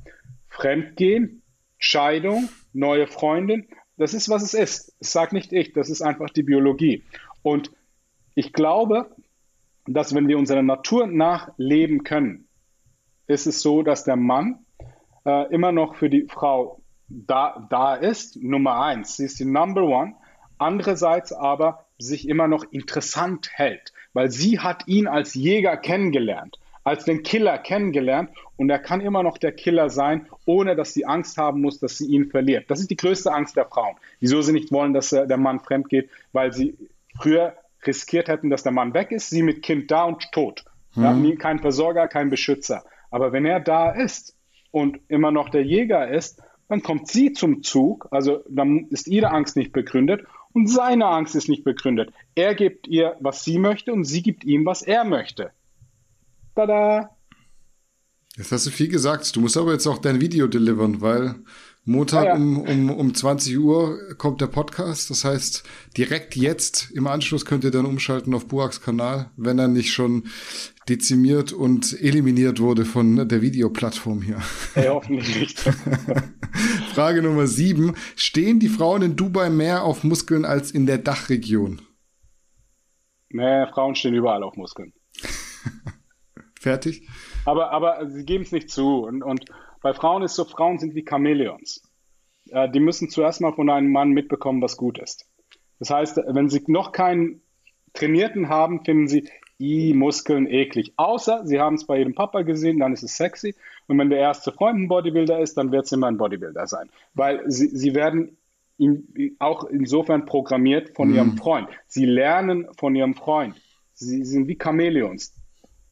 [0.50, 1.41] Fremdgehen
[1.82, 3.68] Scheidung, neue Freundin,
[3.98, 4.96] das ist, was es ist.
[5.00, 7.04] Das sagt nicht ich, das ist einfach die Biologie.
[7.42, 7.72] Und
[8.36, 9.16] ich glaube,
[9.88, 12.48] dass wenn wir unserer Natur nachleben können,
[13.26, 14.60] ist es so, dass der Mann
[15.26, 19.18] äh, immer noch für die Frau da, da ist, Nummer eins.
[19.18, 20.16] Sie ist die Number One.
[20.60, 27.06] Andererseits aber sich immer noch interessant hält, weil sie hat ihn als Jäger kennengelernt als
[27.06, 31.38] den Killer kennengelernt und er kann immer noch der Killer sein, ohne dass sie Angst
[31.38, 32.70] haben muss, dass sie ihn verliert.
[32.70, 33.96] Das ist die größte Angst der Frauen.
[34.20, 36.76] Wieso sie nicht wollen, dass äh, der Mann fremd geht, weil sie
[37.20, 37.56] früher
[37.86, 40.66] riskiert hätten, dass der Mann weg ist, sie mit Kind da und tot.
[40.96, 41.26] Mhm.
[41.26, 42.84] Ja, kein Versorger, kein Beschützer.
[43.10, 44.36] Aber wenn er da ist
[44.72, 49.32] und immer noch der Jäger ist, dann kommt sie zum Zug, also dann ist ihre
[49.32, 52.14] Angst nicht begründet und seine Angst ist nicht begründet.
[52.34, 55.52] Er gibt ihr, was sie möchte und sie gibt ihm, was er möchte.
[56.56, 57.10] Tada!
[58.38, 59.36] Jetzt hast du viel gesagt.
[59.36, 61.36] Du musst aber jetzt auch dein Video delivern, weil
[61.84, 62.36] Montag ja, ja.
[62.36, 65.10] Um, um, um 20 Uhr kommt der Podcast.
[65.10, 65.64] Das heißt,
[65.98, 70.28] direkt jetzt im Anschluss könnt ihr dann umschalten auf Buaks Kanal, wenn er nicht schon
[70.88, 74.42] dezimiert und eliminiert wurde von der Videoplattform hier.
[74.76, 75.60] Hey, hoffentlich nicht.
[76.94, 77.96] Frage Nummer 7.
[78.16, 81.82] Stehen die Frauen in Dubai mehr auf Muskeln als in der Dachregion?
[83.30, 84.94] Nee, Frauen stehen überall auf Muskeln.
[86.62, 87.08] Fertig?
[87.46, 89.04] Aber, aber sie geben es nicht zu.
[89.04, 89.46] Und, und
[89.82, 91.82] bei Frauen ist so, Frauen sind wie Chamäleons.
[92.52, 95.26] Äh, die müssen zuerst mal von einem Mann mitbekommen, was gut ist.
[95.80, 97.42] Das heißt, wenn sie noch keinen
[97.94, 99.28] Trainierten haben, finden sie
[99.60, 100.94] i Muskeln eklig.
[100.98, 103.56] Außer sie haben es bei ihrem Papa gesehen, dann ist es sexy.
[103.88, 106.90] Und wenn der erste Freund ein Bodybuilder ist, dann wird es immer ein Bodybuilder sein.
[107.16, 108.38] Weil sie, sie werden
[108.78, 111.16] in, auch insofern programmiert von mm.
[111.16, 111.70] ihrem Freund.
[111.88, 113.56] Sie lernen von ihrem Freund.
[113.94, 115.34] Sie sind wie Chamäleons.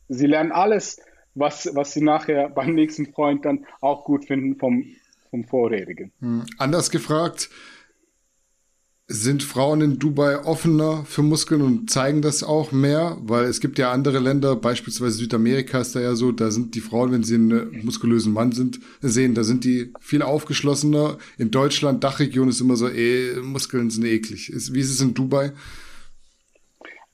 [0.09, 0.99] Sie lernen alles
[1.35, 4.85] was, was sie nachher beim nächsten Freund dann auch gut finden vom,
[5.29, 6.11] vom vorherigen.
[6.19, 6.45] Hm.
[6.57, 7.49] Anders gefragt,
[9.11, 13.17] sind Frauen in Dubai offener für Muskeln und zeigen das auch mehr?
[13.21, 16.81] Weil es gibt ja andere Länder, beispielsweise Südamerika ist da ja so, da sind die
[16.81, 21.17] Frauen, wenn sie einen muskulösen Mann sind, sehen, da sind die viel aufgeschlossener.
[21.39, 24.51] In Deutschland, Dachregion ist immer so, eh, Muskeln sind eklig.
[24.53, 25.53] Wie ist es in Dubai?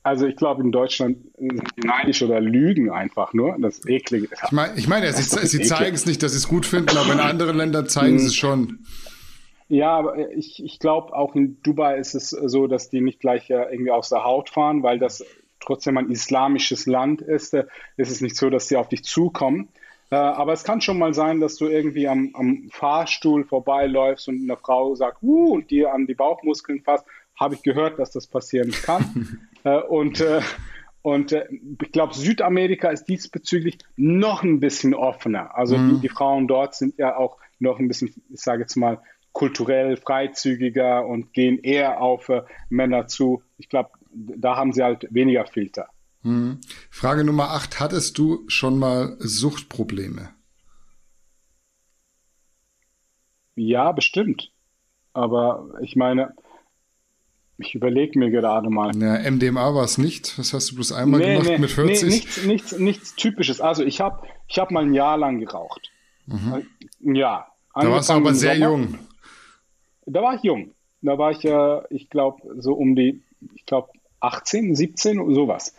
[0.06, 3.56] Also ich glaube, in Deutschland sind die neidisch oder lügen einfach nur.
[3.58, 4.30] Das ist eklig.
[4.30, 7.12] Ich meine, ich meine, sie, sie zeigen es nicht, dass sie es gut finden, aber
[7.12, 8.86] in anderen Ländern zeigen sie es schon.
[9.66, 13.50] Ja, aber ich, ich glaube, auch in Dubai ist es so, dass die nicht gleich
[13.50, 15.24] äh, irgendwie aus der Haut fahren, weil das
[15.58, 17.52] trotzdem ein islamisches Land ist.
[17.52, 17.64] Äh,
[17.96, 19.70] ist es nicht so, dass sie auf dich zukommen.
[20.10, 24.40] Äh, aber es kann schon mal sein, dass du irgendwie am, am Fahrstuhl vorbeiläufst und
[24.40, 27.06] eine Frau sagt, uh, und dir an die Bauchmuskeln fasst
[27.38, 29.48] habe ich gehört, dass das passieren kann.
[29.64, 30.40] äh, und äh,
[31.02, 31.46] und äh,
[31.80, 35.56] ich glaube, Südamerika ist diesbezüglich noch ein bisschen offener.
[35.56, 35.94] Also mhm.
[35.94, 39.00] die, die, Frauen dort sind ja auch noch ein bisschen, ich sage jetzt mal,
[39.30, 43.44] kulturell freizügiger und gehen eher auf äh, Männer zu.
[43.56, 45.90] Ich glaube, da haben sie halt weniger Filter.
[46.22, 46.60] Mhm.
[46.90, 47.78] Frage Nummer 8.
[47.78, 50.30] Hattest du schon mal Suchtprobleme?
[53.54, 54.50] Ja, bestimmt.
[55.12, 56.34] Aber ich meine,
[57.58, 58.94] ich überlege mir gerade mal.
[58.96, 60.38] Ja, MDMA war es nicht.
[60.38, 62.02] Das hast du bloß einmal nee, gemacht nee, mit 40.
[62.02, 63.60] Nee, nichts, nichts, nichts Typisches.
[63.60, 65.90] Also ich habe ich hab mal ein Jahr lang geraucht.
[66.26, 66.66] Mhm.
[67.14, 67.46] Ja.
[67.74, 68.66] Da warst du aber sehr Sommer.
[68.66, 68.98] jung.
[70.06, 70.72] Da war ich jung.
[71.02, 73.22] Da war ich, äh, ich glaube, so um die,
[73.54, 73.88] ich glaube,
[74.20, 75.74] 18, 17, sowas.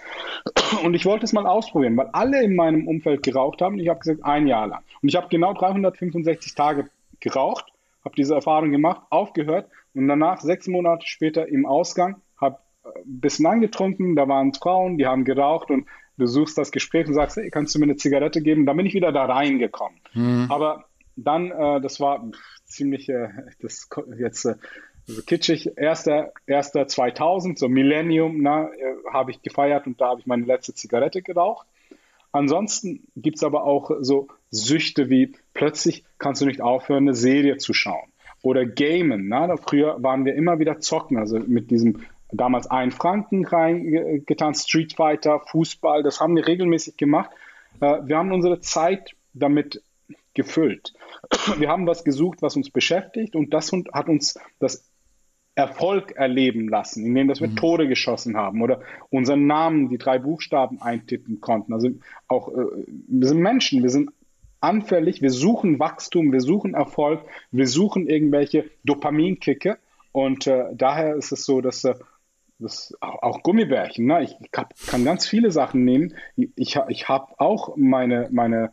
[0.83, 3.79] Und ich wollte es mal ausprobieren, weil alle in meinem Umfeld geraucht haben.
[3.79, 4.83] Ich habe gesagt, ein Jahr lang.
[5.01, 6.89] Und ich habe genau 365 Tage
[7.19, 7.65] geraucht,
[8.05, 13.45] habe diese Erfahrung gemacht, aufgehört und danach, sechs Monate später im Ausgang, habe ein bisschen
[13.45, 15.87] angetrunken, da waren Frauen, die haben geraucht und
[16.17, 18.65] du suchst das Gespräch und sagst, hey, kannst du mir eine Zigarette geben?
[18.65, 19.99] Dann bin ich wieder da reingekommen.
[20.13, 20.47] Mhm.
[20.49, 20.85] Aber
[21.15, 22.29] dann, äh, das war
[22.65, 23.29] ziemlich, äh,
[23.61, 24.55] das jetzt äh,
[25.07, 28.67] also kitschig, erster, erster 2000, so Millennium, äh,
[29.11, 31.65] habe ich gefeiert und da habe ich meine letzte Zigarette geraucht.
[32.33, 37.57] Ansonsten gibt es aber auch so Süchte wie plötzlich kannst du nicht aufhören, eine Serie
[37.57, 38.11] zu schauen
[38.47, 39.27] oder Gamen.
[39.27, 39.55] Ne?
[39.61, 41.99] Früher waren wir immer wieder zocken, also mit diesem
[42.31, 47.29] damals ein Franken reingetan, Street Fighter, Fußball, das haben wir regelmäßig gemacht.
[47.81, 49.81] Äh, wir haben unsere Zeit damit
[50.33, 50.93] gefüllt.
[51.57, 54.87] Wir haben was gesucht, was uns beschäftigt und das hat uns das
[55.55, 57.55] Erfolg erleben lassen, indem wir mhm.
[57.55, 61.73] Tore geschossen haben oder unseren Namen, die drei Buchstaben eintippen konnten.
[61.73, 61.89] Also
[62.27, 62.65] auch, äh,
[63.07, 64.11] wir sind Menschen, wir sind
[64.59, 67.21] anfällig, wir suchen Wachstum, wir suchen Erfolg,
[67.51, 69.77] wir suchen irgendwelche Dopaminkicke
[70.11, 71.95] und äh, daher ist es so, dass äh,
[72.59, 74.23] das, auch, auch Gummibärchen, ne?
[74.23, 76.15] ich, ich hab, kann ganz viele Sachen nehmen.
[76.55, 78.71] Ich, ich habe auch meine, meine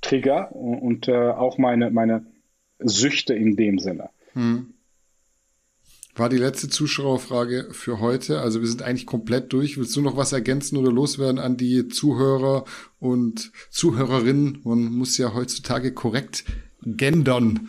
[0.00, 2.26] Trigger und, und äh, auch meine, meine
[2.78, 4.10] Süchte in dem Sinne.
[4.32, 4.72] Hm
[6.14, 8.40] war die letzte Zuschauerfrage für heute.
[8.40, 9.78] Also wir sind eigentlich komplett durch.
[9.78, 12.64] Willst du noch was ergänzen oder loswerden an die Zuhörer
[12.98, 14.60] und Zuhörerinnen?
[14.64, 16.44] Man muss ja heutzutage korrekt
[16.84, 17.68] gendern.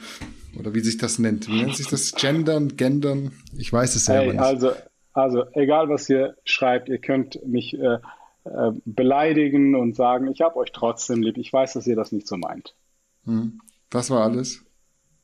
[0.60, 1.48] Oder wie sich das nennt.
[1.48, 2.14] Wie nennt sich das?
[2.14, 3.32] Gendern, gendern?
[3.58, 4.42] Ich weiß es selber hey, nicht.
[4.42, 4.72] Also,
[5.14, 8.00] also egal was ihr schreibt, ihr könnt mich äh,
[8.44, 11.38] äh, beleidigen und sagen, ich habe euch trotzdem lieb.
[11.38, 12.76] Ich weiß, dass ihr das nicht so meint.
[13.26, 13.62] Hm.
[13.90, 14.66] Das war alles.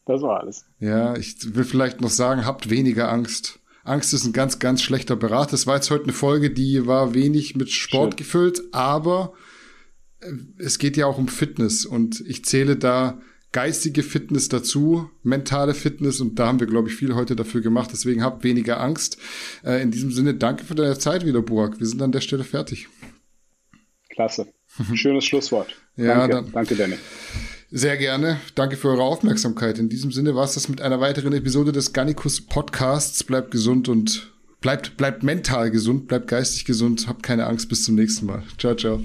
[0.10, 0.66] Das war alles.
[0.80, 3.60] Ja, ich will vielleicht noch sagen, habt weniger Angst.
[3.84, 5.52] Angst ist ein ganz, ganz schlechter Berater.
[5.52, 8.18] Das war jetzt heute eine Folge, die war wenig mit Sport Schön.
[8.18, 9.34] gefüllt, aber
[10.22, 13.22] äh, es geht ja auch um Fitness und ich zähle da
[13.52, 17.92] geistige Fitness dazu, mentale Fitness und da haben wir, glaube ich, viel heute dafür gemacht.
[17.94, 19.18] Deswegen habt weniger Angst.
[19.64, 21.80] Äh, in diesem Sinne, danke für deine Zeit wieder, Burak.
[21.80, 22.88] Wir sind an der Stelle fertig.
[24.10, 24.48] Klasse.
[24.96, 25.70] Schönes Schlusswort.
[25.98, 26.96] Ja, danke, dann- danke, Danny.
[27.72, 28.40] Sehr gerne.
[28.56, 29.78] Danke für eure Aufmerksamkeit.
[29.78, 33.24] In diesem Sinne war es das mit einer weiteren Episode des Gannikus Podcasts.
[33.24, 37.08] Bleibt gesund und bleibt, bleibt mental gesund, bleibt geistig gesund.
[37.08, 37.70] Habt keine Angst.
[37.70, 38.42] Bis zum nächsten Mal.
[38.58, 39.02] Ciao, ciao.